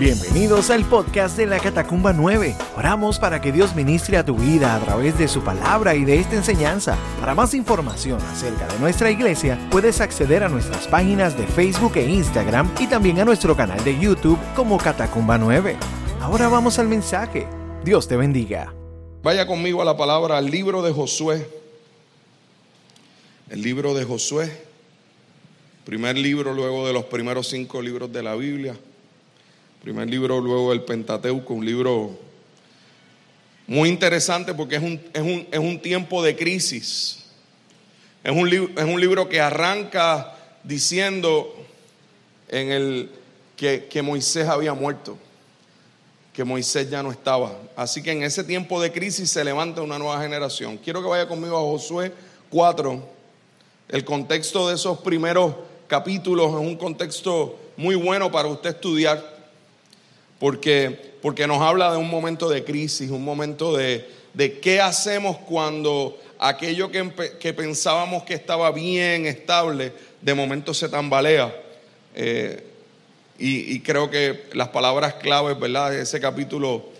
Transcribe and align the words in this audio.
Bienvenidos 0.00 0.70
al 0.70 0.84
podcast 0.84 1.36
de 1.36 1.46
la 1.46 1.60
Catacumba 1.60 2.12
9. 2.12 2.56
Oramos 2.76 3.20
para 3.20 3.40
que 3.40 3.52
Dios 3.52 3.76
ministre 3.76 4.16
a 4.16 4.24
tu 4.24 4.34
vida 4.34 4.74
a 4.74 4.80
través 4.80 5.16
de 5.16 5.28
su 5.28 5.44
palabra 5.44 5.94
y 5.94 6.04
de 6.04 6.18
esta 6.18 6.34
enseñanza. 6.34 6.98
Para 7.20 7.36
más 7.36 7.54
información 7.54 8.20
acerca 8.22 8.66
de 8.66 8.76
nuestra 8.80 9.12
iglesia, 9.12 9.56
puedes 9.70 10.00
acceder 10.00 10.42
a 10.42 10.48
nuestras 10.48 10.88
páginas 10.88 11.38
de 11.38 11.46
Facebook 11.46 11.92
e 11.94 12.10
Instagram 12.10 12.68
y 12.80 12.88
también 12.88 13.20
a 13.20 13.24
nuestro 13.24 13.56
canal 13.56 13.84
de 13.84 13.96
YouTube 13.96 14.38
como 14.56 14.78
Catacumba 14.78 15.38
9. 15.38 15.76
Ahora 16.20 16.48
vamos 16.48 16.80
al 16.80 16.88
mensaje. 16.88 17.46
Dios 17.84 18.08
te 18.08 18.16
bendiga. 18.16 18.74
Vaya 19.22 19.46
conmigo 19.46 19.80
a 19.80 19.84
la 19.84 19.96
palabra, 19.96 20.38
al 20.38 20.50
libro 20.50 20.82
de 20.82 20.92
Josué. 20.92 21.46
El 23.48 23.62
libro 23.62 23.94
de 23.94 24.02
Josué. 24.02 24.60
Primer 25.84 26.18
libro 26.18 26.52
luego 26.52 26.84
de 26.84 26.92
los 26.92 27.04
primeros 27.04 27.46
cinco 27.46 27.80
libros 27.80 28.12
de 28.12 28.24
la 28.24 28.34
Biblia. 28.34 28.74
Primer 29.84 30.08
libro 30.08 30.40
luego 30.40 30.70
del 30.70 30.80
Pentateuco, 30.80 31.52
un 31.52 31.66
libro 31.66 32.18
muy 33.66 33.90
interesante 33.90 34.54
porque 34.54 34.76
es 34.76 34.82
un, 34.82 34.98
es 35.12 35.20
un, 35.20 35.46
es 35.52 35.58
un 35.58 35.78
tiempo 35.78 36.22
de 36.22 36.34
crisis. 36.34 37.22
Es 38.22 38.32
un, 38.32 38.48
es 38.48 38.82
un, 38.82 38.98
libro 38.98 39.28
que 39.28 39.42
arranca 39.42 40.38
diciendo 40.62 41.54
en 42.48 42.72
el, 42.72 43.10
que, 43.58 43.84
que 43.84 44.00
Moisés 44.00 44.48
había 44.48 44.72
muerto, 44.72 45.18
que 46.32 46.44
Moisés 46.44 46.88
ya 46.88 47.02
no 47.02 47.12
estaba. 47.12 47.54
Así 47.76 48.02
que 48.02 48.12
en 48.12 48.22
ese 48.22 48.42
tiempo 48.42 48.80
de 48.80 48.90
crisis 48.90 49.28
se 49.28 49.44
levanta 49.44 49.82
una 49.82 49.98
nueva 49.98 50.18
generación. 50.22 50.78
Quiero 50.78 51.02
que 51.02 51.08
vaya 51.08 51.28
conmigo 51.28 51.58
a 51.58 51.60
Josué 51.60 52.10
4. 52.48 53.06
El 53.90 54.02
contexto 54.06 54.66
de 54.66 54.76
esos 54.76 55.00
primeros 55.00 55.54
capítulos 55.88 56.48
es 56.54 56.66
un 56.66 56.76
contexto 56.76 57.58
muy 57.76 57.96
bueno 57.96 58.32
para 58.32 58.48
usted 58.48 58.70
estudiar 58.70 59.33
porque, 60.44 60.94
porque 61.22 61.46
nos 61.46 61.62
habla 61.62 61.90
de 61.90 61.96
un 61.96 62.10
momento 62.10 62.50
de 62.50 62.64
crisis, 62.64 63.08
un 63.08 63.24
momento 63.24 63.74
de, 63.74 64.06
de 64.34 64.60
qué 64.60 64.78
hacemos 64.78 65.38
cuando 65.38 66.20
aquello 66.38 66.90
que, 66.90 67.10
que, 67.40 67.54
pensábamos 67.54 68.24
que 68.24 68.34
estaba 68.34 68.70
bien, 68.70 69.24
estable, 69.24 69.94
de 70.20 70.34
momento 70.34 70.74
se 70.74 70.90
tambalea. 70.90 71.50
Eh, 72.14 72.62
y, 73.38 73.80
creo 73.80 74.10
que 74.10 74.44
las 74.52 74.68
palabras 74.68 75.14
claves, 75.14 75.58
¿verdad? 75.58 75.94
Ese 75.94 76.20
capítulo 76.20 76.90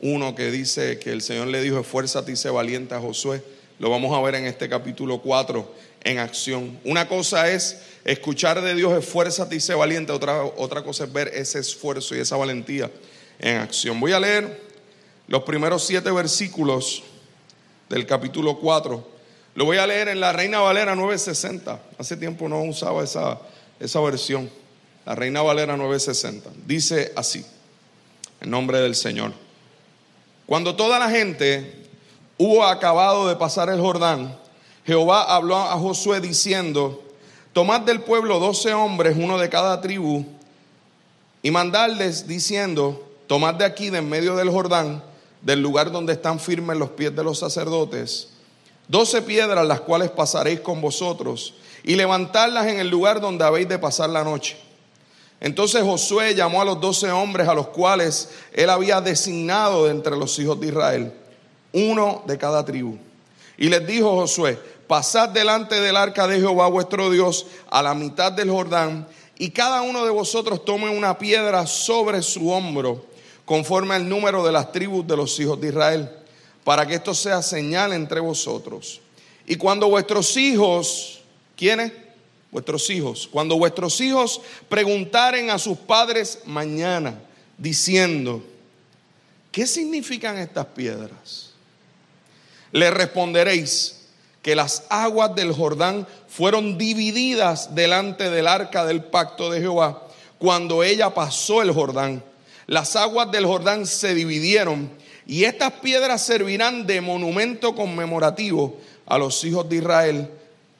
1 0.00 0.34
que 0.34 0.50
dice 0.50 0.98
que 0.98 1.12
el 1.12 1.22
Señor 1.22 1.46
le 1.46 1.62
dijo, 1.62 1.78
esfuérzate 1.78 2.32
y 2.32 2.36
sé 2.36 2.50
valiente 2.50 2.96
a 2.96 2.98
Josué, 2.98 3.40
lo 3.78 3.88
vamos 3.88 4.18
a 4.18 4.20
ver 4.20 4.34
en 4.34 4.46
este 4.46 4.68
capítulo 4.68 5.18
4 5.22 5.74
en 6.02 6.18
acción. 6.18 6.76
Una 6.82 7.06
cosa 7.06 7.52
es 7.52 7.82
escuchar 8.04 8.60
de 8.60 8.74
Dios, 8.74 8.92
esfuérzate 8.92 9.56
y 9.56 9.60
sé 9.60 9.74
valiente. 9.74 10.12
Otra, 10.12 10.44
otra 10.44 10.82
cosa 10.82 11.04
es 11.04 11.12
ver 11.12 11.28
ese 11.28 11.58
esfuerzo 11.58 12.14
y 12.14 12.20
esa 12.20 12.36
valentía 12.36 12.90
en 13.38 13.58
acción. 13.58 13.98
Voy 14.00 14.12
a 14.12 14.20
leer 14.20 14.60
los 15.26 15.42
primeros 15.42 15.84
siete 15.84 16.10
versículos 16.10 17.02
del 17.88 18.06
capítulo 18.06 18.58
4. 18.58 19.08
Lo 19.54 19.64
voy 19.64 19.78
a 19.78 19.86
leer 19.86 20.08
en 20.08 20.20
la 20.20 20.32
Reina 20.32 20.60
Valera 20.60 20.94
960. 20.94 21.80
Hace 21.98 22.16
tiempo 22.16 22.48
no 22.48 22.62
usaba 22.62 23.02
esa, 23.02 23.38
esa 23.78 24.00
versión. 24.00 24.50
La 25.04 25.14
Reina 25.14 25.42
Valera 25.42 25.76
960. 25.76 26.50
Dice 26.66 27.12
así, 27.16 27.44
en 28.40 28.50
nombre 28.50 28.80
del 28.80 28.94
Señor. 28.94 29.32
Cuando 30.46 30.76
toda 30.76 30.98
la 30.98 31.10
gente 31.10 31.74
hubo 32.38 32.64
acabado 32.64 33.28
de 33.28 33.36
pasar 33.36 33.68
el 33.70 33.80
Jordán, 33.80 34.36
Jehová 34.84 35.34
habló 35.34 35.56
a 35.56 35.78
Josué 35.78 36.20
diciendo, 36.20 37.02
tomad 37.52 37.80
del 37.80 38.00
pueblo 38.02 38.38
doce 38.38 38.72
hombres, 38.72 39.16
uno 39.18 39.38
de 39.38 39.48
cada 39.48 39.80
tribu, 39.80 40.24
y 41.42 41.50
mandadles 41.50 42.26
diciendo, 42.26 43.08
tomad 43.26 43.54
de 43.54 43.64
aquí, 43.64 43.90
de 43.90 43.98
en 43.98 44.08
medio 44.08 44.36
del 44.36 44.50
Jordán, 44.50 45.02
del 45.42 45.60
lugar 45.60 45.90
donde 45.90 46.12
están 46.12 46.38
firmes 46.38 46.76
los 46.76 46.90
pies 46.90 47.14
de 47.14 47.24
los 47.24 47.38
sacerdotes, 47.38 48.28
doce 48.88 49.22
piedras 49.22 49.66
las 49.66 49.80
cuales 49.80 50.10
pasaréis 50.10 50.60
con 50.60 50.80
vosotros, 50.80 51.54
y 51.82 51.96
levantadlas 51.96 52.66
en 52.66 52.78
el 52.78 52.88
lugar 52.88 53.20
donde 53.20 53.44
habéis 53.44 53.68
de 53.68 53.78
pasar 53.78 54.10
la 54.10 54.22
noche. 54.22 54.56
Entonces 55.40 55.82
Josué 55.82 56.34
llamó 56.34 56.60
a 56.60 56.66
los 56.66 56.80
doce 56.80 57.10
hombres 57.10 57.48
a 57.48 57.54
los 57.54 57.68
cuales 57.68 58.28
él 58.52 58.68
había 58.68 59.00
designado 59.00 59.86
de 59.86 59.92
entre 59.92 60.14
los 60.14 60.38
hijos 60.38 60.60
de 60.60 60.66
Israel, 60.66 61.12
uno 61.72 62.22
de 62.26 62.36
cada 62.36 62.62
tribu. 62.64 62.98
Y 63.56 63.68
les 63.68 63.86
dijo 63.86 64.14
Josué, 64.16 64.58
pasad 64.90 65.28
delante 65.28 65.80
del 65.80 65.96
arca 65.96 66.26
de 66.26 66.40
Jehová 66.40 66.66
vuestro 66.66 67.10
Dios 67.10 67.46
a 67.70 67.80
la 67.80 67.94
mitad 67.94 68.32
del 68.32 68.50
Jordán, 68.50 69.06
y 69.38 69.50
cada 69.50 69.82
uno 69.82 70.04
de 70.04 70.10
vosotros 70.10 70.64
tome 70.64 70.90
una 70.90 71.16
piedra 71.16 71.64
sobre 71.68 72.22
su 72.22 72.50
hombro, 72.50 73.06
conforme 73.44 73.94
al 73.94 74.08
número 74.08 74.44
de 74.44 74.50
las 74.50 74.72
tribus 74.72 75.06
de 75.06 75.16
los 75.16 75.38
hijos 75.38 75.60
de 75.60 75.68
Israel, 75.68 76.10
para 76.64 76.84
que 76.88 76.96
esto 76.96 77.14
sea 77.14 77.40
señal 77.40 77.92
entre 77.92 78.18
vosotros. 78.18 79.00
Y 79.46 79.54
cuando 79.54 79.88
vuestros 79.88 80.36
hijos, 80.36 81.20
¿quiénes? 81.56 81.92
Vuestros 82.50 82.90
hijos, 82.90 83.28
cuando 83.30 83.56
vuestros 83.56 84.00
hijos 84.00 84.40
preguntaren 84.68 85.50
a 85.50 85.60
sus 85.60 85.78
padres 85.78 86.40
mañana, 86.46 87.14
diciendo, 87.56 88.42
¿qué 89.52 89.68
significan 89.68 90.36
estas 90.36 90.66
piedras? 90.66 91.50
le 92.72 92.90
responderéis 92.90 93.99
que 94.42 94.54
las 94.54 94.84
aguas 94.88 95.34
del 95.34 95.52
Jordán 95.52 96.06
fueron 96.28 96.78
divididas 96.78 97.74
delante 97.74 98.30
del 98.30 98.46
arca 98.46 98.84
del 98.84 99.04
pacto 99.04 99.50
de 99.50 99.60
Jehová 99.60 100.06
cuando 100.38 100.82
ella 100.82 101.12
pasó 101.12 101.60
el 101.62 101.72
Jordán. 101.72 102.24
Las 102.66 102.96
aguas 102.96 103.30
del 103.30 103.44
Jordán 103.44 103.86
se 103.86 104.14
dividieron 104.14 104.90
y 105.26 105.44
estas 105.44 105.72
piedras 105.74 106.24
servirán 106.24 106.86
de 106.86 107.00
monumento 107.00 107.74
conmemorativo 107.74 108.78
a 109.06 109.18
los 109.18 109.44
hijos 109.44 109.68
de 109.68 109.76
Israel 109.76 110.30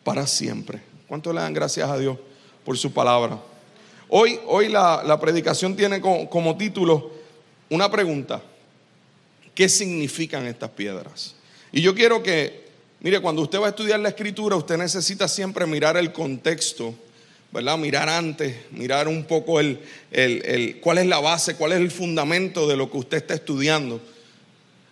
para 0.03 0.27
siempre. 0.27 0.81
¿Cuánto 1.07 1.33
le 1.33 1.41
dan 1.41 1.53
gracias 1.53 1.91
a 1.91 1.99
Dios 1.99 2.17
por 2.65 2.79
su 2.79 2.93
palabra? 2.93 3.39
Hoy, 4.09 4.41
hoy 4.47 4.69
la, 4.69 5.03
la 5.05 5.21
predicación 5.21 5.77
tiene 5.77 6.01
como, 6.01 6.31
como 6.31 6.57
título 6.57 7.11
una 7.69 7.91
pregunta. 7.91 8.41
¿Qué 9.55 9.69
significan 9.69 10.47
estas 10.47 10.71
piedras? 10.71 11.35
Y 11.71 11.83
yo 11.83 11.95
quiero 11.95 12.23
que, 12.23 12.70
mire, 13.01 13.21
cuando 13.21 13.43
usted 13.43 13.61
va 13.61 13.67
a 13.67 13.71
estudiar 13.71 14.01
la 14.01 14.11
escritura, 14.11 14.57
usted 14.57 14.77
necesita 14.77 15.29
siempre 15.29 15.67
mirar 15.67 15.97
el 15.97 16.13
contexto, 16.13 16.95
¿verdad? 17.53 17.77
Mirar 17.79 18.09
antes, 18.09 18.57
mirar 18.71 19.09
un 19.09 19.25
poco 19.25 19.61
el, 19.61 19.81
el, 20.11 20.79
cuál 20.81 20.99
es 20.99 21.07
la 21.07 21.19
base, 21.19 21.57
cuál 21.57 21.73
es 21.73 21.79
el 21.79 21.91
fundamento 21.91 22.69
de 22.69 22.77
lo 22.77 22.91
que 22.91 22.99
usted 22.99 23.19
está 23.19 23.35
estudiando. 23.35 24.01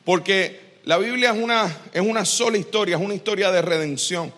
Porque 0.05 0.69
la 0.85 0.99
Biblia 0.99 1.33
es 1.33 1.43
una, 1.43 1.77
es 1.93 2.01
una 2.01 2.25
sola 2.25 2.59
historia, 2.59 2.97
es 2.97 3.03
una 3.03 3.15
historia 3.15 3.51
de 3.51 3.63
redención. 3.63 4.33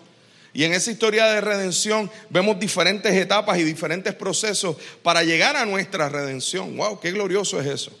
Y 0.53 0.65
en 0.65 0.73
esa 0.73 0.91
historia 0.91 1.27
de 1.27 1.39
redención 1.39 2.11
vemos 2.29 2.59
diferentes 2.59 3.13
etapas 3.13 3.57
y 3.57 3.63
diferentes 3.63 4.13
procesos 4.13 4.75
para 5.01 5.23
llegar 5.23 5.55
a 5.55 5.65
nuestra 5.65 6.09
redención. 6.09 6.75
¡Wow! 6.75 6.99
¡Qué 6.99 7.11
glorioso 7.11 7.59
es 7.61 7.67
eso! 7.67 7.91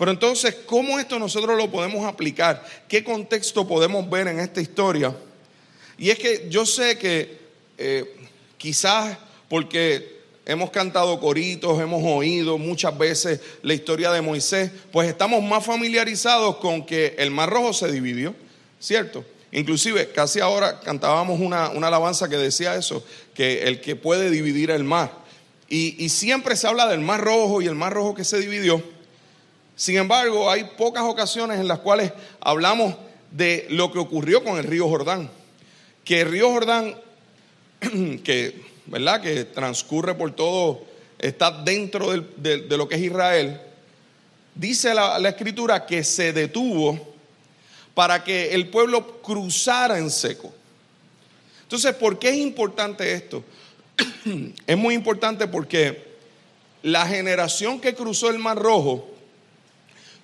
Pero 0.00 0.12
entonces, 0.12 0.56
¿cómo 0.64 0.98
esto 0.98 1.18
nosotros 1.18 1.58
lo 1.58 1.70
podemos 1.70 2.06
aplicar? 2.06 2.64
¿Qué 2.88 3.04
contexto 3.04 3.68
podemos 3.68 4.08
ver 4.08 4.28
en 4.28 4.40
esta 4.40 4.62
historia? 4.62 5.14
Y 5.98 6.08
es 6.08 6.18
que 6.18 6.46
yo 6.48 6.64
sé 6.64 6.96
que 6.96 7.36
eh, 7.76 8.16
quizás 8.56 9.18
porque 9.46 10.22
hemos 10.46 10.70
cantado 10.70 11.20
coritos, 11.20 11.78
hemos 11.82 12.02
oído 12.02 12.56
muchas 12.56 12.96
veces 12.96 13.42
la 13.60 13.74
historia 13.74 14.10
de 14.10 14.22
Moisés, 14.22 14.70
pues 14.90 15.06
estamos 15.06 15.42
más 15.42 15.66
familiarizados 15.66 16.56
con 16.56 16.86
que 16.86 17.14
el 17.18 17.30
mar 17.30 17.50
rojo 17.50 17.74
se 17.74 17.92
dividió, 17.92 18.34
¿cierto? 18.80 19.22
Inclusive, 19.52 20.12
casi 20.12 20.40
ahora 20.40 20.80
cantábamos 20.80 21.40
una, 21.40 21.66
alabanza 21.66 22.30
que 22.30 22.38
decía 22.38 22.74
eso, 22.74 23.04
que 23.34 23.64
el 23.64 23.82
que 23.82 23.96
puede 23.96 24.30
dividir 24.30 24.70
el 24.70 24.82
mar. 24.82 25.12
y 25.68 26.08
siempre 26.08 26.56
se 26.56 26.66
habla 26.66 26.88
del 26.88 27.00
mar 27.00 27.20
rojo 27.20 27.60
y 27.60 27.66
el 27.66 27.74
mar 27.74 27.92
rojo 27.92 28.14
que 28.14 28.24
se 28.24 28.38
dividió. 28.38 28.82
Sin 29.80 29.96
embargo, 29.96 30.50
hay 30.50 30.64
pocas 30.76 31.04
ocasiones 31.04 31.58
en 31.58 31.66
las 31.66 31.78
cuales 31.78 32.12
hablamos 32.38 32.94
de 33.30 33.66
lo 33.70 33.90
que 33.90 33.98
ocurrió 33.98 34.44
con 34.44 34.58
el 34.58 34.64
río 34.64 34.86
Jordán. 34.86 35.30
Que 36.04 36.20
el 36.20 36.30
río 36.30 36.50
Jordán, 36.50 36.96
que, 38.22 38.62
¿verdad? 38.84 39.22
que 39.22 39.46
transcurre 39.46 40.14
por 40.14 40.32
todo, 40.32 40.82
está 41.18 41.50
dentro 41.50 42.10
de, 42.10 42.76
lo 42.76 42.90
que 42.90 42.96
es 42.96 43.00
Israel, 43.00 43.58
dice 44.54 44.92
la, 44.92 45.18
la 45.18 45.30
escritura 45.30 45.86
que 45.86 46.04
se 46.04 46.34
detuvo 46.34 47.14
para 47.94 48.22
que 48.22 48.52
el 48.52 48.68
pueblo 48.68 49.22
cruzara 49.22 49.96
en 49.96 50.10
seco. 50.10 50.52
Entonces, 51.62 51.94
¿por 51.94 52.18
qué 52.18 52.28
es 52.28 52.36
importante 52.36 53.10
esto? 53.14 53.42
es 54.66 54.76
muy 54.76 54.92
importante 54.92 55.46
porque 55.46 56.04
la 56.82 57.06
generación 57.06 57.80
que 57.80 57.94
cruzó 57.94 58.28
el 58.28 58.38
Mar 58.38 58.58
Rojo 58.58 59.09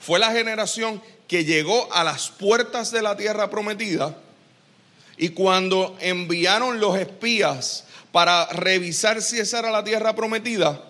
fue 0.06 0.20
la 0.20 0.31
generación 0.31 1.03
que 1.26 1.44
llegó 1.44 1.93
a 1.93 2.05
las 2.05 2.29
puertas 2.29 2.93
de 2.93 3.03
la 3.03 3.17
tierra 3.17 3.50
prometida 3.50 4.17
y 5.17 5.31
cuando 5.31 5.97
enviaron 5.99 6.79
los 6.79 6.97
espías 6.97 7.87
para 8.12 8.47
revisar 8.47 9.20
si 9.20 9.41
esa 9.41 9.58
era 9.58 9.73
la 9.73 9.82
tierra 9.82 10.14
prometida, 10.14 10.81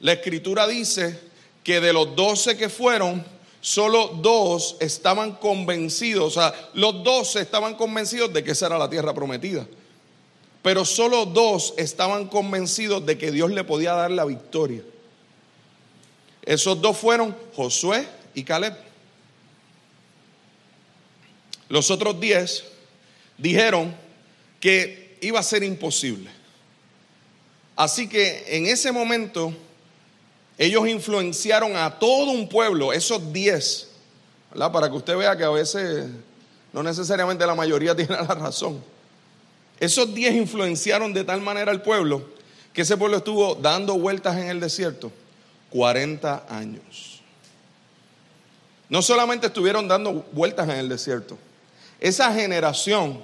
la 0.00 0.14
escritura 0.14 0.66
dice 0.66 1.16
que 1.62 1.80
de 1.80 1.92
los 1.92 2.16
doce 2.16 2.56
que 2.56 2.68
fueron, 2.68 3.24
solo 3.60 4.08
dos 4.08 4.78
estaban 4.80 5.36
convencidos, 5.36 6.36
o 6.36 6.40
sea, 6.40 6.52
los 6.74 7.04
doce 7.04 7.40
estaban 7.40 7.76
convencidos 7.76 8.32
de 8.32 8.42
que 8.42 8.50
esa 8.50 8.66
era 8.66 8.78
la 8.78 8.90
tierra 8.90 9.14
prometida. 9.14 9.64
Pero 10.60 10.84
solo 10.84 11.24
dos 11.24 11.72
estaban 11.76 12.26
convencidos 12.26 13.06
de 13.06 13.16
que 13.16 13.30
Dios 13.30 13.52
le 13.52 13.62
podía 13.62 13.92
dar 13.92 14.10
la 14.10 14.24
victoria. 14.24 14.82
Esos 16.42 16.80
dos 16.80 16.96
fueron 16.96 17.36
Josué 17.54 18.23
y 18.34 18.44
Caleb. 18.44 18.74
Los 21.68 21.90
otros 21.90 22.20
diez 22.20 22.64
dijeron 23.38 23.94
que 24.60 25.18
iba 25.20 25.40
a 25.40 25.42
ser 25.42 25.62
imposible. 25.62 26.30
Así 27.76 28.08
que 28.08 28.44
en 28.48 28.66
ese 28.66 28.92
momento 28.92 29.52
ellos 30.56 30.86
influenciaron 30.86 31.76
a 31.76 31.98
todo 31.98 32.30
un 32.30 32.48
pueblo, 32.48 32.92
esos 32.92 33.32
diez, 33.32 33.88
¿verdad? 34.50 34.70
Para 34.70 34.88
que 34.88 34.96
usted 34.96 35.16
vea 35.16 35.36
que 35.36 35.44
a 35.44 35.50
veces 35.50 36.06
no 36.72 36.82
necesariamente 36.82 37.46
la 37.46 37.54
mayoría 37.54 37.94
tiene 37.96 38.14
la 38.14 38.34
razón. 38.34 38.82
Esos 39.80 40.14
diez 40.14 40.34
influenciaron 40.34 41.12
de 41.12 41.24
tal 41.24 41.40
manera 41.40 41.72
al 41.72 41.82
pueblo 41.82 42.34
que 42.72 42.82
ese 42.82 42.96
pueblo 42.96 43.18
estuvo 43.18 43.54
dando 43.54 43.98
vueltas 43.98 44.36
en 44.36 44.48
el 44.48 44.60
desierto 44.60 45.10
40 45.70 46.46
años. 46.48 47.13
No 48.88 49.02
solamente 49.02 49.46
estuvieron 49.46 49.88
dando 49.88 50.26
vueltas 50.32 50.68
en 50.68 50.76
el 50.76 50.88
desierto, 50.88 51.38
esa 52.00 52.32
generación 52.32 53.22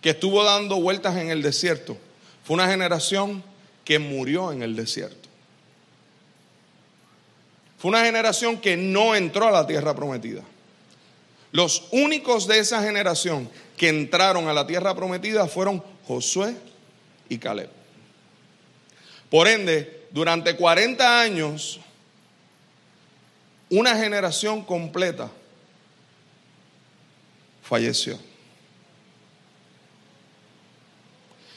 que 0.00 0.10
estuvo 0.10 0.44
dando 0.44 0.80
vueltas 0.80 1.16
en 1.16 1.30
el 1.30 1.42
desierto 1.42 1.96
fue 2.44 2.54
una 2.54 2.68
generación 2.68 3.42
que 3.84 3.98
murió 3.98 4.52
en 4.52 4.62
el 4.62 4.76
desierto. 4.76 5.28
Fue 7.78 7.88
una 7.88 8.04
generación 8.04 8.60
que 8.60 8.76
no 8.76 9.14
entró 9.14 9.48
a 9.48 9.50
la 9.50 9.66
tierra 9.66 9.94
prometida. 9.94 10.42
Los 11.50 11.84
únicos 11.90 12.46
de 12.46 12.60
esa 12.60 12.82
generación 12.82 13.50
que 13.76 13.88
entraron 13.88 14.48
a 14.48 14.52
la 14.52 14.66
tierra 14.66 14.94
prometida 14.94 15.46
fueron 15.48 15.82
Josué 16.06 16.54
y 17.28 17.38
Caleb. 17.38 17.68
Por 19.28 19.48
ende, 19.48 20.06
durante 20.12 20.56
40 20.56 21.20
años, 21.20 21.80
una 23.72 23.96
generación 23.96 24.62
completa 24.62 25.30
falleció. 27.62 28.18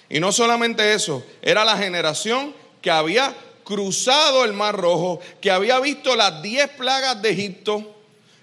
Y 0.08 0.22
no 0.22 0.32
solamente 0.32 0.94
eso, 0.94 1.26
era 1.42 1.66
la 1.66 1.78
generación 1.78 2.56
que 2.82 2.90
había 2.90 3.36
cruzado 3.66 4.46
el 4.46 4.54
Mar 4.54 4.78
Rojo, 4.78 5.20
que 5.42 5.52
había 5.52 5.78
visto 5.82 6.16
las 6.16 6.42
diez 6.42 6.70
plagas 6.70 7.22
de 7.22 7.32
Egipto. 7.32 7.94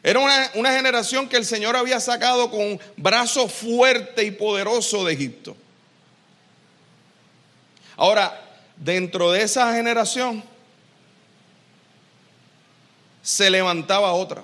Era 0.03 0.19
una, 0.19 0.73
generación 0.73 1.27
que 1.27 1.39
el 1.39 1.47
Señor 1.47 1.75
había 1.75 1.99
sacado 1.99 2.51
con 2.51 2.61
un 2.61 2.81
brazo 2.99 3.49
fuerte 3.49 4.23
y 4.23 4.33
poderoso 4.33 5.03
de 5.07 5.15
Egipto. 5.15 5.57
Ahora, 7.97 8.39
dentro 8.77 9.33
de 9.33 9.43
esa 9.43 9.73
generación 9.73 10.45
se 13.23 13.49
levantaba 13.49 14.13
otra. 14.13 14.43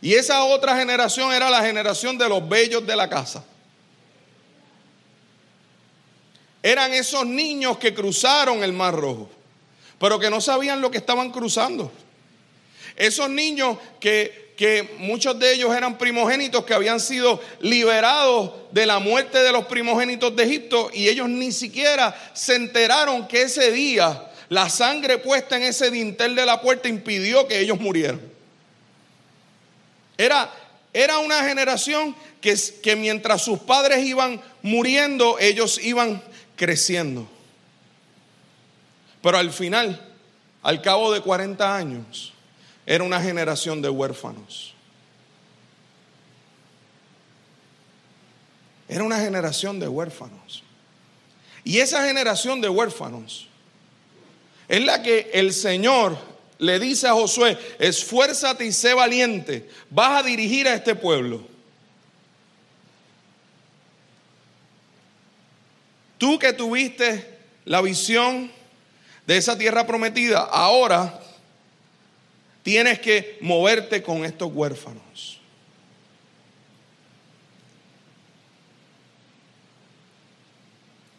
Y 0.00 0.14
esa 0.14 0.44
otra 0.44 0.76
generación 0.76 1.32
era 1.32 1.50
la 1.50 1.62
generación 1.62 2.16
de 2.18 2.28
los 2.28 2.46
bellos 2.46 2.86
de 2.86 2.94
la 2.94 3.08
casa. 3.08 3.44
Eran 6.62 6.92
esos 6.92 7.26
niños 7.26 7.78
que 7.78 7.94
cruzaron 7.94 8.62
el 8.62 8.72
Mar 8.72 8.94
Rojo 8.94 9.30
pero 9.98 10.18
que 10.18 10.30
no 10.30 10.40
sabían 10.40 10.80
lo 10.80 10.90
que 10.90 10.98
estaban 10.98 11.30
cruzando. 11.30 11.90
Esos 12.96 13.28
niños 13.28 13.78
que, 14.00 14.54
que 14.56 14.94
muchos 14.98 15.38
de 15.38 15.54
ellos 15.54 15.74
eran 15.74 15.98
primogénitos 15.98 16.64
que 16.64 16.74
habían 16.74 17.00
sido 17.00 17.40
liberados 17.60 18.52
de 18.72 18.86
la 18.86 18.98
muerte 18.98 19.38
de 19.38 19.52
los 19.52 19.66
primogénitos 19.66 20.34
de 20.34 20.44
Egipto 20.44 20.90
y 20.92 21.08
ellos 21.08 21.28
ni 21.28 21.52
siquiera 21.52 22.14
se 22.34 22.56
enteraron 22.56 23.26
que 23.28 23.42
ese 23.42 23.70
día 23.70 24.30
la 24.48 24.68
sangre 24.68 25.18
puesta 25.18 25.56
en 25.56 25.64
ese 25.64 25.90
dintel 25.90 26.34
de 26.34 26.46
la 26.46 26.60
puerta 26.60 26.88
impidió 26.88 27.46
que 27.48 27.60
ellos 27.60 27.80
murieran. 27.80 28.20
Era, 30.16 30.50
era 30.92 31.18
una 31.18 31.42
generación 31.42 32.14
que, 32.40 32.54
que 32.82 32.96
mientras 32.96 33.42
sus 33.42 33.58
padres 33.58 34.04
iban 34.04 34.40
muriendo, 34.62 35.38
ellos 35.38 35.78
iban 35.82 36.22
creciendo. 36.54 37.28
Pero 39.20 39.38
al 39.38 39.52
final, 39.52 40.14
al 40.62 40.80
cabo 40.80 41.12
de 41.12 41.20
40 41.20 41.76
años, 41.76 42.32
era 42.86 43.02
una 43.02 43.20
generación 43.20 43.82
de 43.82 43.88
huérfanos. 43.88 44.74
Era 48.88 49.02
una 49.02 49.18
generación 49.18 49.80
de 49.80 49.88
huérfanos. 49.88 50.62
Y 51.64 51.78
esa 51.78 52.06
generación 52.06 52.60
de 52.60 52.68
huérfanos 52.68 53.48
es 54.68 54.84
la 54.84 55.02
que 55.02 55.30
el 55.32 55.52
Señor 55.52 56.16
le 56.58 56.78
dice 56.78 57.06
a 57.06 57.12
Josué, 57.12 57.58
esfuérzate 57.78 58.64
y 58.64 58.72
sé 58.72 58.94
valiente, 58.94 59.68
vas 59.90 60.20
a 60.20 60.26
dirigir 60.26 60.66
a 60.66 60.74
este 60.74 60.94
pueblo. 60.94 61.46
Tú 66.18 66.38
que 66.38 66.52
tuviste 66.52 67.38
la 67.64 67.82
visión 67.82 68.50
de 69.26 69.36
esa 69.36 69.58
tierra 69.58 69.86
prometida, 69.86 70.40
ahora 70.40 71.20
tienes 72.62 73.00
que 73.00 73.38
moverte 73.40 74.02
con 74.02 74.24
estos 74.24 74.50
huérfanos. 74.52 75.40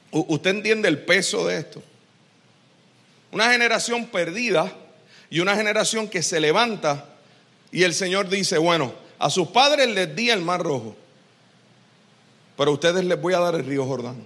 ¿Usted 0.09 0.49
entiende 0.49 0.87
el 0.87 0.99
peso 0.99 1.45
de 1.45 1.59
esto? 1.59 1.83
Una 3.31 3.51
generación 3.51 4.05
perdida 4.07 4.73
y 5.29 5.39
una 5.39 5.55
generación 5.55 6.07
que 6.07 6.23
se 6.23 6.39
levanta 6.39 7.05
y 7.71 7.83
el 7.83 7.93
Señor 7.93 8.29
dice, 8.29 8.57
bueno, 8.57 8.93
a 9.19 9.29
sus 9.29 9.49
padres 9.49 9.87
les 9.89 10.15
di 10.15 10.29
el 10.29 10.41
mar 10.41 10.61
rojo, 10.61 10.95
pero 12.55 12.71
a 12.71 12.73
ustedes 12.73 13.03
les 13.03 13.19
voy 13.19 13.33
a 13.33 13.39
dar 13.39 13.55
el 13.55 13.65
río 13.65 13.85
Jordán. 13.85 14.25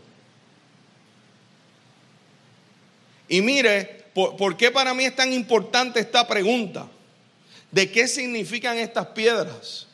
Y 3.28 3.42
mire, 3.42 4.06
¿por, 4.14 4.58
qué 4.58 4.72
para 4.72 4.94
mí 4.94 5.06
es 5.06 5.16
tan 5.16 5.32
importante 5.34 6.00
esta 6.00 6.28
pregunta? 6.28 6.86
¿De 7.72 7.90
qué 7.90 8.08
significan 8.08 8.78
estas 8.78 9.08
piedras? 9.08 9.88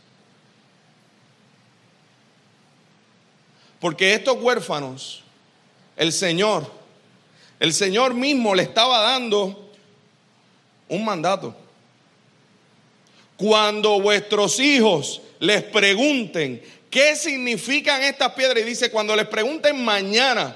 Porque 3.79 4.15
estos 4.15 4.41
huérfanos, 4.41 5.23
el 5.95 6.11
Señor, 6.11 6.76
el 7.59 7.73
Señor 7.73 8.13
mismo 8.13 8.53
le 8.53 8.63
estaba 8.63 9.01
dando 9.01 9.71
un 10.89 11.03
mandato. 11.05 11.55
Cuando 13.35 14.01
vuestros 14.01 14.59
hijos 14.59 15.21
les 15.39 15.63
pregunten 15.63 16.61
qué 16.89 17.15
significan 17.15 18.03
estas 18.03 18.33
piedras, 18.33 18.63
y 18.63 18.65
dice, 18.65 18.89
cuando 18.89 19.15
les 19.15 19.27
pregunten 19.27 19.83
mañana, 19.83 20.55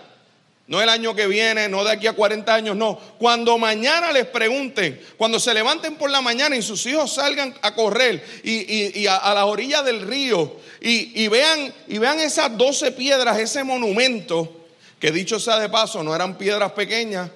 no 0.68 0.82
el 0.82 0.90
año 0.90 1.14
que 1.14 1.28
viene, 1.28 1.68
no 1.68 1.84
de 1.84 1.92
aquí 1.92 2.08
a 2.08 2.14
40 2.14 2.54
años, 2.54 2.76
no. 2.78 2.98
Cuando 3.20 3.58
mañana 3.58 4.12
les 4.12 4.26
pregunten, 4.26 5.02
cuando 5.18 5.40
se 5.40 5.54
levanten 5.54 5.96
por 5.96 6.10
la 6.10 6.22
mañana 6.22 6.56
y 6.56 6.62
sus 6.62 6.86
hijos 6.86 7.14
salgan 7.14 7.54
a 7.62 7.76
correr 7.76 8.24
y, 8.44 9.06
a, 9.06 9.34
las 9.34 9.44
orillas 9.44 9.84
del 9.84 10.02
río 10.02 10.56
y, 10.80 11.28
vean, 11.28 11.74
y 11.88 11.98
vean 11.98 12.20
esas 12.20 12.58
12 12.58 12.94
piedras, 12.94 13.38
ese 13.38 13.64
monumento, 13.64 14.61
que 15.02 15.12
dicho 15.12 15.40
sea 15.40 15.58
de 15.58 15.68
paso, 15.68 16.04
no 16.04 16.14
eran 16.16 16.38
piedras 16.38 16.74
pequeñas, 16.74 17.32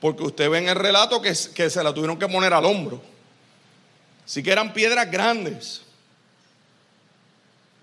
porque 0.00 0.22
usted 0.22 0.48
ve 0.48 0.56
en 0.56 0.70
el 0.70 0.74
relato 0.74 1.20
que, 1.20 1.34
que 1.54 1.68
se 1.68 1.84
la 1.84 1.92
tuvieron 1.92 2.18
que 2.18 2.26
poner 2.26 2.54
al 2.54 2.64
hombro. 2.64 3.02
Sí 4.24 4.42
que 4.42 4.50
eran 4.50 4.72
piedras 4.72 5.10
grandes. 5.10 5.82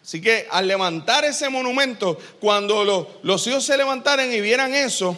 Así 0.04 0.20
que 0.20 0.48
al 0.50 0.68
levantar 0.68 1.24
ese 1.24 1.50
monumento, 1.50 2.18
cuando 2.40 3.20
los 3.22 3.46
hijos 3.46 3.64
se 3.64 3.78
levantaran 3.78 4.34
y 4.34 4.42
vieran 4.42 4.74
eso, 4.74 5.16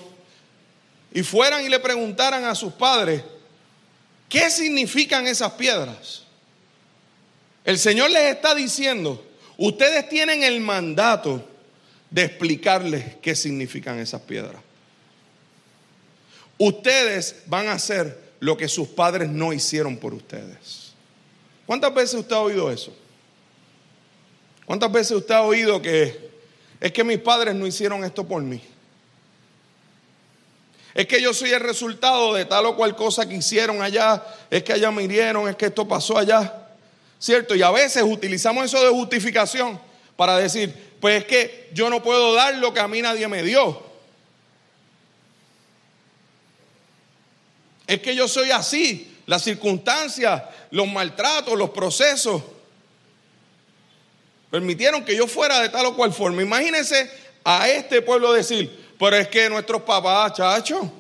y 1.14 1.24
fueran 1.24 1.64
y 1.64 1.70
le 1.70 1.80
preguntaran 1.80 2.44
a 2.44 2.56
sus 2.56 2.74
padres, 2.74 3.24
¿qué 4.28 4.50
significan 4.50 5.28
esas 5.28 5.54
piedras? 5.54 6.24
El 7.64 7.80
Señor 7.80 8.10
les 8.12 8.36
está 8.36 8.54
diciendo, 8.54 9.26
ustedes 9.58 10.10
tienen 10.10 10.44
el 10.44 10.60
mandato 10.60 11.49
de 12.10 12.24
explicarles 12.24 13.16
qué 13.22 13.36
significan 13.36 14.00
esas 14.00 14.22
piedras. 14.22 14.62
Ustedes 16.58 17.44
van 17.46 17.68
a 17.68 17.74
hacer 17.74 18.30
lo 18.40 18.58
que 18.58 18.68
sus 18.68 18.88
padres 18.88 19.30
no 19.30 19.54
hicieron 19.54 19.98
por 19.98 20.14
ustedes. 20.14 20.94
¿Cuántas 21.66 21.94
veces 21.94 22.20
usted 22.20 22.36
ha 22.36 22.42
oído 22.42 22.72
eso? 22.72 22.96
¿Cuántas 24.66 24.92
veces 24.92 25.12
usted 25.18 25.36
ha 25.36 25.42
oído 25.42 25.82
que 25.82 26.30
es 26.80 26.92
que 26.92 27.04
mis 27.04 27.20
padres 27.20 27.56
no 27.56 27.66
hicieron 27.66 28.04
esto 28.04 28.28
por 28.28 28.42
mí? 28.42 28.62
Es 30.94 31.08
que 31.08 31.22
yo 31.22 31.34
soy 31.34 31.52
el 31.52 31.60
resultado 31.60 32.34
de 32.34 32.46
tal 32.46 32.66
o 32.66 32.76
cual 32.76 32.96
cosa 32.96 33.28
que 33.28 33.36
hicieron 33.36 33.82
allá. 33.82 34.24
Es 34.50 34.64
que 34.64 34.74
allá 34.74 34.92
me 34.92 35.04
hirieron, 35.04 35.48
es 35.48 35.56
que 35.56 35.68
esto 35.68 35.88
pasó 35.88 36.18
allá. 36.18 36.68
¿Cierto? 37.20 37.56
Y 37.56 37.62
a 37.62 37.72
veces 37.72 38.04
utilizamos 38.04 38.66
eso 38.66 38.84
de 38.84 38.90
justificación 38.90 39.80
para 40.16 40.38
decir, 40.38 40.89
pues 41.00 41.22
es 41.22 41.26
que 41.26 41.70
yo 41.74 41.90
no 41.90 42.04
puedo 42.04 42.34
dar 42.34 42.56
lo 42.56 42.74
que 42.74 42.80
a 42.80 42.88
mí 42.88 43.02
nadie 43.02 43.28
me 43.28 43.44
dio. 43.44 43.84
Es 47.88 48.02
que 48.02 48.16
yo 48.16 48.28
soy 48.28 48.52
así. 48.52 49.18
Las 49.26 49.44
circunstancias, 49.44 50.44
los 50.72 50.88
maltratos, 50.88 51.58
los 51.58 51.70
procesos 51.70 52.42
permitieron 54.50 55.06
que 55.06 55.16
yo 55.16 55.28
fuera 55.28 55.62
de 55.62 55.70
tal 55.70 55.86
o 55.86 55.96
cual 55.96 56.12
forma. 56.12 56.42
Imagínense 56.42 57.10
a 57.44 57.70
este 57.70 58.02
pueblo 58.02 58.34
decir, 58.34 58.88
pero 58.98 59.16
es 59.16 59.28
que 59.28 59.50
nuestros 59.50 59.84
papás, 59.84 60.34
chacho, 60.34 60.92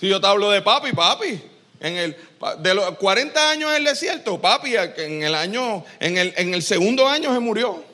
si 0.00 0.08
yo 0.08 0.20
te 0.20 0.26
hablo 0.26 0.50
de 0.50 0.60
papi, 0.60 0.92
papi, 0.92 1.42
en 1.84 1.98
el, 1.98 2.16
de 2.60 2.74
los 2.74 2.96
40 2.96 3.50
años 3.50 3.70
en 3.70 3.76
el 3.76 3.84
desierto, 3.84 4.40
papi, 4.40 4.74
en 4.74 5.22
el 5.22 5.34
año, 5.34 5.84
en 6.00 6.16
el, 6.16 6.32
en 6.38 6.54
el 6.54 6.62
segundo 6.62 7.06
año 7.06 7.34
se 7.34 7.40
murió. 7.40 7.84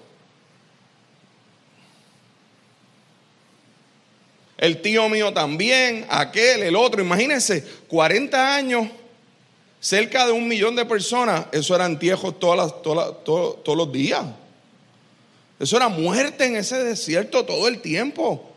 El 4.57 4.81
tío 4.81 5.09
mío 5.09 5.33
también, 5.33 6.07
aquel, 6.09 6.63
el 6.63 6.77
otro. 6.77 7.03
Imagínense, 7.03 7.65
40 7.89 8.55
años, 8.55 8.87
cerca 9.81 10.25
de 10.25 10.33
un 10.33 10.47
millón 10.47 10.77
de 10.77 10.85
personas, 10.85 11.47
eso 11.51 11.75
eran 11.75 11.99
tiejos 11.99 12.39
todas 12.39 12.81
todos 12.83 13.77
los 13.77 13.91
días. 13.91 14.25
Eso 15.59 15.77
era 15.77 15.89
muerte 15.89 16.45
en 16.45 16.55
ese 16.55 16.85
desierto 16.85 17.45
todo 17.45 17.67
el 17.67 17.81
tiempo. 17.81 18.53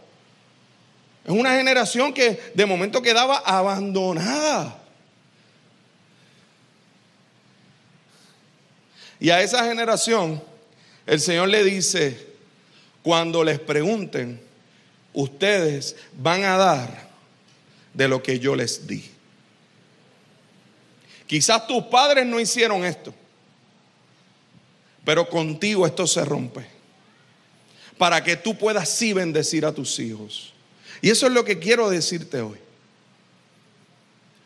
Es 1.26 1.32
una 1.32 1.56
generación 1.56 2.14
que 2.14 2.40
de 2.54 2.66
momento 2.68 3.02
quedaba 3.02 3.38
abandonada. 3.38 4.83
Y 9.24 9.30
a 9.30 9.42
esa 9.42 9.64
generación 9.64 10.44
el 11.06 11.18
Señor 11.22 11.48
le 11.48 11.64
dice, 11.64 12.28
cuando 13.02 13.42
les 13.42 13.58
pregunten, 13.58 14.42
ustedes 15.14 15.96
van 16.18 16.44
a 16.44 16.58
dar 16.58 17.08
de 17.94 18.10
lo 18.10 18.22
que 18.22 18.38
yo 18.38 18.54
les 18.54 18.86
di. 18.86 19.10
Quizás 21.26 21.66
tus 21.68 21.86
padres 21.86 22.26
no 22.26 22.38
hicieron 22.38 22.84
esto, 22.84 23.16
pero 25.06 25.30
contigo 25.30 25.88
esto 25.88 26.06
se 26.06 26.26
rompe. 26.26 26.66
Para 27.98 28.22
que 28.26 28.36
tú 28.36 28.58
puedas 28.58 28.90
sí 28.90 29.14
bendecir 29.14 29.66
a 29.66 29.72
tus 29.72 30.00
hijos. 30.00 30.52
Y 31.02 31.10
eso 31.10 31.28
es 31.28 31.32
lo 31.32 31.46
que 31.46 31.60
quiero 31.60 31.90
decirte 31.90 32.42
hoy. 32.42 32.58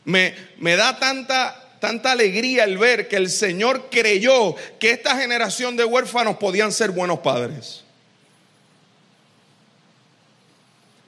Me, 0.05 0.35
me 0.59 0.75
da 0.75 0.99
tanta, 0.99 1.66
tanta 1.79 2.11
alegría 2.11 2.63
el 2.63 2.77
ver 2.77 3.07
que 3.07 3.15
el 3.15 3.29
Señor 3.29 3.89
creyó 3.89 4.55
que 4.79 4.91
esta 4.91 5.17
generación 5.17 5.75
de 5.77 5.85
huérfanos 5.85 6.37
podían 6.37 6.71
ser 6.71 6.91
buenos 6.91 7.19
padres. 7.19 7.83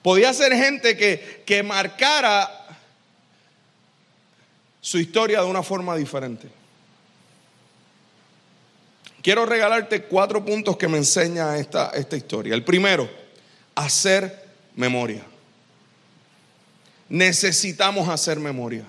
Podía 0.02 0.34
ser 0.34 0.54
gente 0.54 0.96
que, 0.96 1.44
que 1.46 1.62
marcara 1.62 2.68
su 4.82 4.98
historia 4.98 5.42
de 5.42 5.48
una 5.48 5.62
forma 5.62 5.96
diferente. 5.96 6.48
Quiero 9.22 9.46
regalarte 9.46 10.04
cuatro 10.04 10.44
puntos 10.44 10.78
que 10.78 10.88
me 10.88 10.98
enseña 10.98 11.58
esta, 11.58 11.90
esta 11.90 12.16
historia. 12.16 12.54
El 12.54 12.64
primero, 12.64 13.10
hacer 13.76 14.48
memoria. 14.76 15.24
Necesitamos 17.10 18.08
hacer 18.08 18.40
memoria. 18.40 18.86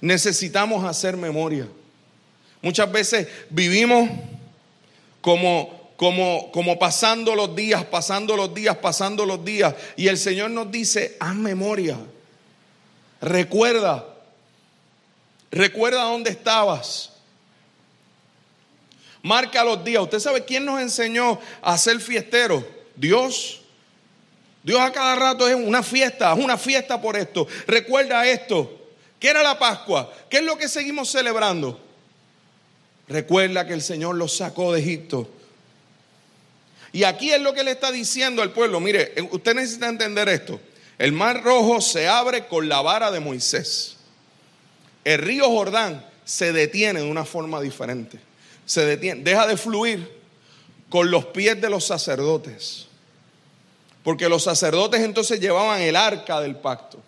Necesitamos 0.00 0.84
hacer 0.84 1.16
memoria. 1.16 1.68
Muchas 2.62 2.90
veces 2.90 3.28
vivimos 3.50 4.10
como 5.20 5.80
como, 6.00 6.50
como 6.50 6.78
pasando 6.78 7.34
los 7.34 7.54
días, 7.54 7.84
pasando 7.84 8.34
los 8.34 8.54
días, 8.54 8.74
pasando 8.78 9.26
los 9.26 9.44
días. 9.44 9.74
Y 9.98 10.08
el 10.08 10.16
Señor 10.16 10.50
nos 10.50 10.70
dice, 10.70 11.14
haz 11.20 11.34
memoria. 11.34 11.98
Recuerda. 13.20 14.06
Recuerda 15.50 16.04
dónde 16.04 16.30
estabas. 16.30 17.10
Marca 19.22 19.62
los 19.62 19.84
días. 19.84 20.02
¿Usted 20.02 20.20
sabe 20.20 20.42
quién 20.46 20.64
nos 20.64 20.80
enseñó 20.80 21.38
a 21.60 21.76
ser 21.76 22.00
fiesteros? 22.00 22.64
Dios. 22.96 23.60
Dios 24.62 24.80
a 24.80 24.92
cada 24.92 25.16
rato 25.16 25.46
es 25.46 25.54
una 25.54 25.82
fiesta, 25.82 26.32
es 26.32 26.42
una 26.42 26.56
fiesta 26.56 26.98
por 26.98 27.14
esto. 27.14 27.46
Recuerda 27.66 28.26
esto. 28.26 28.79
¿Qué 29.20 29.28
era 29.28 29.42
la 29.44 29.58
Pascua? 29.58 30.12
¿Qué 30.28 30.38
es 30.38 30.42
lo 30.42 30.58
que 30.58 30.68
seguimos 30.68 31.10
celebrando? 31.10 31.80
Recuerda 33.06 33.66
que 33.66 33.74
el 33.74 33.82
Señor 33.82 34.16
los 34.16 34.36
sacó 34.36 34.72
de 34.72 34.80
Egipto 34.80 35.28
y 36.92 37.04
aquí 37.04 37.30
es 37.30 37.40
lo 37.40 37.54
que 37.54 37.64
le 37.64 37.72
está 37.72 37.92
diciendo 37.92 38.42
al 38.42 38.52
pueblo. 38.52 38.80
Mire, 38.80 39.12
eh, 39.16 39.28
usted 39.30 39.54
necesita 39.54 39.88
entender 39.88 40.28
esto. 40.28 40.60
El 40.98 41.12
mar 41.12 41.42
rojo 41.42 41.80
se 41.80 42.08
abre 42.08 42.46
con 42.46 42.68
la 42.68 42.82
vara 42.82 43.10
de 43.10 43.20
Moisés. 43.20 43.96
El 45.04 45.18
río 45.18 45.48
Jordán 45.48 46.04
se 46.24 46.52
detiene 46.52 47.00
de 47.00 47.10
una 47.10 47.24
forma 47.24 47.60
diferente. 47.60 48.18
Se 48.66 48.84
detiene, 48.84 49.22
deja 49.22 49.46
de 49.46 49.56
fluir 49.56 50.20
con 50.88 51.10
los 51.10 51.26
pies 51.26 51.60
de 51.60 51.70
los 51.70 51.86
sacerdotes. 51.86 52.86
Porque 54.02 54.28
los 54.28 54.42
sacerdotes 54.42 55.00
entonces 55.00 55.40
llevaban 55.40 55.80
el 55.80 55.96
arca 55.96 56.40
del 56.40 56.56
pacto. 56.56 57.02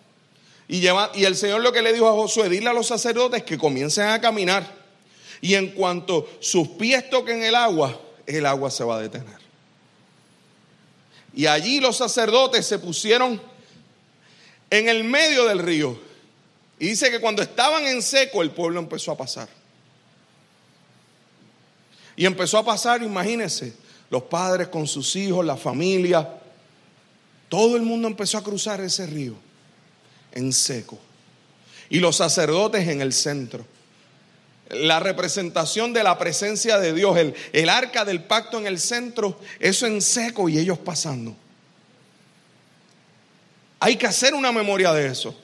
Y, 0.67 0.85
el 0.87 1.35
Señor 1.35 1.61
lo 1.61 1.71
que 1.71 1.81
le 1.81 1.93
dijo 1.93 2.07
a 2.07 2.13
Josué, 2.13 2.49
dile 2.49 2.69
a 2.69 2.73
los 2.73 2.87
sacerdotes 2.87 3.43
que 3.43 3.57
comiencen 3.57 4.07
a 4.07 4.21
caminar. 4.21 4.83
Y 5.41 5.55
en 5.55 5.71
cuanto 5.71 6.29
sus 6.39 6.69
pies 6.69 7.09
toquen 7.09 7.43
el 7.43 7.55
agua, 7.55 7.99
el 8.25 8.45
agua 8.45 8.71
se 8.71 8.83
va 8.83 8.97
a 8.97 9.01
detener. 9.01 9.43
Y 11.35 11.47
allí 11.47 11.79
los 11.79 11.97
sacerdotes 11.97 12.65
se 12.65 12.79
pusieron 12.79 13.41
en 14.69 14.87
el 14.87 15.03
medio 15.03 15.45
del 15.45 15.59
río. 15.59 15.99
Y 16.79 16.87
dice 16.87 17.11
que 17.11 17.19
cuando 17.19 17.41
estaban 17.41 17.85
en 17.85 18.01
seco 18.01 18.41
el 18.41 18.51
pueblo 18.51 18.79
empezó 18.79 19.11
a 19.11 19.17
pasar. 19.17 19.49
Y 22.15 22.25
empezó 22.25 22.57
a 22.59 22.63
pasar, 22.63 23.01
imagínense, 23.01 23.73
los 24.09 24.23
padres 24.23 24.69
con 24.69 24.87
sus 24.87 25.15
hijos, 25.15 25.45
la 25.45 25.57
familia. 25.57 26.29
Todo 27.49 27.75
el 27.75 27.81
mundo 27.81 28.07
empezó 28.07 28.37
a 28.37 28.43
cruzar 28.43 28.79
ese 28.79 29.05
río 29.07 29.35
en 30.33 30.51
seco. 30.51 30.99
Y 31.89 31.99
los 31.99 32.17
sacerdotes 32.17 32.87
en 32.87 33.01
el 33.01 33.13
centro 33.13 33.65
la 34.69 34.99
representación 34.99 35.93
de 35.93 36.03
la 36.03 36.17
presencia 36.17 36.79
de 36.79 36.93
Dios, 36.93 37.17
el, 37.17 37.35
el, 37.51 37.69
arca 37.69 38.05
del 38.05 38.23
pacto 38.23 38.57
en 38.57 38.67
el 38.67 38.79
centro, 38.79 39.39
eso 39.59 39.85
en 39.85 40.01
seco 40.01 40.49
y 40.49 40.57
ellos 40.57 40.79
pasando. 40.79 41.35
Hay 43.79 43.97
que 43.97 44.07
hacer 44.07 44.33
una 44.33 44.51
memoria 44.51 44.93
de 44.93 45.07
eso. 45.07 45.37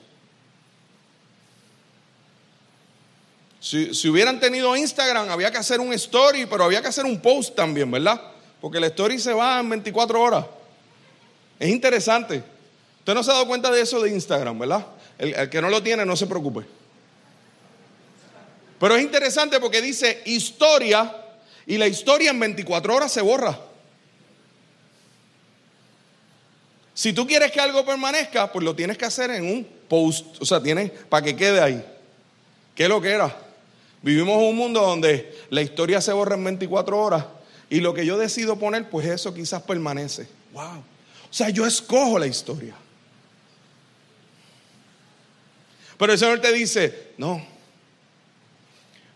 Si, 3.60 3.94
si, 3.94 4.08
hubieran 4.08 4.40
tenido 4.40 4.74
Instagram, 4.74 5.28
había 5.30 5.50
que 5.50 5.58
hacer 5.58 5.80
un 5.80 5.92
story, 5.92 6.46
pero 6.46 6.64
había 6.64 6.80
que 6.80 6.88
hacer 6.88 7.04
un 7.04 7.20
post 7.20 7.54
también, 7.54 7.90
¿verdad? 7.90 8.20
Porque 8.60 8.78
el 8.78 8.84
story 8.84 9.18
se 9.18 9.34
va 9.34 9.60
en 9.60 9.68
24 9.68 10.20
horas. 10.20 10.46
Es 11.58 11.68
interesante. 11.68 12.42
Usted 13.00 13.14
no 13.14 13.22
se 13.22 13.30
ha 13.30 13.34
dado 13.34 13.46
cuenta 13.46 13.70
de 13.70 13.80
eso 13.80 14.00
de 14.00 14.10
Instagram, 14.10 14.58
¿verdad? 14.58 14.86
el 15.18 15.50
que 15.50 15.60
no 15.60 15.68
lo 15.68 15.82
tiene, 15.82 16.06
no 16.06 16.16
se 16.16 16.26
preocupe. 16.26 16.64
Pero 18.80 18.96
es 18.96 19.02
interesante 19.02 19.60
porque 19.60 19.82
dice 19.82 20.22
historia 20.24 21.14
y 21.66 21.76
la 21.76 21.86
historia 21.86 22.30
en 22.30 22.40
24 22.40 22.96
horas 22.96 23.12
se 23.12 23.20
borra. 23.20 23.58
Si 26.94 27.12
tú 27.12 27.26
quieres 27.26 27.52
que 27.52 27.60
algo 27.60 27.84
permanezca, 27.84 28.50
pues 28.50 28.64
lo 28.64 28.74
tienes 28.74 28.96
que 28.96 29.04
hacer 29.04 29.30
en 29.30 29.44
un 29.44 29.64
post, 29.86 30.40
o 30.40 30.46
sea, 30.46 30.62
tienes 30.62 30.90
para 31.08 31.24
que 31.24 31.36
quede 31.36 31.60
ahí. 31.60 31.84
¿Qué 32.74 32.84
es 32.84 32.88
lo 32.88 33.00
que 33.00 33.10
era? 33.10 33.36
Vivimos 34.02 34.38
en 34.38 34.48
un 34.48 34.56
mundo 34.56 34.80
donde 34.80 35.38
la 35.50 35.60
historia 35.60 36.00
se 36.00 36.12
borra 36.12 36.36
en 36.36 36.44
24 36.44 36.98
horas 36.98 37.24
y 37.68 37.80
lo 37.80 37.92
que 37.92 38.06
yo 38.06 38.16
decido 38.16 38.58
poner, 38.58 38.88
pues 38.88 39.06
eso 39.06 39.34
quizás 39.34 39.62
permanece. 39.62 40.26
Wow. 40.54 40.78
O 41.30 41.32
sea, 41.32 41.50
yo 41.50 41.66
escojo 41.66 42.18
la 42.18 42.26
historia. 42.26 42.74
Pero 46.00 46.14
el 46.14 46.18
Señor 46.18 46.40
te 46.40 46.50
dice, 46.50 47.08
no, 47.18 47.46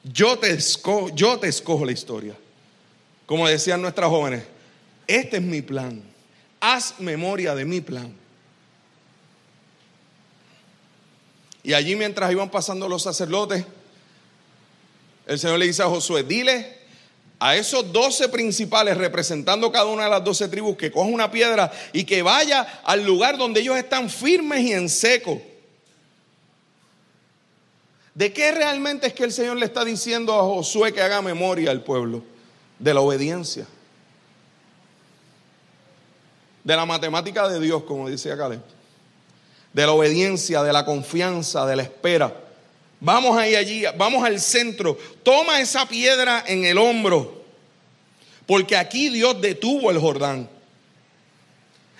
yo 0.02 0.38
te, 0.38 0.50
escojo, 0.50 1.86
la 1.86 1.92
historia. 1.92 2.34
Como 3.24 3.48
decían 3.48 3.80
nuestras 3.80 4.10
jóvenes, 4.10 4.44
este 5.06 5.38
es 5.38 5.42
mi 5.42 5.62
plan. 5.62 6.02
Haz 6.60 7.00
memoria 7.00 7.54
de 7.54 7.64
mi 7.64 7.80
plan. 7.80 8.14
Y 11.62 11.72
allí 11.72 11.96
mientras 11.96 12.30
iban 12.30 12.50
pasando 12.50 12.86
los 12.86 13.02
sacerdotes, 13.02 13.64
el 15.26 15.38
Señor 15.38 15.60
le 15.60 15.66
dice 15.66 15.82
a 15.82 15.86
Josué, 15.86 16.22
dile 16.22 16.80
a 17.38 17.56
esos 17.56 17.90
doce 17.94 18.28
principales 18.28 18.98
representando 18.98 19.72
cada 19.72 19.86
una 19.86 20.04
de 20.04 20.10
las 20.10 20.22
doce 20.22 20.48
tribus 20.48 20.76
que 20.76 20.90
coja 20.90 21.08
una 21.08 21.30
piedra 21.30 21.72
y 21.94 22.04
que 22.04 22.20
vaya 22.20 22.82
al 22.84 23.06
lugar 23.06 23.38
donde 23.38 23.62
ellos 23.62 23.78
están 23.78 24.10
firmes 24.10 24.60
y 24.60 24.74
en 24.74 24.90
seco. 24.90 25.40
¿De 28.14 28.32
qué 28.32 28.52
realmente 28.52 29.08
es 29.08 29.12
que 29.12 29.24
el 29.24 29.32
Señor 29.32 29.56
le 29.56 29.66
está 29.66 29.84
diciendo 29.84 30.34
a 30.34 30.42
Josué 30.42 30.92
que 30.92 31.02
haga 31.02 31.20
memoria 31.20 31.72
al 31.72 31.82
pueblo? 31.82 32.22
De 32.78 32.94
la 32.94 33.00
obediencia. 33.00 33.66
De 36.62 36.76
la 36.76 36.86
matemática 36.86 37.48
de 37.48 37.58
Dios, 37.58 37.82
como 37.82 38.08
decía 38.08 38.36
Caleb. 38.36 38.60
De 39.72 39.82
la 39.84 39.92
obediencia, 39.92 40.62
de 40.62 40.72
la 40.72 40.84
confianza, 40.84 41.66
de 41.66 41.74
la 41.74 41.82
espera. 41.82 42.40
Vamos 43.00 43.36
ahí 43.36 43.56
allí, 43.56 43.82
vamos 43.96 44.24
al 44.24 44.38
centro. 44.40 44.96
Toma 45.24 45.60
esa 45.60 45.86
piedra 45.88 46.44
en 46.46 46.64
el 46.64 46.78
hombro. 46.78 47.42
Porque 48.46 48.76
aquí 48.76 49.08
Dios 49.08 49.40
detuvo 49.40 49.90
el 49.90 49.98
Jordán. 49.98 50.48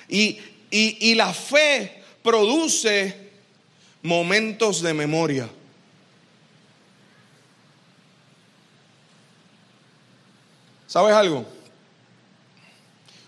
Y, 0.09 0.39
y, 0.71 1.11
y 1.11 1.15
la 1.17 1.33
fe 1.35 2.03
produce 2.23 3.31
momentos 4.03 4.81
de 4.81 4.95
memoria. 4.95 5.49
¿Sabes 10.95 11.13
algo? 11.13 11.45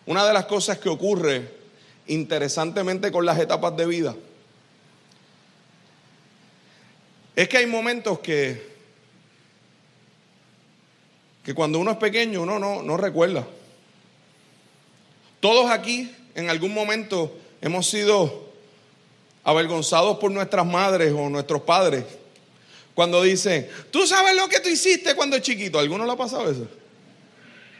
Una 0.06 0.24
de 0.24 0.32
las 0.32 0.44
cosas 0.44 0.78
que 0.78 0.88
ocurre 0.88 1.50
interesantemente 2.06 3.10
con 3.10 3.26
las 3.26 3.40
etapas 3.40 3.76
de 3.76 3.86
vida 3.86 4.14
es 7.34 7.48
que 7.48 7.56
hay 7.56 7.66
momentos 7.66 8.20
que, 8.20 8.68
que 11.44 11.54
cuando 11.54 11.80
uno 11.80 11.90
es 11.90 11.96
pequeño 11.96 12.42
uno 12.42 12.60
no, 12.60 12.84
no 12.84 12.96
recuerda. 12.96 13.44
Todos 15.40 15.68
aquí 15.68 16.14
en 16.36 16.48
algún 16.48 16.72
momento 16.72 17.36
hemos 17.60 17.88
sido 17.88 18.48
avergonzados 19.42 20.18
por 20.18 20.30
nuestras 20.30 20.64
madres 20.64 21.12
o 21.12 21.28
nuestros 21.28 21.62
padres 21.62 22.04
cuando 22.94 23.24
dicen, 23.24 23.68
tú 23.90 24.06
sabes 24.06 24.36
lo 24.36 24.48
que 24.48 24.60
tú 24.60 24.68
hiciste 24.68 25.16
cuando 25.16 25.40
chiquito. 25.40 25.80
¿Alguno 25.80 26.06
le 26.06 26.12
ha 26.12 26.16
pasado 26.16 26.48
eso? 26.48 26.68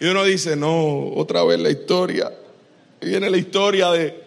Y 0.01 0.07
uno 0.07 0.25
dice, 0.25 0.57
no, 0.57 1.09
otra 1.15 1.43
vez 1.45 1.59
la 1.59 1.71
historia. 1.71 2.33
Viene 3.01 3.31
la 3.31 3.37
historia 3.37 3.91
de, 3.91 4.23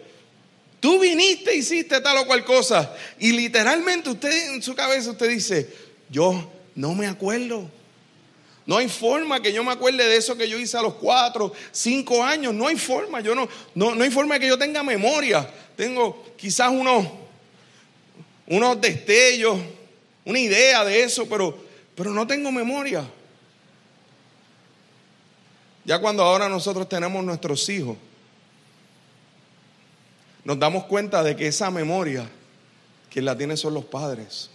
tú 0.80 1.00
viniste, 1.00 1.56
hiciste 1.56 2.02
tal 2.02 2.18
o 2.18 2.26
cual 2.26 2.44
cosa. 2.44 2.94
Y 3.20 3.32
literalmente 3.32 4.10
usted 4.10 4.54
en 4.54 4.64
su 4.64 4.74
cabeza, 4.76 5.12
usted 5.12 5.30
dice, 5.30 5.70
yo 6.10 6.50
no 6.76 6.96
me 6.96 7.08
acuerdo. 7.08 7.70
No 8.66 8.78
hay 8.78 8.88
forma 8.88 9.42
que 9.42 9.52
yo 9.52 9.64
me 9.64 9.72
acuerde 9.72 10.08
de 10.08 10.16
eso 10.16 10.38
que 10.38 10.48
yo 10.48 10.60
hice 10.60 10.78
a 10.78 10.82
los 10.82 10.94
cuatro, 10.96 11.52
cinco 11.72 12.24
años. 12.24 12.54
No 12.54 12.68
hay 12.68 12.78
forma. 12.78 13.20
Yo 13.20 13.34
no, 13.34 13.50
no, 13.74 13.96
no 13.96 14.04
hay 14.04 14.12
forma 14.12 14.38
que 14.40 14.48
yo 14.48 14.58
tenga 14.58 14.84
memoria. 14.84 15.50
Tengo 15.76 16.24
quizás 16.38 16.70
unos, 16.70 17.08
unos 18.48 18.80
destellos, 18.80 19.60
una 20.24 20.40
idea 20.40 20.86
de 20.86 21.04
eso, 21.04 21.28
pero, 21.28 21.58
pero 21.96 22.12
no 22.12 22.28
tengo 22.28 22.52
memoria. 22.52 23.04
Ya 25.90 25.98
cuando 25.98 26.22
ahora 26.22 26.48
nosotros 26.48 26.88
tenemos 26.88 27.26
nuestros 27.26 27.68
hijos, 27.68 27.98
nos 30.44 30.60
damos 30.60 30.84
cuenta 30.84 31.24
de 31.24 31.36
que 31.36 31.48
esa 31.48 31.72
memoria, 31.72 32.30
quien 33.10 33.26
la 33.26 33.36
tiene 33.36 33.58
son 33.58 33.74
los 33.74 33.86
padres. 33.86 34.52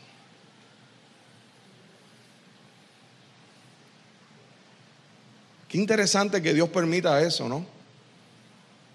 Qué 5.66 5.76
interesante 5.76 6.40
que 6.40 6.54
Dios 6.54 6.68
permita 6.68 7.20
eso, 7.20 7.48
¿no? 7.48 7.66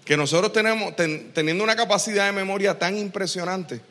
Que 0.05 0.15
nosotros 0.15 0.53
tenemos, 0.53 0.95
teniendo 0.95 1.61
una 1.61 1.75
capacidad 1.75 2.25
de 2.25 2.31
memoria 2.31 2.79
tan 2.79 2.97
impresionante, 2.97 3.81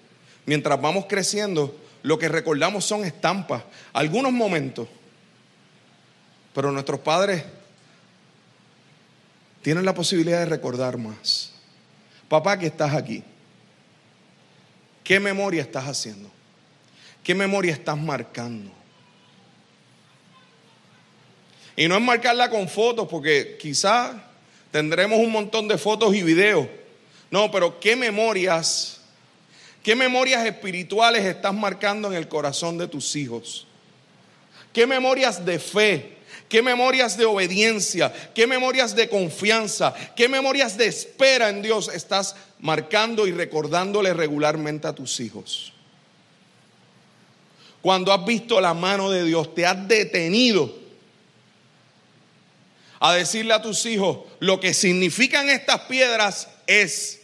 mientras 0.47 0.81
vamos 0.81 1.05
creciendo, 1.07 1.77
lo 2.03 2.19
que 2.19 2.31
recordamos 2.31 2.87
son 2.87 3.05
estampas, 3.05 3.63
algunos 3.93 4.33
momentos. 4.33 4.89
Pero 6.55 6.73
nuestros 6.73 7.01
padres 7.01 7.45
tienen 9.69 9.85
la 9.85 9.93
posibilidad 9.93 10.39
de 10.39 10.47
recordar 10.47 10.97
más. 10.97 11.53
Papá, 12.27 12.59
que 12.59 12.65
estás 12.65 12.95
aquí. 12.95 13.23
¿Qué 15.05 15.21
memoria 15.21 15.61
estás 15.61 15.85
haciendo? 15.85 16.31
¿Qué 17.23 17.35
memoria 17.35 17.75
estás 17.75 17.99
marcando? 17.99 18.71
Y 21.77 21.87
no 21.87 21.97
es 21.97 22.01
marcarla 22.01 22.49
con 22.49 22.67
fotos, 22.67 23.09
porque 23.11 23.59
quizás 23.61 24.17
tendremos 24.71 25.19
un 25.19 25.33
montón 25.33 25.69
de 25.69 25.77
fotos 25.77 26.15
y 26.15 26.23
videos. 26.23 26.67
No, 27.31 27.51
pero 27.51 27.79
¿qué 27.79 27.95
memorias, 27.95 29.03
qué 29.83 29.95
memorias 29.95 30.47
espirituales 30.47 31.27
estás 31.27 31.53
marcando 31.53 32.09
en 32.09 32.15
el 32.15 32.27
corazón 32.27 32.79
de 32.79 32.89
tus 32.89 33.15
hijos? 33.17 33.67
¿Qué 34.73 34.87
memorias 34.87 35.45
de 35.45 35.59
fe? 35.59 36.18
Qué 36.49 36.63
memorias 36.63 37.17
de 37.17 37.25
obediencia, 37.25 38.13
qué 38.35 38.47
memorias 38.47 38.95
de 38.95 39.09
confianza, 39.09 39.95
qué 40.17 40.29
memorias 40.29 40.77
de 40.77 40.87
espera 40.87 41.49
en 41.49 41.63
Dios 41.63 41.91
estás 41.93 42.37
marcando 42.61 43.27
y 43.27 43.33
recordándole 43.33 44.13
regularmente 44.15 44.87
a 44.87 44.95
tus 44.95 45.21
hijos. 45.21 45.73
Cuando 47.81 48.13
has 48.13 48.25
visto 48.25 48.61
la 48.61 48.75
mano 48.75 49.11
de 49.11 49.25
Dios, 49.25 49.55
te 49.55 49.65
has 49.65 49.87
detenido 49.87 50.75
a 53.01 53.15
decirle 53.15 53.55
a 53.55 53.63
tus 53.63 53.87
hijos 53.87 54.19
lo 54.41 54.59
que 54.59 54.75
significan 54.75 55.49
estas 55.49 55.83
piedras 55.83 56.49
es. 56.67 57.21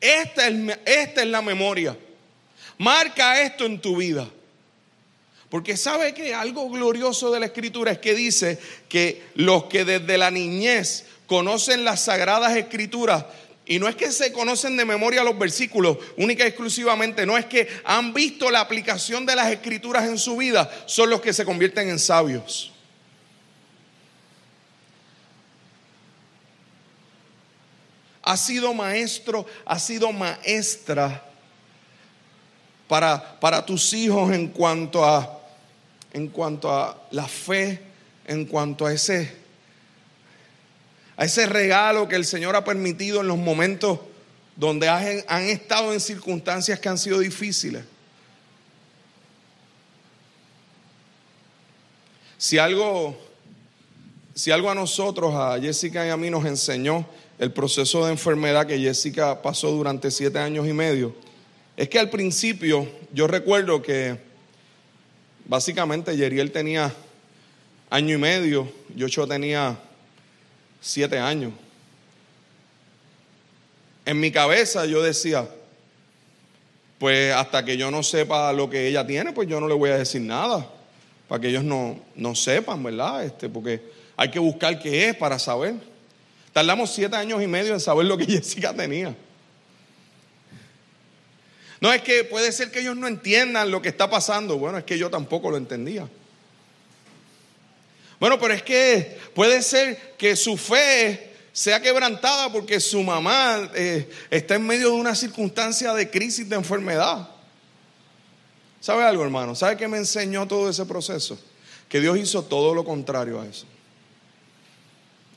Esta 0.00 0.48
es, 0.48 0.78
esta 0.84 1.22
es 1.22 1.28
la 1.28 1.40
memoria. 1.40 1.96
Marca 2.78 3.40
esto 3.40 3.64
en 3.64 3.80
tu 3.80 3.96
vida. 3.96 4.28
Porque 5.52 5.76
sabe 5.76 6.14
que 6.14 6.32
algo 6.32 6.70
glorioso 6.70 7.30
de 7.30 7.38
la 7.38 7.44
escritura 7.44 7.92
es 7.92 7.98
que 7.98 8.14
dice 8.14 8.58
que 8.88 9.22
los 9.34 9.64
que 9.64 9.84
desde 9.84 10.16
la 10.16 10.30
niñez 10.30 11.04
conocen 11.26 11.84
las 11.84 12.00
sagradas 12.00 12.56
escrituras, 12.56 13.26
y 13.66 13.78
no 13.78 13.86
es 13.86 13.94
que 13.94 14.10
se 14.12 14.32
conocen 14.32 14.78
de 14.78 14.86
memoria 14.86 15.22
los 15.22 15.38
versículos, 15.38 15.98
única 16.16 16.44
y 16.44 16.46
exclusivamente, 16.46 17.26
no 17.26 17.36
es 17.36 17.44
que 17.44 17.68
han 17.84 18.14
visto 18.14 18.50
la 18.50 18.60
aplicación 18.60 19.26
de 19.26 19.36
las 19.36 19.52
escrituras 19.52 20.06
en 20.06 20.16
su 20.16 20.38
vida, 20.38 20.70
son 20.86 21.10
los 21.10 21.20
que 21.20 21.34
se 21.34 21.44
convierten 21.44 21.90
en 21.90 21.98
sabios. 21.98 22.72
Ha 28.22 28.38
sido 28.38 28.72
maestro, 28.72 29.44
ha 29.66 29.78
sido 29.78 30.12
maestra 30.12 31.22
para, 32.88 33.38
para 33.38 33.66
tus 33.66 33.92
hijos 33.92 34.32
en 34.32 34.48
cuanto 34.48 35.04
a 35.04 35.41
en 36.12 36.28
cuanto 36.28 36.70
a 36.70 37.06
la 37.10 37.26
fe, 37.26 37.80
en 38.26 38.44
cuanto 38.44 38.86
a 38.86 38.92
ese, 38.92 39.32
a 41.16 41.24
ese 41.24 41.46
regalo 41.46 42.08
que 42.08 42.16
el 42.16 42.24
Señor 42.24 42.54
ha 42.54 42.64
permitido 42.64 43.20
en 43.22 43.28
los 43.28 43.38
momentos 43.38 43.98
donde 44.56 44.88
han, 44.88 45.44
estado 45.44 45.92
en 45.92 46.00
circunstancias 46.00 46.78
que 46.78 46.88
han 46.88 46.98
sido 46.98 47.18
difíciles. 47.18 47.84
Si 52.36 52.58
algo, 52.58 53.16
si 54.34 54.50
algo 54.50 54.70
a 54.70 54.74
nosotros, 54.74 55.34
a 55.34 55.58
Jessica 55.60 56.06
y 56.06 56.10
a 56.10 56.16
mí 56.16 56.28
nos 56.28 56.44
enseñó 56.44 57.06
el 57.38 57.52
proceso 57.52 58.04
de 58.04 58.12
enfermedad 58.12 58.66
que 58.66 58.78
Jessica 58.78 59.40
pasó 59.40 59.70
durante 59.70 60.10
siete 60.10 60.38
años 60.38 60.66
y 60.68 60.72
medio, 60.72 61.14
es 61.76 61.88
que 61.88 61.98
al 61.98 62.10
principio 62.10 62.86
yo 63.12 63.26
recuerdo 63.26 63.80
que 63.80 64.31
Básicamente, 65.52 66.16
Yeriel 66.16 66.50
tenía 66.50 66.90
año 67.90 68.14
y 68.14 68.18
medio, 68.18 68.72
Yocho 68.96 69.26
tenía 69.26 69.76
siete 70.80 71.18
años. 71.18 71.52
En 74.06 74.18
mi 74.18 74.32
cabeza 74.32 74.86
yo 74.86 75.02
decía, 75.02 75.46
pues 76.98 77.34
hasta 77.34 77.66
que 77.66 77.76
yo 77.76 77.90
no 77.90 78.02
sepa 78.02 78.50
lo 78.54 78.70
que 78.70 78.88
ella 78.88 79.06
tiene, 79.06 79.34
pues 79.34 79.46
yo 79.46 79.60
no 79.60 79.68
le 79.68 79.74
voy 79.74 79.90
a 79.90 79.98
decir 79.98 80.22
nada, 80.22 80.66
para 81.28 81.42
que 81.42 81.48
ellos 81.48 81.64
no, 81.64 82.00
no 82.16 82.34
sepan, 82.34 82.82
¿verdad? 82.82 83.22
Este, 83.22 83.50
porque 83.50 83.82
hay 84.16 84.30
que 84.30 84.38
buscar 84.38 84.78
qué 84.78 85.10
es 85.10 85.16
para 85.16 85.38
saber. 85.38 85.74
Tardamos 86.54 86.94
siete 86.94 87.16
años 87.16 87.42
y 87.42 87.46
medio 87.46 87.74
en 87.74 87.80
saber 87.80 88.06
lo 88.06 88.16
que 88.16 88.24
Jessica 88.26 88.72
tenía. 88.72 89.14
No 91.82 91.92
es 91.92 92.00
que 92.00 92.24
puede 92.24 92.50
ser 92.52 92.70
que 92.70 92.80
ellos 92.80 92.96
no 92.96 93.06
entiendan 93.06 93.70
lo 93.70 93.82
que 93.82 93.90
está 93.90 94.08
pasando. 94.08 94.56
Bueno, 94.56 94.78
es 94.78 94.84
que 94.84 94.96
yo 94.96 95.10
tampoco 95.10 95.50
lo 95.50 95.58
entendía. 95.58 96.08
Bueno, 98.18 98.38
pero 98.38 98.54
es 98.54 98.62
que 98.62 99.18
puede 99.34 99.60
ser 99.60 100.14
que 100.16 100.36
su 100.36 100.56
fe 100.56 101.34
sea 101.52 101.82
quebrantada 101.82 102.50
porque 102.50 102.80
su 102.80 103.02
mamá 103.02 103.68
eh, 103.74 104.08
está 104.30 104.54
en 104.54 104.66
medio 104.66 104.88
de 104.88 104.94
una 104.94 105.14
circunstancia 105.14 105.92
de 105.92 106.08
crisis 106.08 106.48
de 106.48 106.56
enfermedad. 106.56 107.28
¿Sabe 108.80 109.04
algo, 109.04 109.22
hermano? 109.24 109.54
¿Sabe 109.54 109.76
qué 109.76 109.86
me 109.88 109.98
enseñó 109.98 110.48
todo 110.48 110.70
ese 110.70 110.86
proceso? 110.86 111.38
que 111.92 112.00
Dios 112.00 112.16
hizo 112.16 112.42
todo 112.42 112.74
lo 112.74 112.86
contrario 112.86 113.38
a 113.38 113.46
eso. 113.46 113.66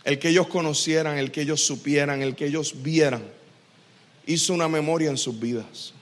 El 0.05 0.19
que 0.19 0.29
ellos 0.29 0.47
conocieran, 0.47 1.17
el 1.17 1.29
que 1.29 1.41
ellos 1.41 1.59
supieran, 1.59 2.21
el 2.21 2.33
que 2.33 2.45
ellos 2.45 2.81
vieran, 2.81 3.27
hizo 4.25 4.53
una 4.53 4.69
memoria 4.69 5.09
en 5.09 5.17
sus 5.17 5.37
vidas. 5.37 5.94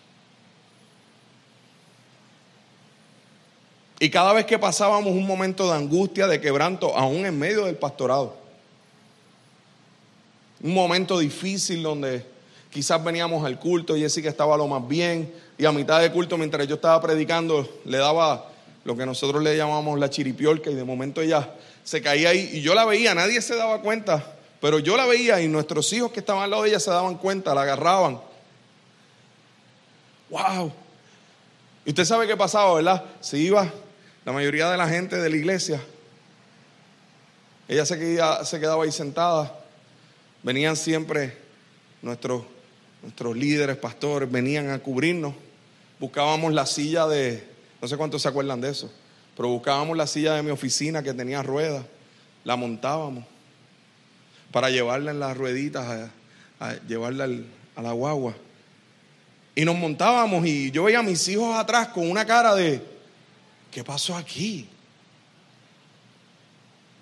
Y 4.04 4.10
cada 4.10 4.34
vez 4.34 4.46
que 4.46 4.60
pasábamos 4.60 5.14
un 5.14 5.26
momento 5.26 5.72
de 5.72 5.78
angustia, 5.78 6.28
de 6.28 6.42
quebranto, 6.42 6.94
aún 6.94 7.26
en 7.26 7.40
medio 7.40 7.64
del 7.64 7.78
pastorado, 7.78 8.36
un 10.62 10.74
momento 10.74 11.20
difícil 11.20 11.82
donde 11.82 12.26
quizás 12.70 13.02
veníamos 13.02 13.46
al 13.46 13.58
culto, 13.58 13.96
y 13.96 14.02
Jessica 14.02 14.28
estaba 14.28 14.58
lo 14.58 14.68
más 14.68 14.86
bien, 14.86 15.34
y 15.58 15.64
a 15.64 15.72
mitad 15.72 16.02
del 16.02 16.12
culto, 16.12 16.38
mientras 16.38 16.68
yo 16.68 16.76
estaba 16.76 17.00
predicando, 17.00 17.80
le 17.86 17.98
daba 17.98 18.50
lo 18.84 18.98
que 18.98 19.06
nosotros 19.06 19.42
le 19.42 19.56
llamamos 19.56 19.98
la 19.98 20.10
chiripiolca, 20.10 20.70
y 20.70 20.76
de 20.76 20.84
momento 20.84 21.22
ella 21.22 21.52
se 21.86 22.02
caía 22.02 22.32
ahí, 22.32 22.50
y 22.56 22.60
yo 22.60 22.76
la 22.76 22.84
veía, 22.84 23.16
nadie 23.16 23.42
se 23.42 23.56
daba 23.56 23.80
cuenta, 23.80 24.36
pero 24.60 24.80
yo 24.80 24.98
la 24.98 25.06
veía, 25.06 25.40
y 25.40 25.48
nuestros 25.48 25.94
hijos 25.94 26.12
que 26.12 26.20
estaban 26.20 26.44
al 26.44 26.50
lado 26.50 26.64
de 26.64 26.72
ella 26.72 26.82
se 26.82 26.92
daban 26.92 27.16
cuenta, 27.16 27.56
la 27.56 27.62
agarraban. 27.62 28.20
¡Wow! 30.30 30.74
Y 31.86 31.92
usted 31.92 32.04
sabe 32.04 32.28
qué 32.28 32.36
pasaba, 32.36 32.74
¿verdad? 32.74 33.02
Se 33.22 33.38
iba 33.38 33.72
la 34.26 34.32
mayoría 34.32 34.70
de 34.70 34.78
la 34.78 34.88
gente 34.88 35.18
de 35.18 35.30
la 35.30 35.36
iglesia, 35.36 35.82
ella 37.68 37.86
se 37.86 37.98
quedaba, 38.60 38.84
ahí 38.84 38.92
sentada. 38.92 39.54
Venían 40.44 40.76
siempre 40.76 41.38
nuestros, 42.02 42.44
nuestros 43.02 43.36
líderes, 43.36 43.78
pastores, 43.78 44.32
venían 44.32 44.70
a 44.70 44.80
cubrirnos. 44.80 45.34
Buscábamos 46.00 46.54
la 46.54 46.66
silla 46.66 47.08
de, 47.08 47.44
no 47.82 47.88
sé 47.88 47.98
cuántos 47.98 48.22
se 48.22 48.28
acuerdan 48.28 48.60
de 48.62 48.70
eso, 48.70 48.92
pero 49.36 49.50
buscábamos 49.50 49.98
la 49.98 50.08
silla 50.08 50.36
de 50.36 50.44
mi 50.44 50.52
oficina 50.52 51.02
que 51.02 51.14
tenía 51.14 51.42
ruedas, 51.42 51.86
la 52.44 52.56
montábamos 52.56 53.26
para 54.52 54.70
llevarla 54.70 55.12
en 55.12 55.20
las 55.20 55.36
rueditas, 55.36 56.10
a, 56.60 56.74
llevarla 56.88 57.28
a 57.76 57.82
la 57.82 57.92
guagua. 57.92 58.36
Y 59.56 59.66
nos 59.66 59.76
montábamos 59.76 60.46
y 60.46 60.72
yo 60.72 60.84
veía 60.84 61.00
a 61.00 61.04
mis 61.04 61.28
hijos 61.28 61.56
atrás 61.56 61.90
con 61.90 62.10
una 62.10 62.26
cara 62.26 62.54
de, 62.56 62.93
¿qué 63.74 63.84
pasó 63.84 64.16
aquí? 64.16 64.68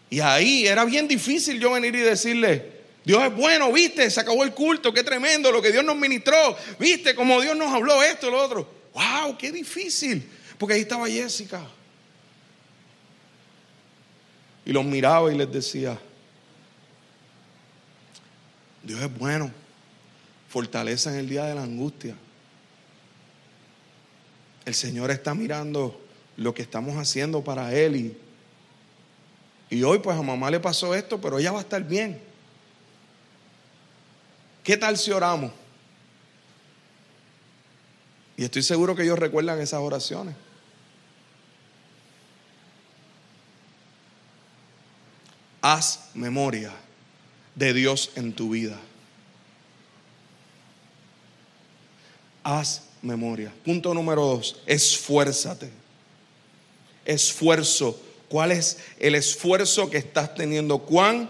Y 0.10 0.20
ahí 0.22 0.66
era 0.66 0.86
bien 0.86 1.08
difícil 1.08 1.60
yo 1.60 1.72
venir 1.72 1.94
y 1.96 2.00
decirle, 2.00 2.82
Dios 3.04 3.24
es 3.24 3.36
bueno, 3.36 3.72
viste, 3.72 4.10
se 4.10 4.20
acabó 4.22 4.44
el 4.44 4.54
culto, 4.54 4.94
qué 4.94 5.04
tremendo 5.04 5.52
lo 5.52 5.62
que 5.62 5.72
Dios 5.72 5.84
nos 5.84 5.98
ministró, 5.98 6.56
viste, 6.80 7.14
como 7.14 7.42
Dios 7.42 7.58
nos 7.58 7.74
habló 7.74 8.02
esto, 8.02 8.30
lo 8.30 8.42
otro. 8.42 8.82
¡Wow! 8.94 9.38
¡Qué 9.38 9.52
difícil! 9.52 10.28
Porque 10.58 10.76
ahí 10.76 10.82
estaba 10.82 11.08
Jessica. 11.08 11.66
Y 14.66 14.72
los 14.72 14.86
miraba 14.86 15.32
y 15.34 15.38
les 15.38 15.52
decía, 15.52 16.00
Dios 18.84 19.02
es 19.02 19.18
bueno, 19.18 19.52
fortaleza 20.50 21.12
en 21.12 21.20
el 21.20 21.30
día 21.30 21.46
de 21.46 21.56
la 21.56 21.64
angustia. 21.64 22.16
El 24.66 24.76
Señor 24.76 25.10
está 25.12 25.34
mirando 25.34 26.01
lo 26.42 26.54
que 26.54 26.64
estamos 26.64 26.98
haciendo 26.98 27.44
para 27.44 27.74
Él. 27.74 27.96
Y, 27.96 28.18
y 29.70 29.84
hoy 29.84 30.00
pues 30.00 30.18
a 30.18 30.22
mamá 30.22 30.50
le 30.50 30.60
pasó 30.60 30.96
esto, 30.96 31.22
pero 31.22 31.40
ella 31.40 31.52
va 31.52 31.60
a 31.60 31.62
estar 31.62 31.84
bien. 31.84 32.20
¿Qué 34.64 34.76
tal 34.76 34.98
si 34.98 35.12
oramos? 35.12 35.52
Y 38.38 38.44
estoy 38.44 38.64
seguro 38.64 38.96
que 38.96 39.04
ellos 39.04 39.20
recuerdan 39.20 39.60
esas 39.62 39.80
oraciones. 39.80 40.36
Haz 45.62 46.10
memoria 46.16 46.72
de 47.54 47.74
Dios 47.74 48.12
en 48.16 48.34
tu 48.34 48.50
vida. 48.50 48.80
Haz 52.44 52.88
memoria. 53.04 53.54
Punto 53.64 53.94
número 53.94 54.26
dos, 54.26 54.60
esfuérzate 54.66 55.81
esfuerzo. 57.12 58.00
¿Cuál 58.32 58.52
es 58.54 58.78
el 58.98 59.16
esfuerzo 59.16 59.90
que 59.90 59.98
estás 59.98 60.34
teniendo? 60.34 60.80
¿Cuán, 60.80 61.30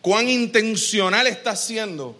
cuán 0.00 0.28
intencional 0.28 1.26
estás 1.26 1.64
siendo 1.64 2.16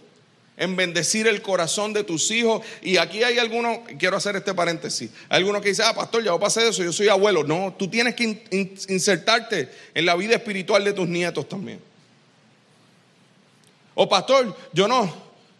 en 0.57 0.75
bendecir 0.75 1.27
el 1.27 1.41
corazón 1.41 1.93
de 1.93 2.03
tus 2.03 2.29
hijos? 2.31 2.61
Y 2.81 2.97
aquí 2.97 3.23
hay 3.23 3.37
algunos, 3.37 3.79
quiero 3.97 4.17
hacer 4.17 4.35
este 4.35 4.53
paréntesis, 4.53 5.09
hay 5.29 5.37
algunos 5.37 5.61
que 5.61 5.69
dicen, 5.69 5.85
ah, 5.87 5.95
pastor, 5.95 6.23
ya 6.25 6.37
pasé 6.37 6.61
de 6.61 6.71
eso, 6.71 6.83
yo 6.83 6.91
soy 6.91 7.07
abuelo. 7.07 7.45
No, 7.45 7.73
tú 7.79 7.87
tienes 7.87 8.15
que 8.15 8.43
insertarte 8.89 9.69
en 9.93 10.05
la 10.05 10.15
vida 10.15 10.35
espiritual 10.35 10.83
de 10.83 10.91
tus 10.91 11.07
nietos 11.07 11.47
también. 11.47 11.79
O 13.93 14.09
pastor, 14.09 14.53
yo 14.73 14.89
no, 14.89 15.09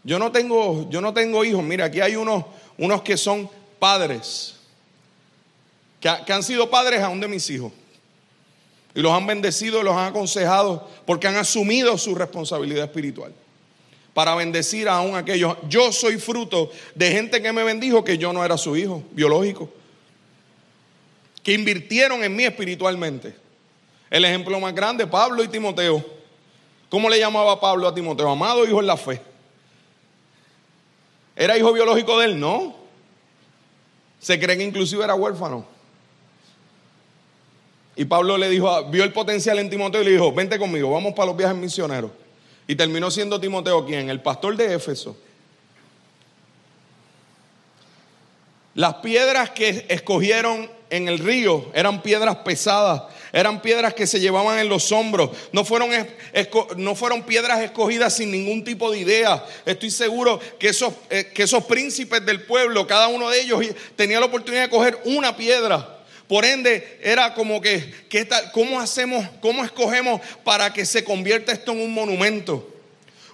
yo 0.04 0.20
no 0.20 0.30
tengo, 0.34 0.90
yo 0.90 1.00
no 1.00 1.14
tengo 1.14 1.46
hijos. 1.46 1.64
Mira, 1.64 1.86
aquí 1.86 2.02
hay 2.02 2.18
unos, 2.18 2.44
unos 2.78 3.02
que 3.02 3.16
son 3.16 3.50
padres 3.80 4.55
que, 6.00 6.34
han 6.34 6.44
sido 6.44 6.70
padres 6.70 7.02
aún 7.02 7.20
de 7.20 7.28
mis 7.28 7.50
hijos. 7.50 7.72
Y 8.94 9.02
los 9.02 9.12
han 9.12 9.28
bendecido 9.28 9.84
los 9.84 9.96
han 9.96 10.08
aconsejado 10.08 10.88
porque 11.06 11.28
han 11.28 11.36
asumido 11.36 11.98
su 11.98 12.16
responsabilidad 12.16 12.86
espiritual. 12.86 13.34
Para 14.14 14.36
bendecir 14.36 14.88
aún 14.88 15.16
aquellos. 15.16 15.58
Yo 15.68 15.92
soy 15.92 16.18
fruto 16.18 16.72
de 16.94 17.12
gente 17.12 17.42
que 17.42 17.52
me 17.52 17.64
bendijo 17.64 18.04
que 18.04 18.18
yo 18.18 18.32
no 18.32 18.46
era 18.46 18.58
su 18.58 18.78
hijo 18.78 19.04
biológico. 19.12 19.70
Que 21.44 21.54
invirtieron 21.54 22.24
en 22.24 22.36
mí 22.36 22.46
espiritualmente. 22.46 23.36
El 24.10 24.24
ejemplo 24.24 24.58
más 24.60 24.74
grande, 24.74 25.06
Pablo 25.06 25.44
y 25.44 25.50
Timoteo. 25.50 26.06
¿Cómo 26.90 27.10
le 27.10 27.20
llamaba 27.20 27.60
Pablo 27.60 27.88
a 27.88 27.94
Timoteo? 27.94 28.30
Amado 28.30 28.66
hijo 28.66 28.80
en 28.80 28.88
la 28.88 28.96
fe. 28.96 29.22
¿Era 31.36 31.58
hijo 31.58 31.74
biológico 31.74 32.18
de 32.20 32.28
él? 32.28 32.40
No. 32.40 32.76
Se 34.20 34.40
cree 34.40 34.58
que 34.58 34.64
inclusive 34.64 35.04
era 35.04 35.16
huérfano. 35.16 35.75
Y 37.96 38.06
Pablo 38.06 38.38
le 38.38 38.50
dijo, 38.50 38.86
vio 38.86 39.04
el 39.04 39.14
potencial 39.14 39.58
en 39.60 39.70
Timoteo 39.70 40.02
y 40.02 40.06
le 40.06 40.12
dijo, 40.12 40.34
vente 40.34 40.60
conmigo, 40.60 40.92
vamos 40.92 41.14
para 41.14 41.28
los 41.28 41.38
viajes 41.38 41.56
misioneros. 41.56 42.12
Y 42.68 42.76
terminó 42.76 43.10
siendo 43.10 43.40
Timoteo 43.40 43.86
quien, 43.86 44.10
el 44.10 44.22
pastor 44.22 44.58
de 44.58 44.74
Éfeso. 44.74 45.16
Las 48.74 48.96
piedras 48.96 49.52
que 49.52 49.86
escogieron 49.88 50.70
en 50.90 51.08
el 51.08 51.20
río 51.20 51.72
eran 51.74 52.02
piedras 52.02 52.36
pesadas, 52.38 53.04
eran 53.32 53.62
piedras 53.62 53.94
que 53.94 54.06
se 54.06 54.20
llevaban 54.20 54.60
en 54.60 54.68
los 54.68 54.92
hombros, 54.92 55.30
no 55.54 55.64
fueron, 55.64 55.92
no 56.76 56.96
fueron 56.96 57.24
piedras 57.24 57.62
escogidas 57.62 58.18
sin 58.18 58.32
ningún 58.32 58.66
tipo 58.66 58.92
de 58.92 59.00
idea. 59.00 59.46
Estoy 59.66 59.92
seguro 59.92 60.42
que 60.60 60.68
esos, 60.70 60.94
eh, 61.10 61.32
que 61.34 61.44
esos 61.44 61.64
príncipes 61.64 62.26
del 62.26 62.44
pueblo, 62.44 62.86
cada 62.86 63.08
uno 63.08 63.30
de 63.30 63.40
ellos 63.40 63.64
tenía 63.96 64.20
la 64.20 64.26
oportunidad 64.26 64.64
de 64.64 64.70
coger 64.70 65.00
una 65.06 65.38
piedra 65.38 65.95
por 66.28 66.44
ende, 66.44 67.00
era 67.04 67.34
como 67.34 67.62
que, 67.62 67.94
¿qué 68.10 68.26
tal? 68.26 68.52
¿cómo 68.52 68.80
hacemos, 68.80 69.28
cómo 69.42 69.64
escogemos 69.64 70.22
para 70.44 70.74
que 70.74 70.86
se 70.86 71.04
convierta 71.04 71.52
esto 71.52 71.72
en 71.72 71.82
un 71.82 71.94
monumento? 71.94 72.68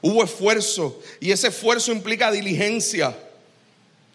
Hubo 0.01 0.23
esfuerzo 0.23 0.99
y 1.19 1.32
ese 1.32 1.47
esfuerzo 1.47 1.91
implica 1.91 2.32
diligencia. 2.32 3.15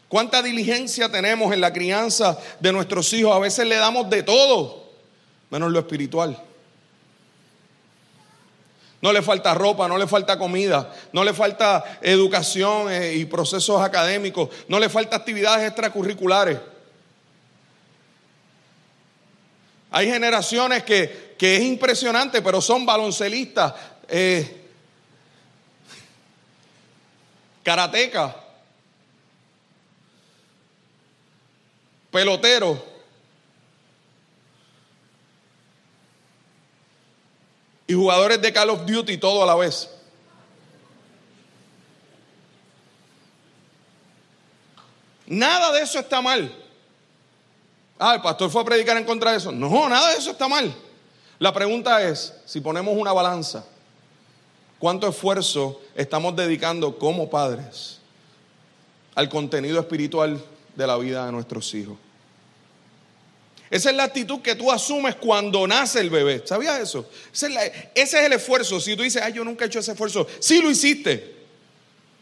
¿Cuánta 0.08 0.42
diligencia 0.42 1.10
tenemos 1.10 1.52
en 1.52 1.60
la 1.60 1.72
crianza 1.72 2.38
de 2.60 2.72
nuestros 2.72 3.12
hijos? 3.12 3.34
A 3.34 3.38
veces 3.38 3.66
le 3.66 3.76
damos 3.76 4.10
de 4.10 4.22
todo, 4.22 4.92
menos 5.50 5.70
lo 5.72 5.78
espiritual. 5.78 6.42
No 9.00 9.12
le 9.12 9.22
falta 9.22 9.54
ropa, 9.54 9.88
no 9.88 9.96
le 9.96 10.06
falta 10.06 10.38
comida, 10.38 10.92
no 11.12 11.24
le 11.24 11.32
falta 11.32 11.84
educación 12.02 12.90
eh, 12.90 13.14
y 13.14 13.24
procesos 13.24 13.80
académicos, 13.80 14.48
no 14.68 14.78
le 14.78 14.88
falta 14.88 15.16
actividades 15.16 15.66
extracurriculares. 15.66 16.58
Hay 19.96 20.08
generaciones 20.08 20.82
que, 20.82 21.34
es 21.40 21.62
impresionante, 21.62 22.42
pero 22.42 22.60
son 22.60 22.84
baloncelistas, 22.84 23.72
eh, 24.06 24.68
karatecas, 27.62 28.34
peloteros. 32.10 32.78
Y 37.86 37.94
jugadores 37.94 38.42
de 38.42 38.52
Call 38.52 38.68
of 38.68 38.84
Duty 38.84 39.16
todo 39.16 39.44
a 39.44 39.46
la 39.46 39.54
vez. 39.54 39.88
Nada 45.24 45.72
de 45.72 45.80
eso 45.80 46.00
está 46.00 46.20
mal. 46.20 46.65
Ah, 47.98 48.14
el 48.14 48.20
pastor 48.20 48.50
fue 48.50 48.62
a 48.62 48.64
predicar 48.64 48.96
en 48.96 49.04
contra 49.04 49.32
de 49.32 49.38
eso. 49.38 49.52
No, 49.52 49.88
nada 49.88 50.10
de 50.10 50.18
eso 50.18 50.30
está 50.30 50.48
mal. 50.48 50.74
La 51.38 51.52
pregunta 51.52 52.02
es, 52.02 52.34
si 52.44 52.60
ponemos 52.60 52.96
una 52.96 53.12
balanza, 53.12 53.64
¿cuánto 54.78 55.08
esfuerzo 55.08 55.80
estamos 55.94 56.34
dedicando 56.36 56.98
como 56.98 57.28
padres 57.28 57.98
al 59.14 59.28
contenido 59.28 59.80
espiritual 59.80 60.42
de 60.74 60.86
la 60.86 60.96
vida 60.96 61.26
de 61.26 61.32
nuestros 61.32 61.72
hijos? 61.74 61.96
Esa 63.68 63.90
es 63.90 63.96
la 63.96 64.04
actitud 64.04 64.40
que 64.40 64.54
tú 64.54 64.70
asumes 64.70 65.16
cuando 65.16 65.66
nace 65.66 66.00
el 66.00 66.10
bebé. 66.10 66.42
¿Sabías 66.44 66.78
eso? 66.80 67.08
Ese 67.32 67.48
es, 67.94 68.14
el 68.14 68.32
esfuerzo. 68.32 68.80
Si 68.80 68.94
tú 68.94 69.02
dices, 69.02 69.20
ay, 69.22 69.32
yo 69.32 69.44
nunca 69.44 69.64
he 69.64 69.68
hecho 69.68 69.80
ese 69.80 69.92
esfuerzo, 69.92 70.26
sí 70.38 70.62
lo 70.62 70.70
hiciste. 70.70 71.35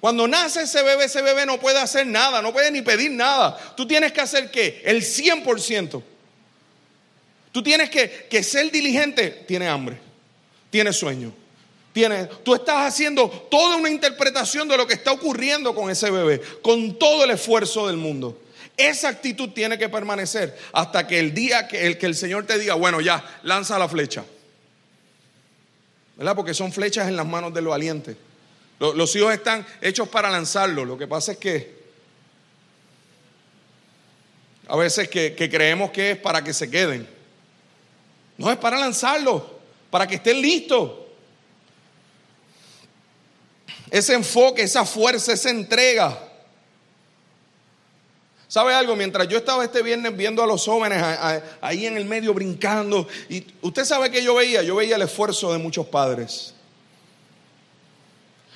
Cuando 0.04 0.28
nace 0.28 0.64
ese 0.64 0.82
bebé, 0.82 1.06
ese 1.06 1.22
bebé 1.22 1.46
no 1.46 1.58
puede 1.58 1.78
hacer 1.78 2.06
nada, 2.06 2.42
no 2.42 2.52
puede 2.52 2.70
ni 2.70 2.82
pedir 2.82 3.10
nada. 3.10 3.56
Tú 3.74 3.88
tienes 3.88 4.12
que 4.12 4.20
hacer 4.20 4.50
qué? 4.50 4.82
El 4.84 5.00
100%. 5.00 6.02
Tú 7.50 7.62
tienes 7.62 7.88
que, 7.88 8.26
que 8.28 8.42
ser 8.42 8.70
diligente. 8.70 9.30
Tiene 9.48 9.66
hambre, 9.66 9.96
tiene 10.68 10.92
sueño. 10.92 11.32
Tiene, 11.94 12.26
tú 12.44 12.54
estás 12.54 12.86
haciendo 12.86 13.30
toda 13.50 13.78
una 13.78 13.88
interpretación 13.88 14.68
de 14.68 14.76
lo 14.76 14.86
que 14.86 14.92
está 14.92 15.10
ocurriendo 15.10 15.74
con 15.74 15.90
ese 15.90 16.10
bebé, 16.10 16.42
con 16.60 16.98
todo 16.98 17.24
el 17.24 17.30
esfuerzo 17.30 17.86
del 17.86 17.96
mundo. 17.96 18.42
Esa 18.76 19.08
actitud 19.08 19.52
tiene 19.54 19.78
que 19.78 19.88
permanecer 19.88 20.54
hasta 20.74 21.06
que 21.06 21.18
el 21.18 21.32
día 21.32 21.66
que 21.66 21.86
el, 21.86 21.96
que 21.96 22.04
el 22.04 22.14
Señor 22.14 22.44
te 22.44 22.58
diga, 22.58 22.74
bueno, 22.74 23.00
ya, 23.00 23.24
lanza 23.42 23.78
la 23.78 23.88
flecha. 23.88 24.22
¿Verdad? 26.18 26.36
Porque 26.36 26.52
son 26.52 26.74
flechas 26.74 27.08
en 27.08 27.16
las 27.16 27.26
manos 27.26 27.54
del 27.54 27.68
valiente. 27.68 28.33
Los, 28.78 29.14
hijos 29.16 29.32
están 29.32 29.66
hechos 29.80 30.08
para 30.08 30.30
lanzarlo. 30.30 30.84
Lo 30.84 30.98
que 30.98 31.06
pasa 31.06 31.32
es 31.32 31.38
que 31.38 31.84
a 34.66 34.76
veces 34.76 35.08
que, 35.08 35.34
creemos 35.36 35.90
que 35.90 36.12
es 36.12 36.18
para 36.18 36.42
que 36.42 36.52
se 36.52 36.70
queden. 36.70 37.08
No 38.36 38.50
es 38.50 38.58
para 38.58 38.78
lanzarlo, 38.78 39.58
para 39.90 40.06
que 40.06 40.16
estén 40.16 40.40
listos. 40.40 40.90
Ese 43.90 44.14
enfoque, 44.14 44.62
esa 44.62 44.84
fuerza, 44.84 45.32
esa 45.32 45.50
entrega 45.50 46.18
¿Sabe 48.54 48.72
algo? 48.72 48.94
Mientras 48.94 49.26
yo 49.26 49.38
estaba 49.38 49.64
este 49.64 49.82
viernes 49.82 50.16
viendo 50.16 50.40
a 50.40 50.46
los 50.46 50.64
jóvenes 50.64 51.02
ahí 51.60 51.86
en 51.86 51.96
el 51.96 52.04
medio 52.04 52.32
brincando, 52.32 53.08
y 53.28 53.44
usted 53.62 53.84
sabe 53.84 54.12
que 54.12 54.22
yo 54.22 54.36
veía, 54.36 54.62
yo 54.62 54.76
veía 54.76 54.94
el 54.94 55.02
esfuerzo 55.02 55.52
de 55.52 55.58
muchos 55.58 55.86
padres. 55.86 56.53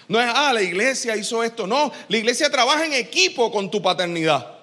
No 0.08 0.20
es, 0.20 0.30
ah, 0.34 0.52
la 0.52 0.62
iglesia 0.62 1.16
hizo 1.16 1.44
esto. 1.44 1.66
No, 1.66 1.92
la 2.08 2.16
iglesia 2.16 2.50
trabaja 2.50 2.86
en 2.86 2.94
equipo 2.94 3.52
con 3.52 3.70
tu 3.70 3.80
paternidad. 3.82 4.58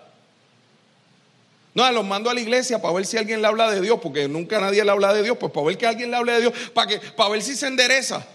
No, 1.76 1.92
los 1.92 2.06
mando 2.06 2.30
a 2.30 2.34
la 2.34 2.40
iglesia 2.40 2.82
para 2.82 2.94
ver 2.94 3.06
si 3.06 3.18
alguien 3.18 3.42
le 3.42 3.48
habla 3.48 3.70
de 3.70 3.82
Dios, 3.82 4.00
porque 4.02 4.28
nunca 4.28 4.60
nadie 4.60 4.84
le 4.84 4.92
habla 4.92 5.14
de 5.14 5.24
Dios, 5.24 5.38
pues 5.38 5.52
para 5.52 5.68
ver 5.68 5.78
que 5.78 5.86
alguien 5.86 6.10
le 6.10 6.18
hable 6.18 6.32
de 6.32 6.42
Dios, 6.42 6.54
para, 6.74 6.88
que, 6.88 7.00
para 7.00 7.30
ver 7.30 7.42
si 7.44 7.56
se 7.56 7.68
endereza. 7.68 8.26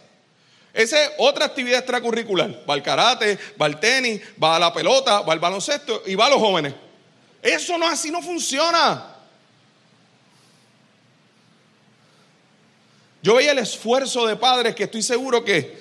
Esa 0.72 1.02
es 1.02 1.10
otra 1.18 1.46
actividad 1.46 1.78
extracurricular. 1.78 2.64
Va 2.68 2.74
al 2.74 2.82
karate, 2.82 3.38
va 3.60 3.66
al 3.66 3.80
tenis, 3.80 4.20
va 4.40 4.56
a 4.56 4.58
la 4.58 4.72
pelota, 4.72 5.22
va 5.22 5.32
al 5.32 5.40
baloncesto 5.40 6.02
y 6.06 6.14
va 6.14 6.26
a 6.26 6.30
los 6.30 6.38
jóvenes. 6.38 6.74
Eso 7.42 7.78
no 7.78 7.88
así 7.88 8.10
no 8.10 8.22
funciona. 8.22 9.16
Yo 13.22 13.34
veía 13.34 13.52
el 13.52 13.58
esfuerzo 13.58 14.26
de 14.26 14.36
padres 14.36 14.74
que 14.74 14.84
estoy 14.84 15.02
seguro 15.02 15.44
que, 15.44 15.79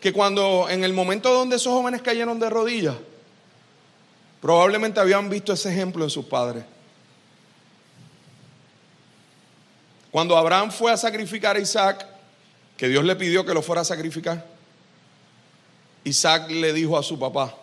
que 0.00 0.12
cuando 0.12 0.68
en 0.68 0.84
el 0.84 0.92
momento 0.92 1.32
donde 1.32 1.56
esos 1.56 1.72
jóvenes 1.72 2.02
cayeron 2.02 2.38
de 2.38 2.50
rodillas, 2.50 2.96
probablemente 4.40 5.00
habían 5.00 5.28
visto 5.28 5.52
ese 5.52 5.70
ejemplo 5.70 6.04
en 6.04 6.10
sus 6.10 6.26
padres. 6.26 6.64
Cuando 10.10 10.36
Abraham 10.36 10.70
fue 10.70 10.92
a 10.92 10.96
sacrificar 10.96 11.56
a 11.56 11.60
Isaac, 11.60 12.06
que 12.76 12.88
Dios 12.88 13.04
le 13.04 13.16
pidió 13.16 13.44
que 13.44 13.54
lo 13.54 13.62
fuera 13.62 13.82
a 13.82 13.84
sacrificar, 13.84 14.46
Isaac 16.04 16.50
le 16.50 16.72
dijo 16.72 16.96
a 16.96 17.02
su 17.02 17.18
papá, 17.18 17.54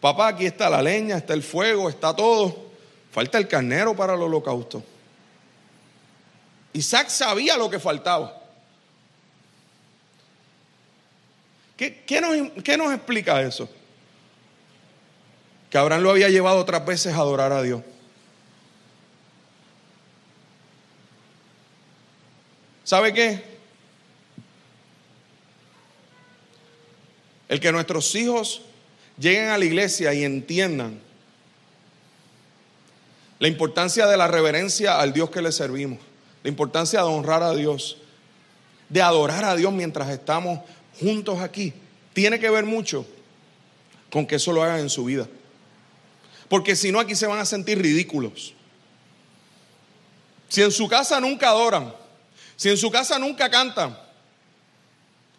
Papá, 0.00 0.28
aquí 0.28 0.46
está 0.46 0.68
la 0.68 0.82
leña, 0.82 1.16
está 1.16 1.34
el 1.34 1.42
fuego, 1.42 1.88
está 1.88 2.14
todo. 2.14 2.66
Falta 3.10 3.38
el 3.38 3.48
carnero 3.48 3.96
para 3.96 4.14
el 4.14 4.20
holocausto. 4.20 4.82
Isaac 6.72 7.08
sabía 7.08 7.56
lo 7.56 7.70
que 7.70 7.80
faltaba. 7.80 8.40
¿Qué, 11.76 12.20
nos, 12.20 12.62
¿Qué, 12.62 12.76
nos, 12.76 12.92
explica 12.92 13.42
eso? 13.42 13.68
Que 15.68 15.76
Abraham 15.76 16.02
lo 16.02 16.10
había 16.10 16.30
llevado 16.30 16.58
otras 16.58 16.84
veces 16.86 17.12
a 17.12 17.18
adorar 17.18 17.52
a 17.52 17.62
Dios. 17.62 17.82
¿Sabe 22.82 23.12
qué? 23.12 23.42
El 27.48 27.60
que 27.60 27.72
nuestros 27.72 28.14
hijos 28.14 28.62
lleguen 29.18 29.48
a 29.48 29.58
la 29.58 29.64
iglesia 29.64 30.14
y 30.14 30.24
entiendan 30.24 31.00
la 33.38 33.48
importancia 33.48 34.06
de 34.06 34.16
la 34.16 34.28
reverencia 34.28 34.98
al 34.98 35.12
Dios 35.12 35.30
que 35.30 35.42
le 35.42 35.52
servimos, 35.52 35.98
la 36.42 36.48
importancia 36.48 37.00
de 37.00 37.06
honrar 37.06 37.42
a 37.42 37.54
Dios, 37.54 37.98
de 38.88 39.02
adorar 39.02 39.44
a 39.44 39.56
Dios 39.56 39.72
mientras 39.72 40.08
estamos 40.08 40.60
juntos 41.00 41.40
aquí, 41.40 41.72
tiene 42.12 42.38
que 42.38 42.50
ver 42.50 42.64
mucho 42.64 43.06
con 44.10 44.26
que 44.26 44.36
eso 44.36 44.52
lo 44.52 44.62
hagan 44.62 44.80
en 44.80 44.90
su 44.90 45.04
vida. 45.04 45.28
Porque 46.48 46.76
si 46.76 46.92
no, 46.92 47.00
aquí 47.00 47.14
se 47.14 47.26
van 47.26 47.38
a 47.38 47.44
sentir 47.44 47.80
ridículos. 47.80 48.54
Si 50.48 50.62
en 50.62 50.70
su 50.70 50.88
casa 50.88 51.20
nunca 51.20 51.48
adoran, 51.48 51.92
si 52.56 52.70
en 52.70 52.76
su 52.76 52.90
casa 52.90 53.18
nunca 53.18 53.50
cantan, 53.50 53.98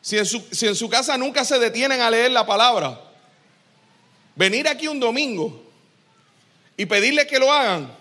si 0.02 0.18
en 0.18 0.26
su, 0.26 0.46
si 0.52 0.68
en 0.68 0.76
su 0.76 0.90
casa 0.90 1.18
nunca 1.18 1.44
se 1.44 1.58
detienen 1.60 2.02
a 2.02 2.10
leer 2.10 2.32
la 2.32 2.46
palabra, 2.46 3.02
venir 4.36 4.68
aquí 4.68 4.88
un 4.88 5.00
domingo 5.00 5.64
y 6.76 6.86
pedirle 6.86 7.26
que 7.26 7.40
lo 7.40 7.52
hagan 7.52 7.92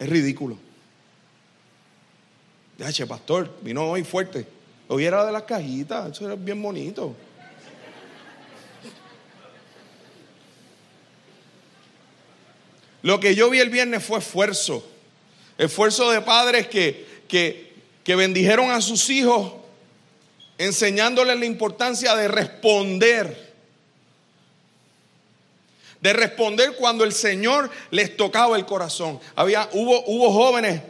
es 0.00 0.08
ridículo. 0.08 0.56
che, 2.90 3.06
pastor, 3.06 3.58
vino 3.60 3.84
hoy 3.84 4.02
fuerte. 4.02 4.59
Hoy 4.92 5.04
era 5.04 5.24
de 5.24 5.30
las 5.30 5.44
cajitas, 5.44 6.10
eso 6.10 6.26
era 6.26 6.34
bien 6.34 6.60
bonito. 6.60 7.14
Lo 13.02 13.20
que 13.20 13.36
yo 13.36 13.48
vi 13.50 13.60
el 13.60 13.70
viernes 13.70 14.02
fue 14.02 14.18
esfuerzo. 14.18 14.84
Esfuerzo 15.58 16.10
de 16.10 16.20
padres 16.22 16.66
que, 16.66 17.06
que, 17.28 17.72
que 18.02 18.16
bendijeron 18.16 18.72
a 18.72 18.80
sus 18.80 19.08
hijos 19.10 19.52
enseñándoles 20.58 21.38
la 21.38 21.46
importancia 21.46 22.16
de 22.16 22.26
responder 22.26 23.48
de 26.00 26.12
responder 26.14 26.74
cuando 26.76 27.04
el 27.04 27.12
Señor 27.12 27.70
les 27.92 28.16
tocaba 28.16 28.56
el 28.56 28.66
corazón. 28.66 29.20
Había, 29.36 29.68
hubo, 29.72 30.02
hubo 30.06 30.32
jóvenes 30.32 30.82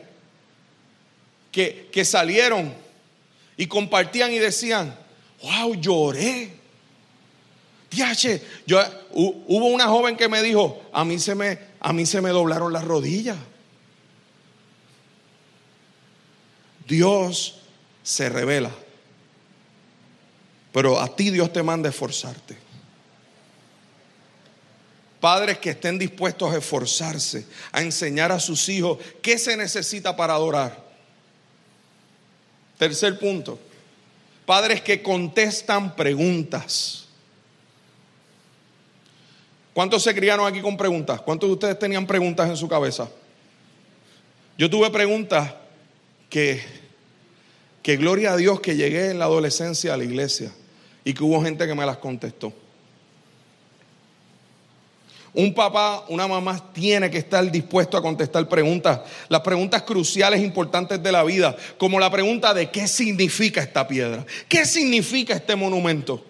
que, 1.53 1.91
que 1.93 2.05
salieron 2.07 2.73
y 3.61 3.67
compartían 3.67 4.33
y 4.33 4.39
decían, 4.39 4.97
wow, 5.43 5.75
lloré. 5.75 6.51
Diache, 7.91 8.41
yo, 8.67 8.83
hubo 9.13 9.67
una 9.67 9.87
joven 9.87 10.17
que 10.17 10.31
me 10.31 10.43
dijo, 10.43 10.83
a 10.95 11.05
mí 11.05 11.19
se 11.19 11.35
me, 11.35 11.59
a 11.79 11.93
mí 11.93 12.07
se 12.07 12.23
me 12.23 12.31
doblaron 12.31 12.73
las 12.73 12.85
rodillas. 12.85 13.37
Dios 16.89 17.61
se 18.03 18.31
revela, 18.31 18.71
pero 20.73 20.99
a 20.99 21.15
ti 21.15 21.29
Dios 21.29 21.53
te 21.53 21.63
manda 21.63 21.91
a 21.91 21.93
esforzarte. 21.93 22.57
Padres 25.21 25.59
que 25.59 25.69
estén 25.69 25.99
dispuestos 25.99 26.51
a 26.51 26.57
esforzarse, 26.57 27.47
a 27.73 27.83
enseñar 27.83 28.33
a 28.33 28.41
sus 28.41 28.71
hijos 28.71 28.97
qué 29.21 29.37
se 29.37 29.55
necesita 29.55 30.17
para 30.17 30.33
adorar. 30.33 30.90
Tercer 32.81 33.19
punto, 33.19 33.59
padres 34.47 34.81
que 34.81 35.03
contestan 35.03 35.95
preguntas. 35.95 37.05
¿Cuántos 39.75 40.03
se 40.03 40.15
criaron 40.15 40.47
aquí 40.47 40.63
con 40.63 40.79
preguntas? 40.79 41.21
¿Cuántos 41.21 41.51
de 41.51 41.53
ustedes 41.53 41.79
tenían 41.79 42.07
preguntas 42.07 42.49
en 42.49 42.57
su 42.57 42.67
cabeza? 42.71 43.11
Yo 44.57 44.71
tuve 44.71 44.89
preguntas 44.89 45.53
que, 46.31 46.63
que 47.83 47.99
gloria 47.99 48.33
a 48.33 48.39
Dios 48.39 48.63
que 48.63 48.75
llegué 48.75 49.11
en 49.11 49.19
la 49.19 49.27
adolescencia 49.27 49.93
a 49.93 49.99
la 49.99 50.05
iglesia 50.05 50.51
y 51.05 51.13
que 51.13 51.23
hubo 51.23 51.43
gente 51.43 51.67
que 51.67 51.75
me 51.75 51.85
las 51.85 51.99
contestó. 51.99 52.51
Un 55.33 55.55
papá, 55.55 56.05
una 56.09 56.27
mamá 56.27 56.73
tiene 56.73 57.09
que 57.09 57.19
estar 57.19 57.49
dispuesto 57.51 57.97
a 57.97 58.03
contestar 58.03 58.49
preguntas, 58.49 59.01
las 59.29 59.41
preguntas 59.43 59.83
cruciales, 59.83 60.41
importantes 60.41 61.01
de 61.01 61.13
la 61.13 61.23
vida, 61.23 61.57
como 61.79 62.01
la 62.01 62.11
pregunta 62.11 62.53
de 62.53 62.71
qué 62.71 62.89
significa 62.89 63.61
esta 63.61 63.87
piedra, 63.87 64.27
qué 64.49 64.65
significa 64.67 65.35
este 65.35 65.55
monumento. 65.55 66.25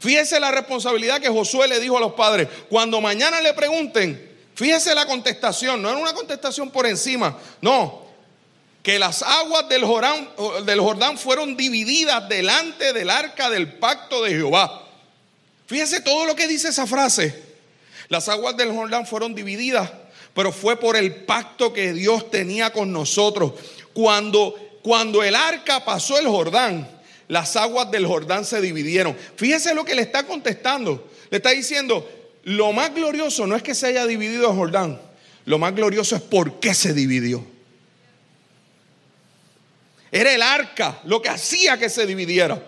Fíjese 0.00 0.40
la 0.40 0.50
responsabilidad 0.50 1.20
que 1.20 1.28
Josué 1.28 1.68
le 1.68 1.78
dijo 1.78 1.96
a 1.96 2.00
los 2.00 2.14
padres. 2.14 2.48
Cuando 2.68 3.00
mañana 3.00 3.40
le 3.40 3.54
pregunten, 3.54 4.30
fíjese 4.56 4.92
la 4.96 5.06
contestación, 5.06 5.80
no 5.80 5.88
era 5.88 5.98
una 5.98 6.12
contestación 6.12 6.70
por 6.70 6.86
encima, 6.86 7.38
no, 7.60 8.02
que 8.82 8.98
las 8.98 9.22
aguas 9.22 9.68
del 9.68 9.84
Jordán, 9.84 10.28
del 10.66 10.80
Jordán 10.80 11.16
fueron 11.16 11.56
divididas 11.56 12.28
delante 12.28 12.92
del 12.92 13.08
arca 13.08 13.48
del 13.48 13.74
pacto 13.74 14.24
de 14.24 14.30
Jehová. 14.30 14.82
Fíjese 15.68 16.00
todo 16.00 16.26
lo 16.26 16.34
que 16.34 16.48
dice 16.48 16.70
esa 16.70 16.88
frase. 16.88 17.51
Las 18.12 18.28
aguas 18.28 18.56
del 18.58 18.72
Jordán 18.72 19.06
fueron 19.06 19.34
divididas 19.34 19.90
pero 20.34 20.52
fue 20.52 20.78
por 20.78 20.96
el 20.96 21.14
pacto 21.24 21.72
que 21.72 21.92
Dios 21.92 22.30
tenía 22.30 22.72
con 22.72 22.92
nosotros. 22.92 23.52
Cuando, 23.92 24.54
cuando 24.82 25.22
el 25.22 25.34
arca 25.34 25.84
pasó 25.84 26.18
el 26.18 26.26
Jordán, 26.26 26.88
las 27.28 27.56
aguas 27.56 27.90
del 27.90 28.06
Jordán 28.06 28.44
se 28.44 28.60
dividieron. 28.60 29.16
Fíjese 29.36 29.74
lo 29.74 29.84
que 29.84 29.94
le 29.94 30.02
está 30.02 30.26
contestando. 30.26 31.10
Le 31.30 31.36
está 31.36 31.50
diciendo, 31.50 32.08
lo 32.44 32.72
más 32.72 32.94
glorioso 32.94 33.46
no 33.46 33.56
es 33.56 33.62
que 33.62 33.74
se 33.74 33.88
haya 33.88 34.06
dividido 34.06 34.50
el 34.50 34.56
Jordán, 34.56 35.00
lo 35.44 35.58
más 35.58 35.74
glorioso 35.74 36.16
es 36.16 36.22
por 36.22 36.60
qué 36.60 36.74
se 36.74 36.94
dividió. 36.94 37.44
Era 40.10 40.34
el 40.34 40.42
arca 40.42 41.00
lo 41.04 41.22
que 41.22 41.30
hacía 41.30 41.78
que 41.78 41.88
se 41.88 42.06
dividiera. 42.06 42.62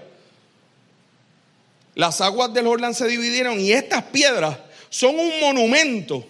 Las 1.95 2.21
aguas 2.21 2.53
del 2.53 2.67
Jordán 2.67 2.95
se 2.95 3.07
dividieron 3.07 3.61
y 3.61 3.73
estas 3.73 4.03
piedras 4.05 4.59
son 4.95 5.19
un 5.19 5.41
monumento. 5.41 6.25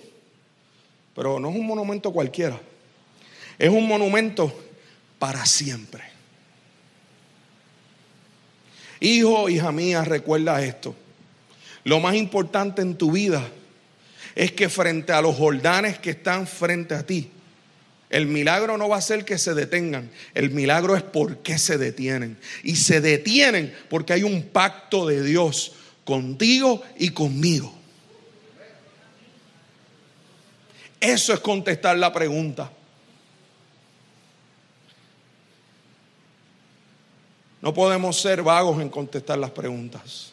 Pero 1.14 1.38
no 1.38 1.50
es 1.50 1.55
un 1.55 1.66
monumento 1.66 2.11
cualquiera. 2.11 2.59
Es 3.59 3.68
un 3.68 3.87
monumento 3.87 4.50
para 5.18 5.44
siempre. 5.44 6.03
Hijo, 9.00 9.50
hija 9.50 9.70
mía, 9.70 10.03
recuerda 10.03 10.64
esto. 10.64 10.94
Lo 11.85 12.00
más 12.00 12.14
importante 12.14 12.81
en 12.81 12.96
tu 12.96 13.12
vida 13.12 13.46
es 14.35 14.53
que 14.53 14.70
frente 14.70 15.12
a 15.12 15.20
los 15.20 15.37
Jordanes 15.37 15.98
que 15.98 16.11
están 16.11 16.46
frente 16.46 16.94
a 16.94 17.05
ti, 17.05 17.29
el 18.09 18.27
milagro 18.27 18.79
no 18.79 18.88
va 18.88 18.96
a 18.96 19.03
ser 19.03 19.27
que 19.27 19.37
se 19.37 19.53
detengan, 19.53 20.11
el 20.33 20.50
milagro 20.50 20.96
es 20.96 21.03
por 21.03 21.42
qué 21.42 21.59
se 21.59 21.77
detienen. 21.77 22.38
Y 22.62 22.77
se 22.77 23.03
detienen 23.03 23.74
porque 23.90 24.14
hay 24.14 24.22
un 24.22 24.42
pacto 24.42 25.07
de 25.07 25.22
Dios 25.22 25.72
contigo 26.07 26.83
y 26.98 27.11
conmigo. 27.11 27.84
Eso 31.05 31.35
es 31.35 31.40
contestar 31.40 31.99
la 31.99 32.11
pregunta. 32.11 32.71
No 37.61 37.75
podemos 37.75 38.19
ser 38.19 38.43
vagos 38.43 38.81
en 38.81 38.88
contestar 38.88 39.37
las 39.37 39.51
preguntas. 39.51 40.33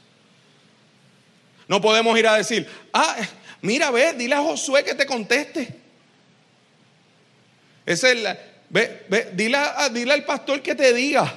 No 1.68 1.82
podemos 1.82 2.18
ir 2.18 2.26
a 2.26 2.38
decir, 2.38 2.70
ah, 2.94 3.18
mira, 3.62 3.92
ve, 3.92 4.14
dile 4.14 4.36
a 4.36 4.42
Josué 4.42 4.86
que 4.86 4.96
te 4.96 5.06
conteste. 5.06 5.76
Es 7.86 8.06
el, 8.06 8.26
ve, 8.70 9.06
ve, 9.10 9.30
dile, 9.34 9.58
dile 9.92 10.14
al 10.14 10.24
pastor 10.24 10.62
que 10.62 10.74
te 10.74 10.94
diga. 10.94 11.34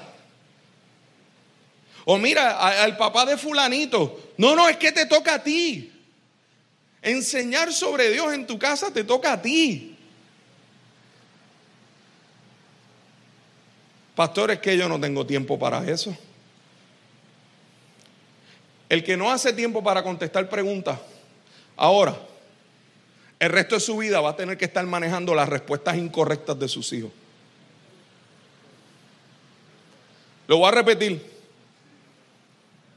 O 2.05 2.19
mira, 2.19 2.85
al 2.85 2.97
papá 2.97 3.27
de 3.27 3.37
fulanito. 3.37 4.33
No, 4.37 4.55
no, 4.55 4.69
es 4.69 4.77
que 4.77 4.93
te 4.93 5.07
toca 5.07 5.35
a 5.35 5.43
ti. 5.43 5.94
Enseñar 7.05 7.71
sobre 7.71 8.11
Dios 8.11 8.33
en 8.33 8.47
tu 8.47 8.59
casa 8.59 8.91
te 8.91 9.05
toca 9.05 9.35
a 9.35 9.43
ti. 9.43 9.95
Pastor, 14.15 14.53
es 14.53 14.59
que 14.61 14.75
yo 14.79 14.89
no 14.89 14.99
tengo 14.99 15.27
tiempo 15.27 15.59
para 15.59 15.87
eso. 15.89 16.17
El 18.89 19.05
que 19.05 19.19
no 19.19 19.31
hace 19.31 19.53
tiempo 19.53 19.85
para 19.85 20.03
contestar 20.03 20.49
preguntas, 20.49 20.99
ahora 21.77 22.17
el 23.39 23.51
resto 23.51 23.75
de 23.75 23.83
su 23.83 23.99
vida 23.99 24.23
va 24.23 24.31
a 24.31 24.37
tener 24.37 24.57
que 24.57 24.65
estar 24.65 24.87
manejando 24.87 25.35
las 25.35 25.49
respuestas 25.49 25.99
incorrectas 25.99 26.59
de 26.59 26.69
sus 26.69 26.91
hijos. 26.95 27.11
Lo 30.47 30.57
voy 30.57 30.69
a 30.69 30.71
repetir. 30.71 31.23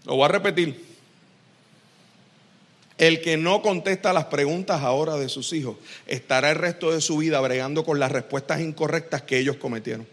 Lo 0.05 0.15
voy 0.15 0.23
a 0.23 0.29
repetir. 0.29 0.86
El 2.97 3.21
que 3.21 3.37
no 3.37 3.61
contesta 3.61 4.11
las 4.11 4.25
preguntas 4.25 4.81
ahora 4.81 5.17
de 5.17 5.29
sus 5.29 5.53
hijos 5.53 5.77
estará 6.07 6.49
el 6.49 6.55
resto 6.55 6.91
de 6.91 7.01
su 7.01 7.17
vida 7.17 7.39
bregando 7.41 7.85
con 7.85 7.99
las 7.99 8.11
respuestas 8.11 8.59
incorrectas 8.61 9.21
que 9.21 9.37
ellos 9.37 9.57
cometieron. 9.57 10.07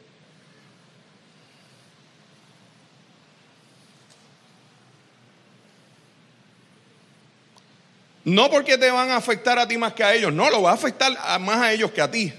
No 8.25 8.51
porque 8.51 8.79
te 8.79 8.91
van 8.91 9.11
a 9.11 9.17
afectar 9.17 9.59
a 9.59 9.69
ti 9.69 9.77
más 9.77 9.93
que 9.93 10.03
a 10.03 10.15
ellos, 10.15 10.33
no, 10.33 10.51
lo 10.51 10.63
va 10.63 10.71
a 10.71 10.75
afectar 10.75 11.13
más 11.41 11.61
a 11.61 11.73
ellos 11.73 11.91
que 11.91 12.01
a 12.01 12.11
ti. 12.11 12.33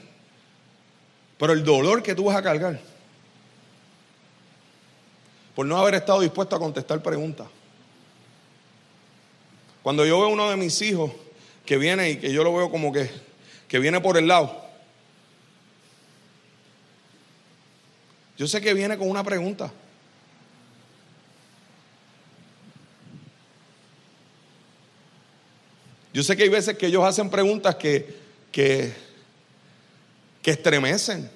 Pero 1.38 1.54
el 1.54 1.64
dolor 1.64 2.02
que 2.02 2.16
tú 2.16 2.26
vas 2.26 2.36
a 2.36 2.44
cargar 2.44 2.80
por 5.56 5.66
no 5.66 5.78
haber 5.78 5.96
estado 5.96 6.20
dispuesto 6.20 6.56
a 6.56 6.60
contestar 6.60 7.02
preguntas. 7.02 7.48
Cuando 9.86 10.04
yo 10.04 10.20
veo 10.20 10.30
uno 10.30 10.50
de 10.50 10.56
mis 10.56 10.82
hijos 10.82 11.12
que 11.64 11.78
viene 11.78 12.10
y 12.10 12.16
que 12.16 12.34
yo 12.34 12.44
lo 12.44 12.52
veo 12.52 12.72
como 12.72 12.92
que, 12.92 13.08
que 13.68 13.78
viene 13.78 14.02
por 14.02 14.18
el 14.18 14.28
lado, 14.28 14.66
yo 18.36 18.48
sé 18.48 18.62
que 18.62 18.74
viene 18.74 18.98
con 18.98 19.08
una 19.08 19.24
pregunta. 19.24 19.72
Yo 26.12 26.24
sé 26.24 26.36
que 26.36 26.42
hay 26.42 26.50
veces 26.50 26.76
que 26.80 26.88
ellos 26.88 27.04
hacen 27.04 27.30
preguntas 27.30 27.76
que, 27.76 28.12
que, 28.52 28.92
que 30.42 30.50
estremecen. 30.50 31.30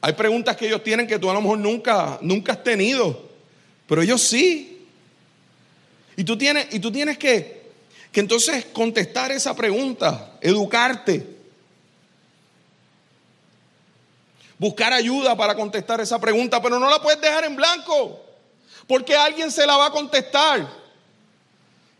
Hay 0.00 0.14
preguntas 0.14 0.56
que 0.56 0.66
ellos 0.66 0.82
tienen 0.82 1.06
que 1.06 1.18
tú 1.18 1.28
a 1.28 1.34
lo 1.34 1.42
mejor 1.42 1.58
nunca, 1.58 2.18
nunca 2.22 2.52
has 2.52 2.64
tenido, 2.64 3.22
pero 3.86 4.00
ellos 4.00 4.22
sí. 4.22 4.71
Y 6.16 6.24
tú 6.24 6.36
tienes, 6.36 6.72
y 6.72 6.78
tú 6.78 6.92
tienes 6.92 7.18
que, 7.18 7.62
que 8.10 8.20
entonces 8.20 8.66
contestar 8.66 9.32
esa 9.32 9.54
pregunta, 9.54 10.32
educarte, 10.40 11.26
buscar 14.58 14.92
ayuda 14.92 15.36
para 15.36 15.54
contestar 15.54 16.00
esa 16.00 16.20
pregunta, 16.20 16.60
pero 16.62 16.78
no 16.78 16.88
la 16.88 17.00
puedes 17.00 17.20
dejar 17.20 17.44
en 17.44 17.56
blanco, 17.56 18.20
porque 18.86 19.16
alguien 19.16 19.50
se 19.50 19.66
la 19.66 19.76
va 19.76 19.86
a 19.86 19.90
contestar. 19.90 20.68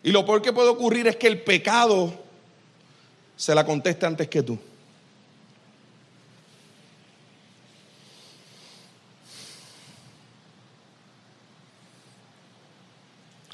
Y 0.03 0.11
lo 0.11 0.27
peor 0.27 0.43
que 0.43 0.53
puede 0.53 0.69
ocurrir 0.69 1.07
es 1.07 1.17
que 1.17 1.29
el 1.29 1.43
pecado 1.43 2.13
se 3.37 3.55
la 3.55 3.65
conteste 3.65 4.07
antes 4.07 4.29
que 4.29 4.43
tú. 4.43 4.59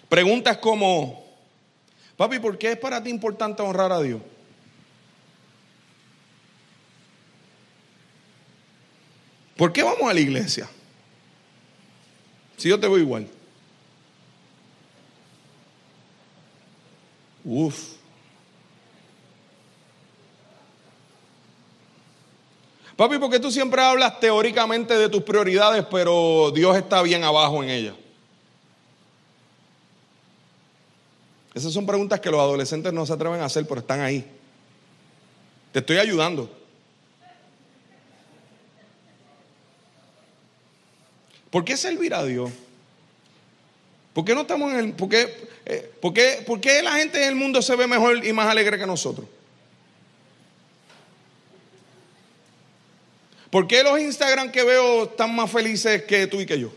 Preguntas 0.08 0.56
como, 0.58 1.24
papi, 2.16 2.38
¿por 2.38 2.56
qué 2.56 2.72
es 2.72 2.78
para 2.78 3.02
ti 3.02 3.10
importante 3.10 3.62
honrar 3.62 3.92
a 3.92 4.00
Dios? 4.00 4.20
¿Por 9.56 9.72
qué 9.72 9.82
vamos 9.82 10.08
a 10.08 10.14
la 10.14 10.20
iglesia? 10.20 10.68
Si 12.56 12.68
yo 12.68 12.78
te 12.78 12.86
voy 12.86 13.00
igual. 13.00 13.28
Uf. 17.44 17.98
Papi, 22.96 23.18
porque 23.18 23.38
tú 23.38 23.50
siempre 23.50 23.80
hablas 23.82 24.18
teóricamente 24.18 24.96
de 24.96 25.08
tus 25.08 25.22
prioridades, 25.22 25.84
pero 25.90 26.50
Dios 26.52 26.76
está 26.76 27.00
bien 27.02 27.24
abajo 27.24 27.62
en 27.62 27.70
ellas? 27.70 27.94
Esas 31.58 31.72
son 31.72 31.86
preguntas 31.86 32.20
que 32.20 32.30
los 32.30 32.38
adolescentes 32.38 32.92
no 32.92 33.04
se 33.04 33.12
atreven 33.12 33.40
a 33.40 33.46
hacer, 33.46 33.66
pero 33.66 33.80
están 33.80 34.00
ahí. 34.00 34.24
Te 35.72 35.80
estoy 35.80 35.98
ayudando. 35.98 36.48
¿Por 41.50 41.64
qué 41.64 41.76
servir 41.76 42.14
a 42.14 42.24
Dios? 42.24 42.48
¿Por 44.12 44.24
qué 44.24 44.36
no 44.36 44.42
estamos 44.42 44.72
en 44.72 44.78
el, 44.78 44.92
por 44.92 45.08
qué, 45.08 45.48
eh, 45.66 45.92
por, 46.00 46.14
qué, 46.14 46.44
por 46.46 46.60
qué 46.60 46.80
la 46.80 46.92
gente 46.92 47.20
en 47.20 47.30
el 47.30 47.34
mundo 47.34 47.60
se 47.60 47.74
ve 47.74 47.88
mejor 47.88 48.24
y 48.24 48.32
más 48.32 48.48
alegre 48.48 48.78
que 48.78 48.86
nosotros? 48.86 49.26
¿Por 53.50 53.66
qué 53.66 53.82
los 53.82 53.98
Instagram 53.98 54.52
que 54.52 54.62
veo 54.62 55.04
están 55.04 55.34
más 55.34 55.50
felices 55.50 56.04
que 56.04 56.28
tú 56.28 56.40
y 56.40 56.46
que 56.46 56.60
yo? 56.60 56.70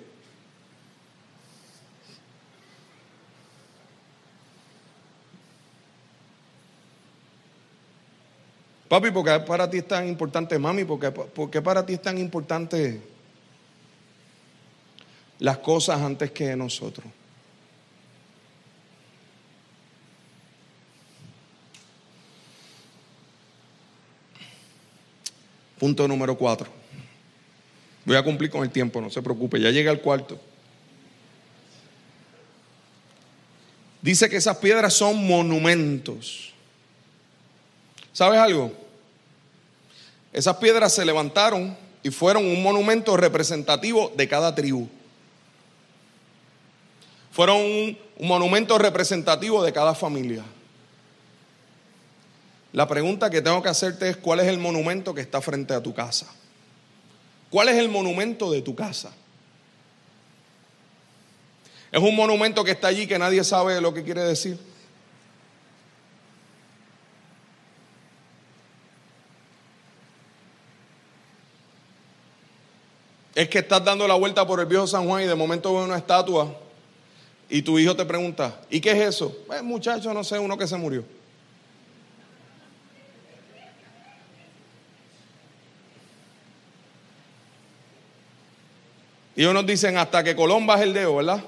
Papi, 8.91 9.09
¿por 9.09 9.23
qué 9.23 9.39
para 9.47 9.69
ti 9.69 9.77
es 9.77 9.87
tan 9.87 10.05
importante, 10.05 10.59
mami? 10.59 10.83
¿Por 10.83 11.49
qué, 11.49 11.61
para 11.61 11.85
ti 11.85 11.93
es 11.93 12.01
tan 12.01 12.17
importante 12.17 12.99
las 15.39 15.59
cosas 15.59 16.01
antes 16.01 16.29
que 16.31 16.53
nosotros? 16.57 17.07
Punto 25.79 26.05
número 26.05 26.37
cuatro. 26.37 26.69
Voy 28.03 28.17
a 28.17 28.23
cumplir 28.25 28.49
con 28.49 28.61
el 28.63 28.71
tiempo, 28.71 28.99
no 28.99 29.09
se 29.09 29.21
preocupe, 29.21 29.57
ya 29.57 29.71
llega 29.71 29.89
al 29.89 30.01
cuarto. 30.01 30.37
Dice 34.01 34.29
que 34.29 34.35
esas 34.35 34.57
piedras 34.57 34.93
son 34.93 35.25
monumentos. 35.25 36.51
¿Sabes 38.11 38.37
algo? 38.37 38.80
Esas 40.33 40.57
piedras 40.57 40.93
se 40.93 41.05
levantaron 41.05 41.75
y 42.03 42.09
fueron 42.09 42.45
un 42.45 42.63
monumento 42.63 43.17
representativo 43.17 44.11
de 44.15 44.27
cada 44.27 44.55
tribu. 44.55 44.87
Fueron 47.31 47.57
un, 47.57 47.97
monumento 48.19 48.77
representativo 48.77 49.63
de 49.63 49.73
cada 49.73 49.95
familia. 49.95 50.43
La 52.71 52.87
pregunta 52.87 53.29
que 53.29 53.41
tengo 53.41 53.61
que 53.61 53.69
hacerte 53.69 54.09
es, 54.09 54.17
¿cuál 54.17 54.39
es 54.39 54.47
el 54.47 54.57
monumento 54.57 55.13
que 55.13 55.21
está 55.21 55.41
frente 55.41 55.73
a 55.73 55.81
tu 55.81 55.93
casa? 55.93 56.27
¿Cuál 57.49 57.69
es 57.69 57.77
el 57.77 57.89
monumento 57.89 58.51
de 58.51 58.61
tu 58.61 58.75
casa? 58.75 59.11
¿Es 61.91 61.99
un 61.99 62.15
monumento 62.15 62.63
que 62.63 62.71
está 62.71 62.87
allí 62.87 63.07
que 63.07 63.19
nadie 63.19 63.43
sabe 63.43 63.81
lo 63.81 63.93
que 63.93 64.03
quiere 64.03 64.21
decir? 64.21 64.57
Es 73.41 73.49
que 73.49 73.57
estás 73.57 73.83
dando 73.83 74.07
la 74.07 74.13
vuelta 74.13 74.45
por 74.45 74.59
el 74.59 74.67
viejo 74.67 74.85
San 74.85 75.07
Juan 75.07 75.23
y 75.23 75.25
de 75.25 75.33
momento 75.33 75.73
ves 75.73 75.85
una 75.85 75.97
estatua 75.97 76.55
y 77.49 77.63
tu 77.63 77.79
hijo 77.79 77.95
te 77.95 78.05
pregunta, 78.05 78.61
¿y 78.69 78.79
qué 78.79 78.91
es 78.91 79.15
eso? 79.15 79.35
Pues 79.47 79.63
muchacho, 79.63 80.13
no 80.13 80.23
sé, 80.23 80.37
uno 80.37 80.55
que 80.55 80.67
se 80.67 80.77
murió. 80.77 81.03
Y 89.35 89.41
ellos 89.41 89.55
nos 89.55 89.65
dicen 89.65 89.97
hasta 89.97 90.23
que 90.23 90.35
Colón 90.35 90.67
baje 90.67 90.83
el 90.83 90.93
dedo, 90.93 91.15
¿verdad? 91.15 91.43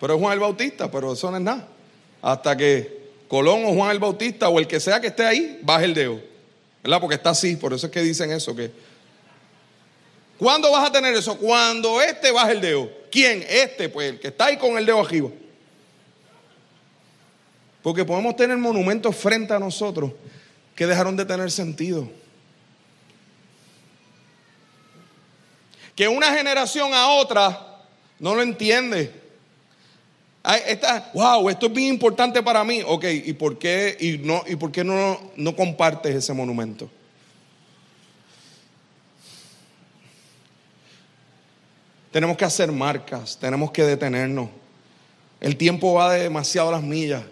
Pero 0.00 0.14
es 0.14 0.20
Juan 0.20 0.32
el 0.32 0.40
Bautista, 0.40 0.90
pero 0.90 1.12
eso 1.12 1.30
no 1.30 1.36
es 1.36 1.42
nada. 1.44 1.68
Hasta 2.20 2.56
que 2.56 3.12
Colón 3.28 3.64
o 3.64 3.74
Juan 3.74 3.92
el 3.92 4.00
Bautista 4.00 4.48
o 4.48 4.58
el 4.58 4.66
que 4.66 4.80
sea 4.80 5.00
que 5.00 5.06
esté 5.06 5.24
ahí, 5.24 5.60
baje 5.62 5.84
el 5.84 5.94
dedo. 5.94 6.20
¿Verdad? 6.82 7.00
Porque 7.00 7.14
está 7.14 7.30
así, 7.30 7.54
por 7.54 7.72
eso 7.72 7.86
es 7.86 7.92
que 7.92 8.02
dicen 8.02 8.32
eso, 8.32 8.56
que 8.56 8.87
¿Cuándo 10.38 10.70
vas 10.70 10.88
a 10.88 10.92
tener 10.92 11.14
eso? 11.14 11.36
Cuando 11.36 12.00
este 12.00 12.30
baje 12.30 12.52
el 12.52 12.60
dedo. 12.60 12.90
¿Quién? 13.10 13.44
Este, 13.48 13.88
pues 13.88 14.10
el 14.10 14.20
que 14.20 14.28
está 14.28 14.46
ahí 14.46 14.56
con 14.56 14.78
el 14.78 14.86
dedo 14.86 15.00
arriba. 15.00 15.30
Porque 17.82 18.04
podemos 18.04 18.36
tener 18.36 18.56
monumentos 18.56 19.16
frente 19.16 19.52
a 19.52 19.58
nosotros 19.58 20.12
que 20.76 20.86
dejaron 20.86 21.16
de 21.16 21.24
tener 21.24 21.50
sentido. 21.50 22.08
Que 25.96 26.06
una 26.06 26.32
generación 26.32 26.94
a 26.94 27.08
otra 27.08 27.82
no 28.20 28.36
lo 28.36 28.42
entiende. 28.42 29.12
Wow, 31.14 31.48
esto 31.48 31.66
es 31.66 31.72
bien 31.72 31.88
importante 31.88 32.42
para 32.42 32.62
mí. 32.62 32.80
Ok, 32.86 33.04
¿y 33.24 33.32
por 33.32 33.58
qué, 33.58 33.96
y 33.98 34.18
no, 34.18 34.44
y 34.46 34.54
por 34.54 34.70
qué 34.70 34.84
no, 34.84 35.18
no 35.34 35.56
compartes 35.56 36.14
ese 36.14 36.32
monumento? 36.32 36.88
Tenemos 42.10 42.36
que 42.36 42.44
hacer 42.44 42.72
marcas, 42.72 43.38
tenemos 43.38 43.70
que 43.70 43.84
detenernos. 43.84 44.48
El 45.40 45.56
tiempo 45.56 45.94
va 45.94 46.12
de 46.12 46.22
demasiado 46.22 46.70
las 46.70 46.82
millas. 46.82 47.22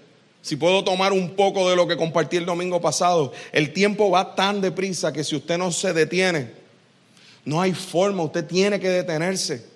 Si 0.43 0.55
puedo 0.55 0.85
tomar 0.85 1.13
un 1.13 1.35
poco 1.35 1.69
de 1.69 1.75
lo 1.75 1.89
que 1.89 1.97
compartí 1.97 2.37
el 2.37 2.47
domingo 2.47 2.81
pasado, 2.81 3.33
el 3.53 3.73
tiempo 3.73 4.11
va 4.11 4.35
tan 4.35 4.61
deprisa 4.61 5.13
que 5.13 5.25
si 5.25 5.35
usted 5.35 5.59
no 5.59 5.73
se 5.73 5.93
detiene, 5.93 6.53
no 7.45 7.61
hay 7.61 7.73
forma, 7.73 8.23
usted 8.23 8.47
tiene 8.47 8.79
que 8.79 8.89
detenerse. 8.89 9.67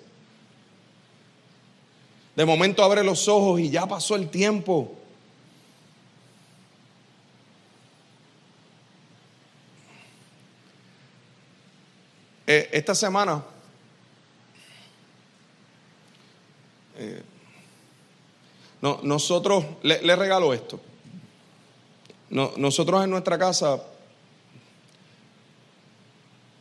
De 2.35 2.45
momento 2.45 2.83
abre 2.83 3.03
los 3.03 3.27
ojos 3.27 3.59
y 3.59 3.69
ya 3.69 3.85
pasó 3.85 4.15
el 4.15 4.29
tiempo. 4.29 4.95
Eh, 12.47 12.69
esta 12.71 12.95
semana 12.95 13.43
Eh, 17.01 17.23
no, 18.79 18.99
nosotros, 19.01 19.65
le, 19.81 20.15
regalo 20.15 20.53
esto. 20.53 20.79
nosotros 22.29 23.03
en 23.03 23.09
nuestra 23.09 23.39
casa 23.39 23.81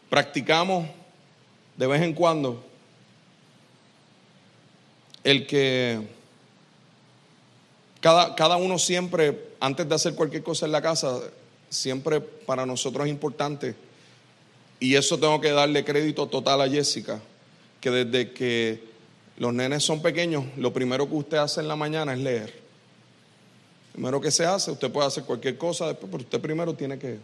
practicamos 0.09 0.87
de 1.77 1.87
vez 1.87 2.01
en 2.01 2.15
cuando 2.15 2.65
el 5.25 5.47
que 5.47 6.09
cada, 8.01 8.35
cada 8.35 8.57
uno 8.57 8.79
siempre, 8.79 9.53
antes 9.61 9.87
de 9.87 9.95
hacer 9.95 10.15
cualquier 10.15 10.43
cosa 10.43 10.65
en 10.65 10.73
la 10.73 10.81
casa, 10.81 11.21
siempre 11.69 12.23
para 12.23 12.65
nosotros 12.65 13.07
es 13.07 13.13
importante, 13.13 13.75
y 14.79 14.95
eso 14.95 15.19
tengo 15.19 15.39
que 15.39 15.51
darle 15.51 15.85
crédito 15.85 16.27
total 16.27 16.63
a 16.63 16.69
Jessica, 16.69 17.21
que 17.79 17.91
desde 17.91 18.33
que 18.33 18.90
los 19.41 19.53
nenes 19.55 19.83
son 19.83 20.03
pequeños, 20.03 20.45
lo 20.59 20.71
primero 20.71 21.09
que 21.09 21.15
usted 21.15 21.39
hace 21.39 21.63
en 21.63 21.69
la 21.69 21.75
mañana 21.75 22.13
es 22.13 22.19
leer. 22.19 22.53
Primero 23.95 24.21
que 24.21 24.31
se 24.31 24.45
hace, 24.45 24.71
usted 24.71 24.93
puede 24.93 25.07
hacer 25.07 25.25
cualquier 25.25 25.57
cosa 25.57 25.87
después, 25.87 26.13
pero 26.13 26.23
usted 26.23 26.39
primero 26.43 26.75
tiene 26.75 26.99
que, 26.99 27.19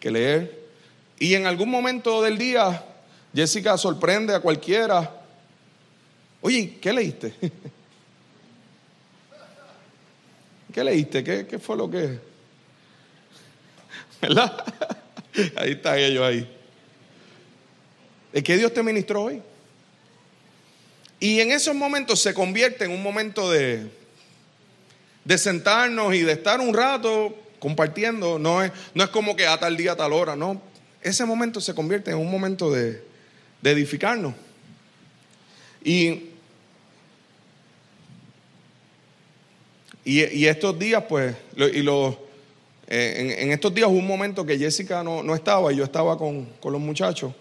que 0.00 0.10
leer. 0.10 0.64
Y 1.16 1.32
en 1.34 1.46
algún 1.46 1.70
momento 1.70 2.20
del 2.22 2.38
día, 2.38 2.84
Jessica 3.32 3.78
sorprende 3.78 4.34
a 4.34 4.40
cualquiera. 4.40 5.22
Oye, 6.40 6.76
¿qué 6.80 6.92
leíste? 6.92 7.32
¿Qué 10.74 10.82
leíste? 10.82 11.22
¿Qué, 11.22 11.46
¿Qué, 11.46 11.60
fue 11.60 11.76
lo 11.76 11.88
que? 11.88 12.18
¿Verdad? 14.20 14.64
Ahí 15.54 15.70
están 15.70 15.98
ellos 15.98 16.24
ahí. 16.24 16.52
¿De 18.32 18.42
qué 18.42 18.56
Dios 18.56 18.74
te 18.74 18.82
ministró 18.82 19.22
hoy? 19.22 19.40
Y 21.24 21.40
en 21.40 21.52
esos 21.52 21.74
momentos 21.74 22.20
se 22.20 22.34
convierte 22.34 22.84
en 22.84 22.90
un 22.90 23.02
momento 23.02 23.50
de, 23.50 23.86
de 25.24 25.38
sentarnos 25.38 26.14
y 26.14 26.20
de 26.20 26.32
estar 26.32 26.60
un 26.60 26.74
rato 26.74 27.34
compartiendo. 27.58 28.38
No 28.38 28.62
es, 28.62 28.70
no 28.92 29.04
es 29.04 29.08
como 29.08 29.34
que 29.34 29.46
a 29.46 29.58
tal 29.58 29.74
día, 29.74 29.92
a 29.92 29.96
tal 29.96 30.12
hora, 30.12 30.36
no. 30.36 30.60
Ese 31.00 31.24
momento 31.24 31.62
se 31.62 31.74
convierte 31.74 32.10
en 32.10 32.18
un 32.18 32.30
momento 32.30 32.70
de, 32.70 33.02
edificarnos. 33.62 34.34
Y, 35.82 36.24
y, 40.04 40.44
estos 40.44 40.78
días, 40.78 41.04
pues, 41.08 41.34
y 41.56 41.80
los, 41.80 42.16
eh, 42.86 43.38
en, 43.38 43.50
estos 43.50 43.74
días 43.74 43.88
hubo 43.88 43.96
un 43.96 44.06
momento 44.06 44.44
que 44.44 44.58
Jessica 44.58 45.02
no, 45.02 45.22
no 45.22 45.34
estaba 45.34 45.72
y 45.72 45.76
yo 45.76 45.84
estaba 45.84 46.18
con, 46.18 46.44
con 46.60 46.70
los 46.70 46.82
muchachos. 46.82 47.32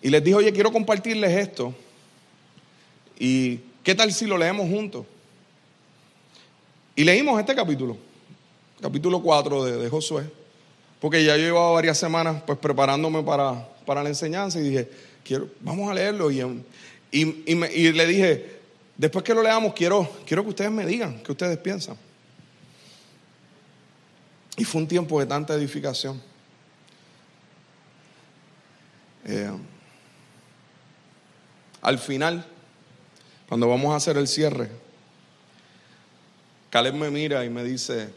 Y 0.00 0.08
les 0.08 0.24
dije, 0.24 0.36
oye, 0.36 0.50
quiero 0.50 0.72
compartirles 0.72 1.30
esto. 1.32 1.74
¿Y 3.24 3.60
qué 3.84 3.94
tal 3.94 4.12
si 4.12 4.26
lo 4.26 4.36
leemos 4.36 4.68
juntos? 4.68 5.06
Y 6.96 7.04
leímos 7.04 7.38
este 7.38 7.54
capítulo, 7.54 7.96
capítulo 8.80 9.22
4 9.22 9.64
de, 9.64 9.88
Josué, 9.88 10.24
porque 11.00 11.24
ya 11.24 11.36
yo 11.36 11.44
llevaba 11.44 11.70
varias 11.70 11.98
semanas 11.98 12.42
pues 12.44 12.58
preparándome 12.58 13.22
para, 13.22 13.68
para 13.86 14.02
la 14.02 14.08
enseñanza 14.08 14.58
y 14.58 14.64
dije, 14.64 14.90
quiero, 15.22 15.48
vamos 15.60 15.88
a 15.88 15.94
leerlo. 15.94 16.32
Y, 16.32 16.40
y, 17.12 17.52
y, 17.52 17.92
le 17.92 18.06
dije, 18.06 18.60
después 18.96 19.22
que 19.24 19.34
lo 19.34 19.42
leamos, 19.44 19.72
quiero, 19.72 20.10
quiero 20.26 20.42
que 20.42 20.48
ustedes 20.48 20.72
me 20.72 20.84
digan 20.84 21.22
qué 21.22 21.30
ustedes 21.30 21.58
piensan. 21.58 21.96
Y 24.56 24.64
fue 24.64 24.80
un 24.80 24.88
tiempo 24.88 25.20
de 25.20 25.26
tanta 25.26 25.54
edificación. 25.54 26.20
Eh, 29.26 29.52
al 31.82 31.98
final, 32.00 32.48
cuando 33.52 33.68
vamos 33.68 33.92
a 33.92 33.96
hacer 33.96 34.16
el 34.16 34.28
cierre, 34.28 34.70
Caleb 36.70 36.94
me 36.94 37.10
mira 37.10 37.44
y 37.44 37.50
me 37.50 37.62
dice, 37.62 38.08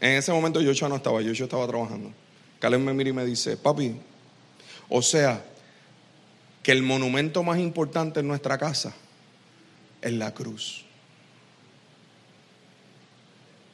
en 0.00 0.12
ese 0.12 0.32
momento 0.32 0.62
yo 0.62 0.72
ya 0.72 0.88
no 0.88 0.96
estaba, 0.96 1.20
yo 1.20 1.30
estaba 1.30 1.66
trabajando. 1.66 2.14
Caleb 2.60 2.80
me 2.80 2.94
mira 2.94 3.10
y 3.10 3.12
me 3.12 3.26
dice, 3.26 3.58
papi, 3.58 3.94
o 4.88 5.02
sea, 5.02 5.44
que 6.62 6.72
el 6.72 6.82
monumento 6.82 7.42
más 7.42 7.58
importante 7.58 8.20
en 8.20 8.26
nuestra 8.26 8.56
casa 8.56 8.94
es 10.00 10.12
la 10.14 10.32
cruz. 10.32 10.86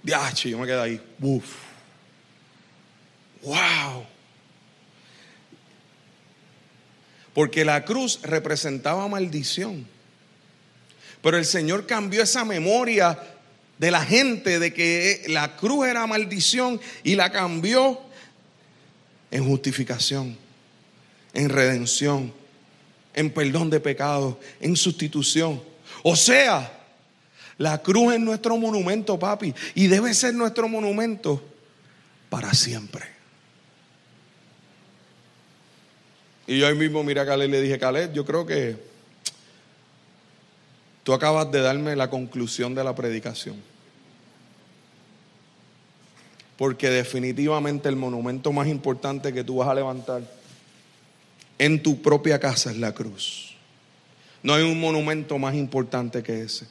Diache, 0.02 0.50
yo 0.50 0.58
me 0.58 0.66
quedé 0.66 0.80
ahí. 0.80 1.00
Uf. 1.20 1.54
Wow. 3.44 4.06
Porque 7.36 7.66
la 7.66 7.84
cruz 7.84 8.18
representaba 8.22 9.06
maldición. 9.08 9.86
Pero 11.20 11.36
el 11.36 11.44
Señor 11.44 11.84
cambió 11.84 12.22
esa 12.22 12.46
memoria 12.46 13.18
de 13.76 13.90
la 13.90 14.02
gente 14.02 14.58
de 14.58 14.72
que 14.72 15.22
la 15.28 15.54
cruz 15.54 15.86
era 15.86 16.06
maldición 16.06 16.80
y 17.04 17.14
la 17.14 17.30
cambió 17.30 18.00
en 19.30 19.44
justificación, 19.44 20.38
en 21.34 21.50
redención, 21.50 22.32
en 23.12 23.30
perdón 23.30 23.68
de 23.68 23.80
pecados, 23.80 24.36
en 24.58 24.74
sustitución. 24.74 25.62
O 26.02 26.16
sea, 26.16 26.72
La 27.58 27.82
cruz 27.82 28.14
es 28.14 28.20
nuestro 28.20 28.56
monumento, 28.56 29.18
papi, 29.18 29.54
y 29.74 29.88
debe 29.88 30.14
ser 30.14 30.34
nuestro 30.34 30.68
monumento 30.68 31.42
para 32.30 32.54
siempre. 32.54 33.15
Y 36.46 36.58
yo 36.58 36.66
ahí 36.66 36.74
mismo 36.74 37.02
miré 37.02 37.20
a 37.20 37.26
Caleb 37.26 37.48
y 37.48 37.52
le 37.52 37.60
dije, 37.60 37.78
Caleb, 37.78 38.12
yo 38.12 38.24
creo 38.24 38.46
que 38.46 38.76
tú 41.02 41.12
acabas 41.12 41.50
de 41.50 41.60
darme 41.60 41.96
la 41.96 42.08
conclusión 42.08 42.74
de 42.74 42.84
la 42.84 42.94
predicación. 42.94 43.56
Porque 46.56 46.88
definitivamente 46.88 47.88
el 47.88 47.96
monumento 47.96 48.52
más 48.52 48.68
importante 48.68 49.32
que 49.32 49.44
tú 49.44 49.56
vas 49.56 49.68
a 49.68 49.74
levantar 49.74 50.22
en 51.58 51.82
tu 51.82 52.00
propia 52.00 52.38
casa 52.38 52.70
es 52.70 52.78
la 52.78 52.92
cruz. 52.92 53.56
No 54.42 54.54
hay 54.54 54.62
un 54.62 54.80
monumento 54.80 55.38
más 55.38 55.54
importante 55.54 56.22
que 56.22 56.42
ese. 56.42 56.66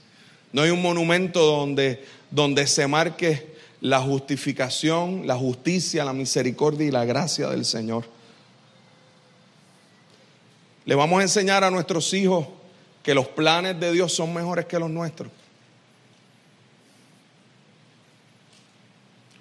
No 0.53 0.61
hay 0.61 0.69
un 0.69 0.82
monumento 0.82 1.41
donde, 1.41 2.03
donde 2.32 2.65
se 2.67 2.88
marque 2.88 3.55
la 3.82 3.99
justificación, 3.99 5.28
la 5.28 5.36
justicia, 5.36 6.05
la 6.05 6.13
misericordia 6.13 6.88
y 6.88 6.91
la 6.91 7.03
gracia 7.03 7.49
del 7.49 7.65
Señor. 7.65 8.14
Le 10.86 10.96
vamos 10.96 11.20
a 11.20 11.24
enseñar 11.24 11.64
a 11.64 11.72
nuestros 11.72 12.14
hijos 12.14 12.48
que 13.04 13.14
los 13.14 13.28
planes 13.28 13.80
de 13.80 13.92
Dios 13.92 14.14
son 14.14 14.34
mejores 14.34 14.66
que 14.66 14.80
los 14.80 14.90
nuestros. 14.90 15.32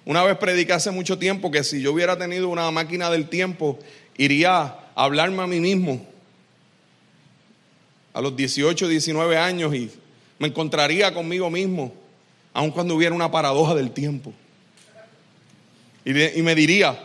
Una 0.05 0.23
vez 0.23 0.37
prediqué 0.37 0.73
hace 0.73 0.91
mucho 0.91 1.17
tiempo 1.17 1.49
que 1.49 1.63
si 1.63 1.81
yo 1.81 1.91
hubiera 1.91 2.17
tenido 2.17 2.49
una 2.49 2.69
máquina 2.69 3.09
del 3.09 3.27
tiempo, 3.27 3.79
iría 4.17 4.61
a 4.61 4.93
hablarme 4.95 5.41
a 5.41 5.47
mí 5.47 5.59
mismo 5.59 6.05
a 8.13 8.21
los 8.21 8.35
18, 8.35 8.87
19 8.87 9.37
años 9.37 9.75
y 9.75 9.91
me 10.39 10.47
encontraría 10.47 11.13
conmigo 11.13 11.49
mismo, 11.49 11.93
aun 12.53 12.71
cuando 12.71 12.95
hubiera 12.95 13.13
una 13.13 13.29
paradoja 13.29 13.75
del 13.75 13.91
tiempo. 13.91 14.31
Y, 16.05 16.39
y 16.39 16.41
me 16.41 16.55
diría, 16.55 16.97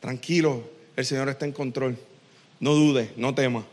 tranquilo, 0.00 0.62
el 0.94 1.04
Señor 1.04 1.28
está 1.28 1.44
en 1.44 1.52
control, 1.52 1.98
no 2.62 2.74
dudes, 2.74 3.10
no 3.16 3.34
temas, 3.34 3.64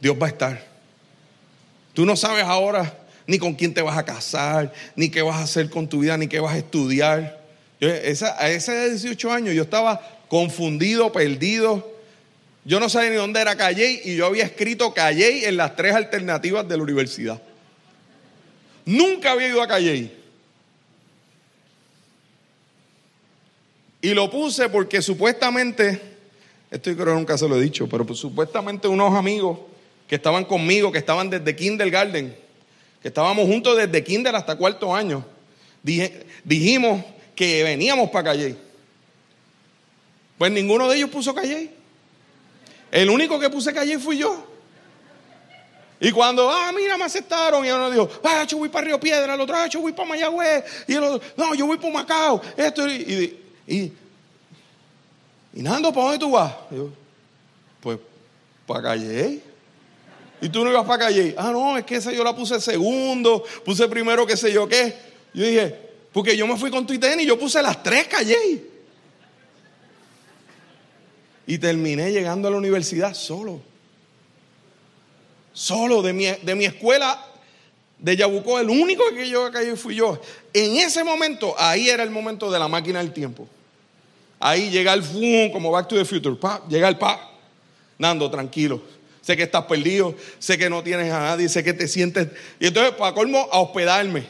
Dios 0.00 0.16
va 0.20 0.26
a 0.26 0.30
estar. 0.30 0.66
Tú 1.92 2.06
no 2.06 2.16
sabes 2.16 2.44
ahora 2.44 2.98
ni 3.26 3.38
con 3.38 3.54
quién 3.54 3.74
te 3.74 3.82
vas 3.82 3.98
a 3.98 4.06
casar, 4.06 4.72
ni 4.96 5.10
qué 5.10 5.20
vas 5.20 5.36
a 5.36 5.42
hacer 5.42 5.68
con 5.68 5.86
tu 5.86 6.00
vida, 6.00 6.16
ni 6.16 6.28
qué 6.28 6.40
vas 6.40 6.54
a 6.54 6.58
estudiar. 6.58 7.44
a 7.82 8.48
ese 8.48 8.88
18 8.88 9.30
años 9.30 9.54
yo 9.54 9.64
estaba 9.64 10.00
confundido, 10.28 11.12
perdido. 11.12 11.94
Yo 12.64 12.80
no 12.80 12.88
sabía 12.88 13.10
ni 13.10 13.16
dónde 13.16 13.42
era 13.42 13.54
Calley 13.54 14.00
y 14.04 14.16
yo 14.16 14.24
había 14.24 14.44
escrito 14.44 14.94
Calley 14.94 15.44
en 15.44 15.58
las 15.58 15.76
tres 15.76 15.94
alternativas 15.94 16.66
de 16.66 16.76
la 16.78 16.82
universidad. 16.82 17.42
Nunca 18.86 19.32
había 19.32 19.48
ido 19.48 19.60
a 19.60 19.68
Calley. 19.68 20.10
Y 24.00 24.14
lo 24.14 24.30
puse 24.30 24.70
porque 24.70 25.02
supuestamente, 25.02 26.17
esto 26.70 26.90
yo 26.90 26.96
creo 26.96 27.14
que 27.14 27.20
nunca 27.20 27.38
se 27.38 27.48
lo 27.48 27.56
he 27.56 27.60
dicho, 27.60 27.88
pero 27.88 28.04
pues 28.04 28.18
supuestamente 28.18 28.88
unos 28.88 29.14
amigos 29.14 29.58
que 30.06 30.16
estaban 30.16 30.44
conmigo, 30.44 30.92
que 30.92 30.98
estaban 30.98 31.30
desde 31.30 31.54
kindergarten, 31.54 32.36
que 33.00 33.08
estábamos 33.08 33.46
juntos 33.46 33.76
desde 33.76 34.02
kinder 34.04 34.34
hasta 34.34 34.56
cuarto 34.56 34.94
año, 34.94 35.24
dijimos 36.44 37.04
que 37.34 37.62
veníamos 37.62 38.10
para 38.10 38.30
Calle. 38.30 38.56
Pues 40.36 40.52
ninguno 40.52 40.88
de 40.88 40.96
ellos 40.96 41.10
puso 41.10 41.34
Calle. 41.34 41.70
El 42.90 43.10
único 43.10 43.38
que 43.38 43.50
puse 43.50 43.72
Calle 43.72 43.98
fui 43.98 44.18
yo. 44.18 44.44
Y 46.00 46.12
cuando, 46.12 46.48
ah, 46.48 46.70
mira, 46.72 46.96
me 46.96 47.04
aceptaron, 47.04 47.64
y 47.64 47.70
uno 47.70 47.90
dijo, 47.90 48.08
ah, 48.22 48.44
yo 48.44 48.58
voy 48.58 48.68
para 48.68 48.86
Río 48.86 49.00
Piedra, 49.00 49.34
el 49.34 49.40
otro, 49.40 49.56
ah, 49.56 49.66
yo 49.66 49.80
voy 49.80 49.92
para 49.92 50.08
Mayagüez, 50.08 50.64
y 50.86 50.94
el 50.94 51.02
otro, 51.02 51.28
no, 51.36 51.54
yo 51.56 51.66
voy 51.66 51.76
para 51.76 51.92
Macao, 51.92 52.40
esto, 52.56 52.88
y, 52.88 53.92
Nando, 55.52 55.92
¿para 55.92 56.06
dónde 56.06 56.18
tú 56.18 56.30
vas? 56.30 56.52
yo, 56.70 56.90
pues, 57.80 57.98
para 58.66 58.82
Calle. 58.82 59.42
Y 60.40 60.48
tú 60.48 60.64
no 60.64 60.70
ibas 60.70 60.86
para 60.86 61.06
calle. 61.06 61.34
Ah, 61.36 61.50
no, 61.50 61.76
es 61.76 61.84
que 61.84 61.96
esa 61.96 62.12
yo 62.12 62.22
la 62.22 62.34
puse 62.34 62.60
segundo, 62.60 63.44
puse 63.64 63.88
primero 63.88 64.26
qué 64.26 64.36
sé 64.36 64.52
yo 64.52 64.68
qué. 64.68 64.94
Yo 65.34 65.44
dije, 65.44 65.74
porque 66.12 66.36
yo 66.36 66.46
me 66.46 66.56
fui 66.56 66.70
con 66.70 66.86
tu 66.86 66.94
y 66.94 67.26
yo 67.26 67.38
puse 67.38 67.62
las 67.62 67.82
tres 67.82 68.06
calle. 68.06 68.64
Y 71.46 71.58
terminé 71.58 72.12
llegando 72.12 72.46
a 72.46 72.50
la 72.50 72.56
universidad 72.56 73.14
solo. 73.14 73.60
Solo 75.52 76.02
de 76.02 76.12
mi, 76.12 76.26
de 76.26 76.54
mi 76.54 76.66
escuela 76.66 77.24
de 77.98 78.16
Yabucó, 78.16 78.60
el 78.60 78.70
único 78.70 79.02
que 79.12 79.26
llegó 79.26 79.46
a 79.46 79.76
fui 79.76 79.96
yo. 79.96 80.20
En 80.52 80.76
ese 80.76 81.02
momento, 81.02 81.54
ahí 81.58 81.88
era 81.88 82.04
el 82.04 82.10
momento 82.10 82.48
de 82.50 82.58
la 82.60 82.68
máquina 82.68 83.00
del 83.00 83.12
tiempo. 83.12 83.48
Ahí 84.40 84.70
llega 84.70 84.92
el 84.92 85.02
fum, 85.02 85.50
como 85.52 85.70
Back 85.70 85.88
to 85.88 85.96
the 85.96 86.04
Future. 86.04 86.36
Pa, 86.36 86.62
llega 86.68 86.88
el 86.88 86.96
pa. 86.96 87.30
Nando, 87.98 88.30
tranquilo 88.30 88.80
sé 89.28 89.36
que 89.36 89.42
estás 89.42 89.66
perdido, 89.66 90.14
sé 90.38 90.56
que 90.56 90.70
no 90.70 90.82
tienes 90.82 91.12
a 91.12 91.20
nadie, 91.20 91.50
sé 91.50 91.62
que 91.62 91.74
te 91.74 91.86
sientes. 91.86 92.30
Y 92.58 92.68
entonces, 92.68 92.94
para 92.94 93.12
colmo, 93.12 93.46
a 93.52 93.58
hospedarme. 93.58 94.26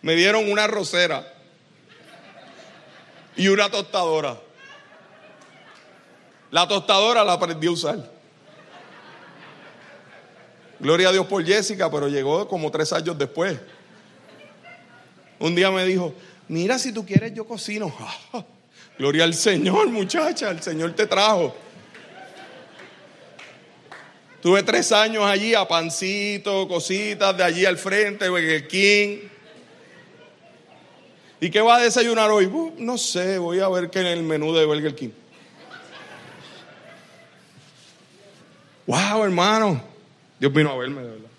Me 0.00 0.14
dieron 0.14 0.48
una 0.48 0.68
rosera 0.68 1.26
y 3.34 3.48
una 3.48 3.68
tostadora. 3.68 4.40
La 6.52 6.68
tostadora 6.68 7.24
la 7.24 7.32
aprendí 7.32 7.66
a 7.66 7.72
usar. 7.72 8.12
Gloria 10.78 11.08
a 11.08 11.12
Dios 11.12 11.26
por 11.26 11.44
Jessica, 11.44 11.90
pero 11.90 12.06
llegó 12.06 12.46
como 12.46 12.70
tres 12.70 12.92
años 12.92 13.18
después. 13.18 13.58
Un 15.40 15.54
día 15.54 15.70
me 15.70 15.84
dijo, 15.84 16.14
mira 16.48 16.78
si 16.78 16.92
tú 16.92 17.04
quieres 17.04 17.34
yo 17.34 17.44
cocino. 17.46 17.92
Gloria 18.98 19.24
al 19.24 19.34
Señor, 19.34 19.88
muchacha, 19.88 20.50
el 20.50 20.62
Señor 20.62 20.94
te 20.94 21.06
trajo. 21.06 21.56
Tuve 24.42 24.62
tres 24.62 24.92
años 24.92 25.24
allí 25.24 25.54
a 25.54 25.66
pancito, 25.66 26.68
cositas 26.68 27.36
de 27.36 27.42
allí 27.42 27.64
al 27.64 27.78
frente, 27.78 28.28
Burger 28.28 28.68
King. 28.68 29.18
¿Y 31.40 31.50
qué 31.50 31.60
va 31.62 31.76
a 31.76 31.80
desayunar 31.80 32.30
hoy? 32.30 32.50
No 32.78 32.98
sé, 32.98 33.38
voy 33.38 33.60
a 33.60 33.68
ver 33.68 33.88
qué 33.88 34.00
en 34.00 34.06
el 34.06 34.22
menú 34.22 34.54
de 34.54 34.66
Burger 34.66 34.94
King. 34.94 35.10
Wow, 38.86 39.24
hermano. 39.24 39.82
Dios 40.38 40.52
vino 40.52 40.70
a 40.70 40.76
verme, 40.76 41.00
de 41.02 41.08
verdad. 41.08 41.29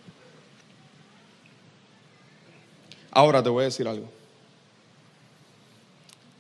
Ahora 3.12 3.43
te 3.43 3.49
voy 3.49 3.64
a 3.64 3.66
decir 3.66 3.88
algo. 3.88 4.09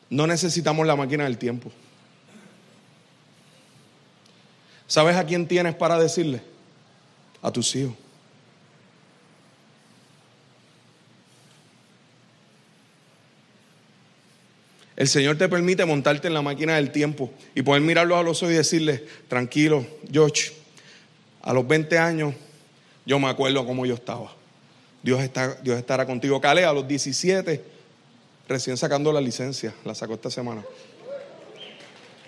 No 0.09 0.25
necesitamos 0.25 0.87
la 0.87 0.95
máquina 0.95 1.25
del 1.25 1.37
tiempo. 1.37 1.71
¿Sabes 4.87 5.15
a 5.15 5.25
quién 5.25 5.47
tienes 5.47 5.75
para 5.75 5.97
decirle? 5.97 6.41
A 7.41 7.51
tus 7.51 7.75
hijos. 7.75 7.93
El 14.95 15.07
Señor 15.07 15.37
te 15.37 15.49
permite 15.49 15.83
montarte 15.85 16.27
en 16.27 16.33
la 16.33 16.41
máquina 16.41 16.75
del 16.75 16.91
tiempo 16.91 17.31
y 17.55 17.63
poder 17.63 17.81
mirarlos 17.81 18.19
a 18.19 18.23
los 18.23 18.43
ojos 18.43 18.53
y 18.53 18.57
decirle, 18.57 19.03
tranquilo, 19.27 19.85
George, 20.11 20.51
a 21.41 21.53
los 21.53 21.67
20 21.67 21.97
años 21.97 22.35
yo 23.05 23.17
me 23.17 23.27
acuerdo 23.27 23.65
cómo 23.65 23.85
yo 23.85 23.95
estaba. 23.95 24.40
Dios, 25.03 25.19
está, 25.21 25.55
Dios 25.55 25.77
estará 25.77 26.05
contigo. 26.05 26.39
Cale, 26.39 26.63
a 26.63 26.73
los 26.73 26.87
17 26.87 27.63
recién 28.47 28.77
sacando 28.77 29.11
la 29.13 29.21
licencia, 29.21 29.73
la 29.85 29.95
sacó 29.95 30.15
esta 30.15 30.29
semana. 30.29 30.63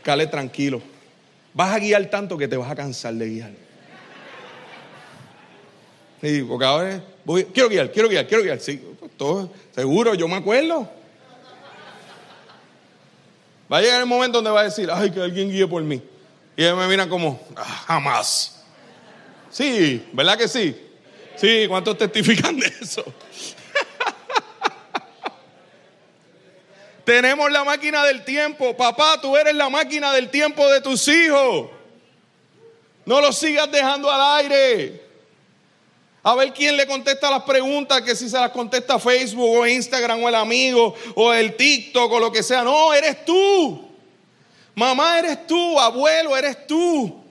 Cale 0.04 0.28
tranquilo. 0.28 0.82
Vas 1.54 1.76
a 1.76 1.80
guiar 1.80 2.06
tanto 2.10 2.38
que 2.38 2.48
te 2.48 2.58
vas 2.58 2.72
a 2.72 2.76
cansar 2.76 3.14
de 3.14 3.30
guiar. 3.30 3.52
Sí, 6.22 6.42
porque 6.44 6.66
ahora 6.66 7.04
voy, 7.26 7.44
quiero 7.46 7.70
guiar, 7.70 7.92
quiero 7.92 8.10
guiar, 8.10 8.26
quiero 8.26 8.44
guiar. 8.44 8.60
Sí, 8.60 8.82
pues, 9.00 9.12
todo, 9.18 9.52
seguro, 9.76 10.16
yo 10.16 10.28
me 10.28 10.36
acuerdo. 10.36 10.90
Va 13.72 13.78
a 13.78 13.82
llegar 13.82 14.00
el 14.00 14.06
momento 14.06 14.38
donde 14.38 14.52
va 14.52 14.62
a 14.62 14.64
decir, 14.64 14.90
ay, 14.92 15.12
que 15.12 15.22
alguien 15.22 15.52
guíe 15.52 15.68
por 15.68 15.84
mí. 15.84 16.02
Y 16.56 16.64
ellos 16.64 16.78
me 16.78 16.88
miran 16.88 17.10
como, 17.10 17.40
ah, 17.56 17.84
jamás. 17.88 18.64
Sí, 19.50 20.08
¿verdad 20.14 20.38
que 20.38 20.48
sí? 20.48 20.83
Sí, 21.36 21.66
¿cuántos 21.68 21.98
testifican 21.98 22.60
de 22.60 22.68
eso? 22.82 23.04
Tenemos 27.06 27.52
la 27.52 27.64
máquina 27.64 28.04
del 28.06 28.24
tiempo. 28.24 28.78
Papá, 28.78 29.20
tú 29.22 29.36
eres 29.36 29.56
la 29.56 29.70
máquina 29.70 30.14
del 30.14 30.30
tiempo 30.30 30.68
de 30.70 30.82
tus 30.82 31.08
hijos. 31.08 31.70
No 33.06 33.20
los 33.20 33.38
sigas 33.38 33.70
dejando 33.72 34.10
al 34.10 34.40
aire. 34.42 35.04
A 36.26 36.36
ver 36.36 36.54
quién 36.54 36.78
le 36.78 36.88
contesta 36.88 37.30
las 37.30 37.44
preguntas, 37.44 38.02
que 38.02 38.16
si 38.16 38.30
se 38.30 38.40
las 38.40 38.52
contesta 38.52 38.98
Facebook 38.98 39.58
o 39.58 39.68
Instagram 39.68 40.24
o 40.24 40.30
el 40.30 40.36
amigo 40.36 40.96
o 41.16 41.34
el 41.34 41.58
TikTok 41.58 42.10
o 42.10 42.20
lo 42.20 42.32
que 42.32 42.42
sea. 42.42 42.64
No, 42.64 42.94
eres 42.94 43.26
tú. 43.26 43.90
Mamá, 44.74 45.20
eres 45.20 45.46
tú. 45.46 45.78
Abuelo, 45.80 46.38
eres 46.38 46.66
tú. 46.66 47.22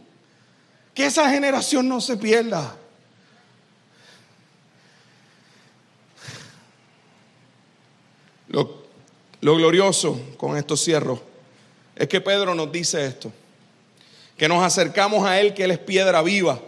Que 0.93 1.07
esa 1.07 1.31
generación 1.31 1.89
no 1.89 2.03
se 2.03 2.19
pierda. 2.19 2.77
Lo, 8.53 8.83
lo 9.41 9.57
glorioso 9.57 10.21
con 10.37 10.57
estos 10.57 10.81
cierros 10.81 11.19
es 11.97 12.07
que 12.07 12.21
Pedro 12.21 12.55
nos 12.55 12.71
dice 12.71 13.05
esto, 13.05 13.33
que 14.37 14.47
nos 14.47 14.63
acercamos 14.63 15.27
a 15.27 15.41
Él, 15.41 15.53
que 15.53 15.65
Él 15.65 15.73
es 15.73 15.79
piedra 15.79 16.23
viva 16.23 16.61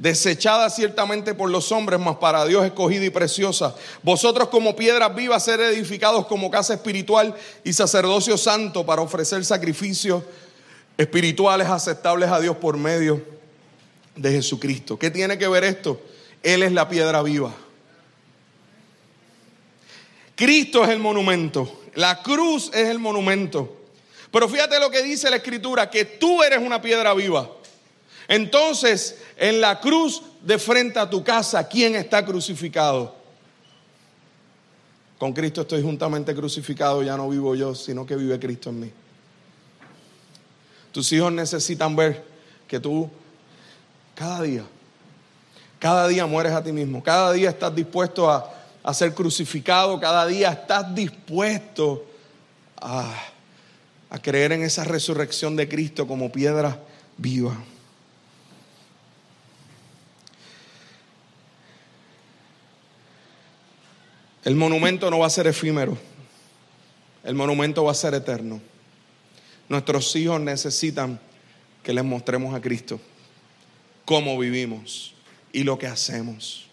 desechada 0.00 0.70
ciertamente 0.70 1.34
por 1.34 1.50
los 1.50 1.70
hombres, 1.72 2.00
mas 2.00 2.16
para 2.16 2.46
Dios 2.46 2.64
escogida 2.64 3.04
y 3.04 3.10
preciosa. 3.10 3.76
Vosotros 4.02 4.48
como 4.48 4.74
piedras 4.74 5.14
vivas 5.14 5.44
ser 5.44 5.60
edificados 5.60 6.26
como 6.26 6.50
casa 6.50 6.72
espiritual 6.72 7.34
y 7.64 7.74
sacerdocio 7.74 8.38
santo 8.38 8.86
para 8.86 9.02
ofrecer 9.02 9.44
sacrificios 9.44 10.22
espirituales 10.96 11.68
aceptables 11.68 12.30
a 12.30 12.40
Dios 12.40 12.56
por 12.56 12.78
medio 12.78 13.22
de 14.16 14.32
Jesucristo. 14.32 14.98
¿Qué 14.98 15.10
tiene 15.10 15.36
que 15.36 15.48
ver 15.48 15.64
esto? 15.64 16.00
Él 16.42 16.62
es 16.62 16.72
la 16.72 16.88
piedra 16.88 17.22
viva. 17.22 17.54
Cristo 20.40 20.82
es 20.84 20.88
el 20.88 21.00
monumento. 21.00 21.82
La 21.96 22.22
cruz 22.22 22.70
es 22.72 22.88
el 22.88 22.98
monumento. 22.98 23.76
Pero 24.32 24.48
fíjate 24.48 24.80
lo 24.80 24.90
que 24.90 25.02
dice 25.02 25.28
la 25.28 25.36
escritura, 25.36 25.90
que 25.90 26.06
tú 26.06 26.42
eres 26.42 26.60
una 26.60 26.80
piedra 26.80 27.12
viva. 27.12 27.50
Entonces, 28.26 29.18
en 29.36 29.60
la 29.60 29.80
cruz 29.80 30.22
de 30.40 30.58
frente 30.58 30.98
a 30.98 31.10
tu 31.10 31.22
casa, 31.22 31.68
¿quién 31.68 31.94
está 31.94 32.24
crucificado? 32.24 33.14
Con 35.18 35.34
Cristo 35.34 35.60
estoy 35.60 35.82
juntamente 35.82 36.34
crucificado, 36.34 37.02
ya 37.02 37.18
no 37.18 37.28
vivo 37.28 37.54
yo, 37.54 37.74
sino 37.74 38.06
que 38.06 38.16
vive 38.16 38.40
Cristo 38.40 38.70
en 38.70 38.80
mí. 38.80 38.90
Tus 40.90 41.12
hijos 41.12 41.30
necesitan 41.30 41.94
ver 41.94 42.24
que 42.66 42.80
tú 42.80 43.10
cada 44.14 44.40
día, 44.40 44.64
cada 45.78 46.08
día 46.08 46.24
mueres 46.24 46.52
a 46.52 46.64
ti 46.64 46.72
mismo, 46.72 47.02
cada 47.02 47.30
día 47.32 47.50
estás 47.50 47.74
dispuesto 47.74 48.30
a, 48.30 48.59
a 48.82 48.94
ser 48.94 49.14
crucificado, 49.14 50.00
cada 50.00 50.26
día 50.26 50.50
estás 50.50 50.94
dispuesto 50.94 52.06
a, 52.76 53.14
a 54.08 54.18
creer 54.18 54.52
en 54.52 54.62
esa 54.62 54.84
resurrección 54.84 55.56
de 55.56 55.68
Cristo 55.68 56.06
como 56.06 56.32
piedra 56.32 56.80
viva. 57.16 57.56
El 64.44 64.56
monumento 64.56 65.10
no 65.10 65.18
va 65.18 65.26
a 65.26 65.30
ser 65.30 65.46
efímero, 65.46 65.98
el 67.24 67.34
monumento 67.34 67.84
va 67.84 67.92
a 67.92 67.94
ser 67.94 68.14
eterno. 68.14 68.60
Nuestros 69.68 70.16
hijos 70.16 70.40
necesitan 70.40 71.20
que 71.82 71.92
les 71.92 72.04
mostremos 72.04 72.54
a 72.54 72.60
Cristo 72.60 73.00
cómo 74.04 74.38
vivimos 74.38 75.14
y 75.52 75.62
lo 75.62 75.78
que 75.78 75.86
hacemos 75.86 76.69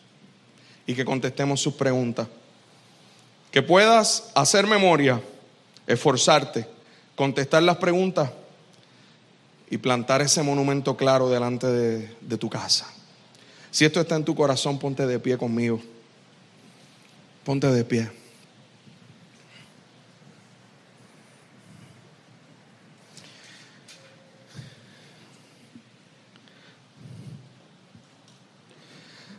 y 0.88 0.95
que 0.95 1.05
contestemos 1.05 1.61
sus 1.61 1.75
preguntas. 1.75 2.27
Que 3.51 3.61
puedas 3.61 4.31
hacer 4.33 4.65
memoria, 4.65 5.21
esforzarte, 5.85 6.65
contestar 7.15 7.61
las 7.61 7.77
preguntas 7.77 8.31
y 9.69 9.77
plantar 9.77 10.21
ese 10.21 10.41
monumento 10.41 10.97
claro 10.97 11.29
delante 11.29 11.67
de, 11.67 12.15
de 12.21 12.38
tu 12.38 12.49
casa. 12.49 12.91
Si 13.69 13.85
esto 13.85 13.99
está 13.99 14.15
en 14.15 14.25
tu 14.25 14.33
corazón, 14.33 14.79
ponte 14.79 15.05
de 15.05 15.19
pie 15.19 15.38
conmigo. 15.38 15.79
Ponte 17.43 17.67
de 17.67 17.83
pie. 17.83 18.16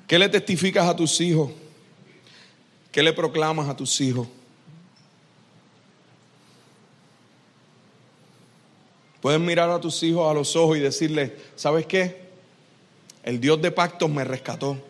¿Qué 0.09 0.19
le 0.19 0.31
testificas 0.31 0.89
a 0.89 0.97
tus 0.97 1.21
hijos? 1.21 1.51
¿Qué 2.91 3.03
le 3.03 3.13
proclamas 3.13 3.69
a 3.69 3.77
tus 3.77 4.01
hijos? 4.01 4.27
Puedes 9.21 9.39
mirar 9.39 9.69
a 9.69 9.79
tus 9.79 10.03
hijos 10.03 10.31
a 10.31 10.33
los 10.33 10.57
ojos 10.57 10.79
y 10.79 10.81
decirle, 10.81 11.37
¿sabes 11.57 11.85
qué? 11.85 12.23
El 13.23 13.39
Dios 13.39 13.61
de 13.61 13.71
pactos 13.71 14.09
me 14.09 14.25
rescató. 14.25 14.83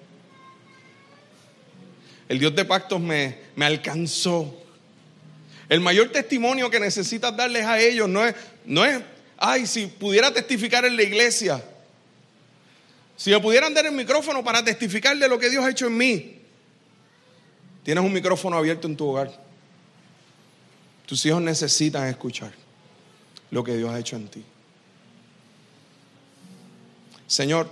El 2.29 2.39
Dios 2.39 2.55
de 2.55 2.65
pactos 2.65 3.01
me, 3.01 3.39
me 3.57 3.67
alcanzó. 3.67 4.55
El 5.69 5.81
mayor 5.81 6.11
testimonio 6.11 6.71
que 6.71 6.79
necesitas 6.79 7.37
darles 7.37 7.67
a 7.67 7.81
ellos 7.81 8.09
no 8.09 8.25
es, 8.25 8.37
no 8.65 8.85
es, 8.85 9.03
ay, 9.37 9.67
si 9.67 9.87
pudiera 9.87 10.33
testificar 10.33 10.85
en 10.85 10.95
la 10.95 11.03
iglesia. 11.03 11.65
Si 13.19 13.31
me 13.31 13.41
pudieran 13.41 13.75
dar 13.75 13.85
el 13.85 13.93
micrófono 13.93 14.45
para 14.45 14.65
testificar 14.65 15.19
de 15.19 15.29
lo 15.29 15.41
que 15.41 15.51
Dios 15.51 15.65
ha 15.65 15.71
hecho 15.71 15.89
en 15.89 15.97
mí. 15.97 16.41
Tienes 17.83 18.05
un 18.05 18.13
micrófono 18.13 18.57
abierto 18.57 18.87
en 18.87 18.97
tu 18.97 19.09
hogar. 19.09 19.33
Tus 21.05 21.27
hijos 21.27 21.43
necesitan 21.43 22.07
escuchar 22.07 22.53
lo 23.51 23.65
que 23.65 23.77
Dios 23.77 23.91
ha 23.91 23.99
hecho 23.99 24.15
en 24.15 24.29
ti. 24.29 24.45
Señor, 27.27 27.69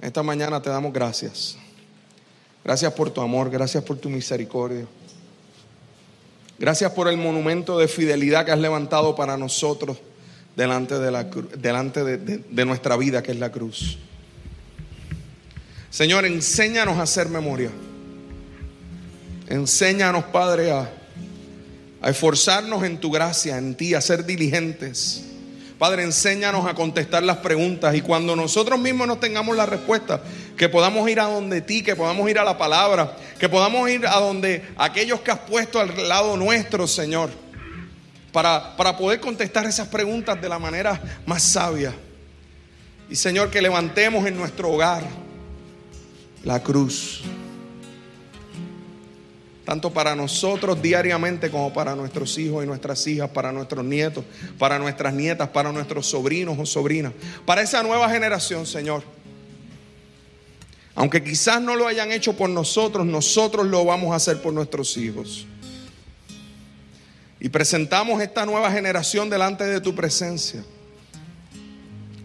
esta 0.00 0.22
mañana 0.22 0.62
te 0.62 0.70
damos 0.70 0.94
gracias. 0.94 1.58
Gracias 2.64 2.90
por 2.94 3.10
tu 3.10 3.20
amor, 3.20 3.50
gracias 3.50 3.84
por 3.84 3.98
tu 3.98 4.08
misericordia. 4.08 4.86
Gracias 6.58 6.90
por 6.92 7.08
el 7.08 7.18
monumento 7.18 7.78
de 7.78 7.86
fidelidad 7.86 8.46
que 8.46 8.52
has 8.52 8.58
levantado 8.58 9.14
para 9.14 9.36
nosotros 9.36 9.98
delante 10.56 10.98
de, 10.98 11.10
la, 11.10 11.24
delante 11.24 12.02
de, 12.02 12.64
nuestra 12.64 12.96
vida, 12.96 13.22
que 13.22 13.32
es 13.32 13.38
la 13.38 13.52
cruz. 13.52 13.98
Señor, 15.90 16.24
enséñanos 16.24 16.98
a 16.98 17.02
hacer 17.02 17.28
memoria. 17.28 17.70
Enséñanos, 19.48 20.24
Padre, 20.24 20.72
a, 20.72 20.90
esforzarnos 22.04 22.84
en 22.84 22.98
tu 22.98 23.10
gracia, 23.10 23.58
en 23.58 23.74
ti, 23.74 23.94
a 23.94 24.00
ser 24.00 24.24
diligentes 24.24 25.24
Padre, 25.78 26.02
enséñanos 26.02 26.66
a 26.66 26.74
contestar 26.74 27.22
las 27.22 27.36
preguntas 27.36 27.94
y 27.94 28.00
cuando 28.00 28.34
nosotros 28.34 28.80
mismos 28.80 29.06
no 29.06 29.18
tengamos 29.18 29.56
la 29.56 29.64
respuesta, 29.64 30.20
que 30.56 30.68
podamos 30.68 31.08
ir 31.08 31.20
a 31.20 31.26
donde 31.26 31.60
ti, 31.60 31.84
que 31.84 31.94
podamos 31.94 32.28
ir 32.28 32.36
a 32.40 32.44
la 32.44 32.58
palabra, 32.58 33.16
que 33.38 33.48
podamos 33.48 33.88
ir 33.88 34.04
a 34.04 34.18
donde 34.18 34.64
aquellos 34.76 35.20
que 35.20 35.30
has 35.30 35.38
puesto 35.38 35.78
al 35.78 36.08
lado 36.08 36.36
nuestro, 36.36 36.88
Señor, 36.88 37.30
para, 38.32 38.76
para 38.76 38.96
poder 38.96 39.20
contestar 39.20 39.66
esas 39.66 39.86
preguntas 39.86 40.40
de 40.42 40.48
la 40.48 40.58
manera 40.58 41.00
más 41.26 41.44
sabia. 41.44 41.94
Y 43.08 43.14
Señor, 43.14 43.48
que 43.48 43.62
levantemos 43.62 44.26
en 44.26 44.36
nuestro 44.36 44.72
hogar 44.72 45.04
la 46.44 46.62
cruz 46.62 47.22
tanto 49.68 49.92
para 49.92 50.16
nosotros 50.16 50.80
diariamente 50.80 51.50
como 51.50 51.70
para 51.74 51.94
nuestros 51.94 52.38
hijos 52.38 52.64
y 52.64 52.66
nuestras 52.66 53.06
hijas, 53.06 53.28
para 53.28 53.52
nuestros 53.52 53.84
nietos, 53.84 54.24
para 54.58 54.78
nuestras 54.78 55.12
nietas, 55.12 55.46
para 55.50 55.70
nuestros 55.70 56.06
sobrinos 56.06 56.58
o 56.58 56.64
sobrinas, 56.64 57.12
para 57.44 57.60
esa 57.60 57.82
nueva 57.82 58.08
generación, 58.08 58.64
Señor. 58.64 59.02
Aunque 60.94 61.22
quizás 61.22 61.60
no 61.60 61.76
lo 61.76 61.86
hayan 61.86 62.10
hecho 62.12 62.32
por 62.32 62.48
nosotros, 62.48 63.04
nosotros 63.04 63.66
lo 63.66 63.84
vamos 63.84 64.12
a 64.12 64.14
hacer 64.14 64.40
por 64.40 64.54
nuestros 64.54 64.96
hijos. 64.96 65.46
Y 67.38 67.50
presentamos 67.50 68.22
esta 68.22 68.46
nueva 68.46 68.72
generación 68.72 69.28
delante 69.28 69.64
de 69.64 69.82
tu 69.82 69.94
presencia. 69.94 70.64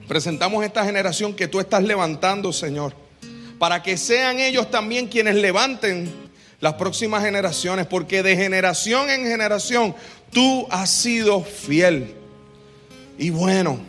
Presentamos 0.08 0.64
esta 0.64 0.86
generación 0.86 1.36
que 1.36 1.50
tú 1.50 1.60
estás 1.60 1.84
levantando, 1.84 2.54
Señor, 2.54 3.03
para 3.64 3.82
que 3.82 3.96
sean 3.96 4.42
ellos 4.42 4.70
también 4.70 5.08
quienes 5.08 5.36
levanten 5.36 6.12
las 6.60 6.74
próximas 6.74 7.24
generaciones, 7.24 7.88
porque 7.88 8.22
de 8.22 8.36
generación 8.36 9.10
en 9.10 9.24
generación 9.24 9.96
tú 10.34 10.68
has 10.70 10.92
sido 10.92 11.42
fiel 11.42 12.14
y 13.18 13.30
bueno. 13.30 13.80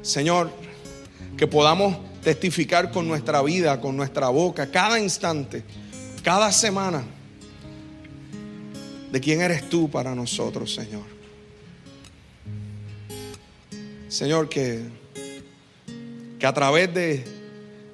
Señor, 0.00 0.50
que 1.36 1.46
podamos 1.46 1.98
testificar 2.22 2.90
con 2.90 3.06
nuestra 3.06 3.42
vida, 3.42 3.78
con 3.78 3.94
nuestra 3.94 4.30
boca, 4.30 4.70
cada 4.70 4.98
instante, 4.98 5.64
cada 6.22 6.50
semana, 6.50 7.04
de 9.12 9.20
quién 9.20 9.42
eres 9.42 9.68
tú 9.68 9.90
para 9.90 10.14
nosotros, 10.14 10.74
Señor. 10.74 11.04
Señor, 14.08 14.48
que, 14.48 14.96
que 16.38 16.46
a 16.46 16.52
través 16.52 16.92
de, 16.94 17.24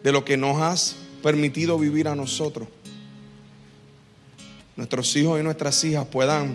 de 0.03 0.13
lo 0.13 0.25
que 0.25 0.37
nos 0.37 0.61
has 0.61 0.97
permitido 1.23 1.79
vivir 1.79 2.09
a 2.09 2.15
nosotros, 2.15 2.69
nuestros 4.77 5.15
hijos 5.17 5.41
y 5.41 5.43
nuestras 5.43 5.83
hijas 5.85 6.07
puedan, 6.07 6.55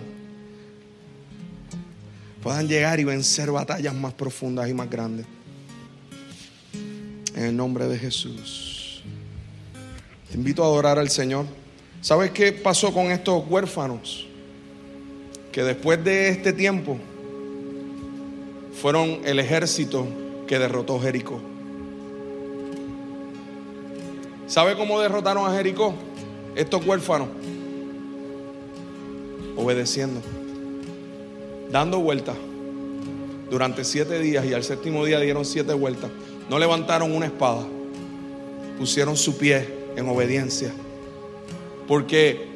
puedan 2.42 2.68
llegar 2.68 3.00
y 3.00 3.04
vencer 3.04 3.50
batallas 3.50 3.94
más 3.94 4.12
profundas 4.12 4.68
y 4.68 4.74
más 4.74 4.88
grandes. 4.88 5.26
En 7.34 7.44
el 7.44 7.56
nombre 7.56 7.86
de 7.86 7.98
Jesús. 7.98 9.02
Te 10.30 10.36
invito 10.36 10.62
a 10.62 10.66
adorar 10.66 10.98
al 10.98 11.10
Señor. 11.10 11.46
¿Sabes 12.00 12.30
qué 12.30 12.52
pasó 12.52 12.92
con 12.92 13.10
estos 13.10 13.44
huérfanos? 13.48 14.26
Que 15.50 15.62
después 15.62 16.02
de 16.04 16.28
este 16.28 16.52
tiempo 16.52 16.98
fueron 18.80 19.20
el 19.24 19.38
ejército 19.38 20.06
que 20.46 20.58
derrotó 20.58 21.00
Jericó. 21.00 21.40
¿Sabe 24.50 24.74
cómo 24.74 25.00
derrotaron 25.00 25.48
a 25.48 25.54
Jericó? 25.54 25.94
Estos 26.56 26.84
huérfanos. 26.84 27.28
Obedeciendo. 29.56 30.20
Dando 31.70 32.00
vueltas. 32.00 32.34
Durante 33.48 33.84
siete 33.84 34.18
días 34.18 34.44
y 34.44 34.52
al 34.52 34.64
séptimo 34.64 35.04
día 35.04 35.20
dieron 35.20 35.44
siete 35.44 35.72
vueltas. 35.72 36.10
No 36.48 36.58
levantaron 36.58 37.12
una 37.12 37.26
espada. 37.26 37.64
Pusieron 38.76 39.16
su 39.16 39.38
pie 39.38 39.68
en 39.94 40.08
obediencia. 40.08 40.72
Porque 41.86 42.48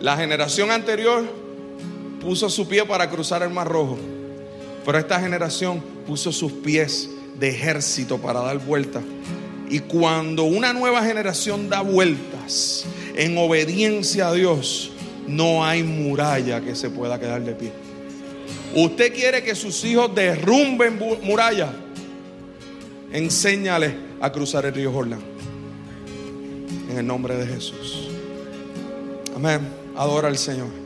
la 0.00 0.16
generación 0.16 0.70
anterior 0.70 1.22
puso 2.18 2.48
su 2.48 2.66
pie 2.66 2.86
para 2.86 3.10
cruzar 3.10 3.42
el 3.42 3.50
Mar 3.50 3.68
Rojo. 3.68 3.98
Pero 4.86 4.96
esta 4.96 5.20
generación 5.20 5.82
puso 6.06 6.32
sus 6.32 6.50
pies 6.50 7.10
de 7.38 7.50
ejército 7.50 8.16
para 8.16 8.40
dar 8.40 8.56
vueltas. 8.56 9.02
Y 9.68 9.80
cuando 9.80 10.44
una 10.44 10.72
nueva 10.72 11.02
generación 11.04 11.68
da 11.68 11.80
vueltas 11.80 12.84
en 13.16 13.36
obediencia 13.36 14.28
a 14.28 14.32
Dios, 14.32 14.92
no 15.26 15.64
hay 15.64 15.82
muralla 15.82 16.60
que 16.60 16.74
se 16.74 16.90
pueda 16.90 17.18
quedar 17.18 17.42
de 17.44 17.52
pie. 17.54 17.72
Usted 18.74 19.12
quiere 19.12 19.42
que 19.42 19.54
sus 19.54 19.84
hijos 19.84 20.14
derrumben 20.14 20.98
muralla. 21.22 21.72
Enséñale 23.12 23.96
a 24.20 24.30
cruzar 24.30 24.66
el 24.66 24.74
río 24.74 24.92
Jordán. 24.92 25.20
En 26.90 26.98
el 26.98 27.06
nombre 27.06 27.36
de 27.36 27.46
Jesús. 27.46 28.08
Amén. 29.34 29.60
Adora 29.96 30.28
al 30.28 30.38
Señor. 30.38 30.85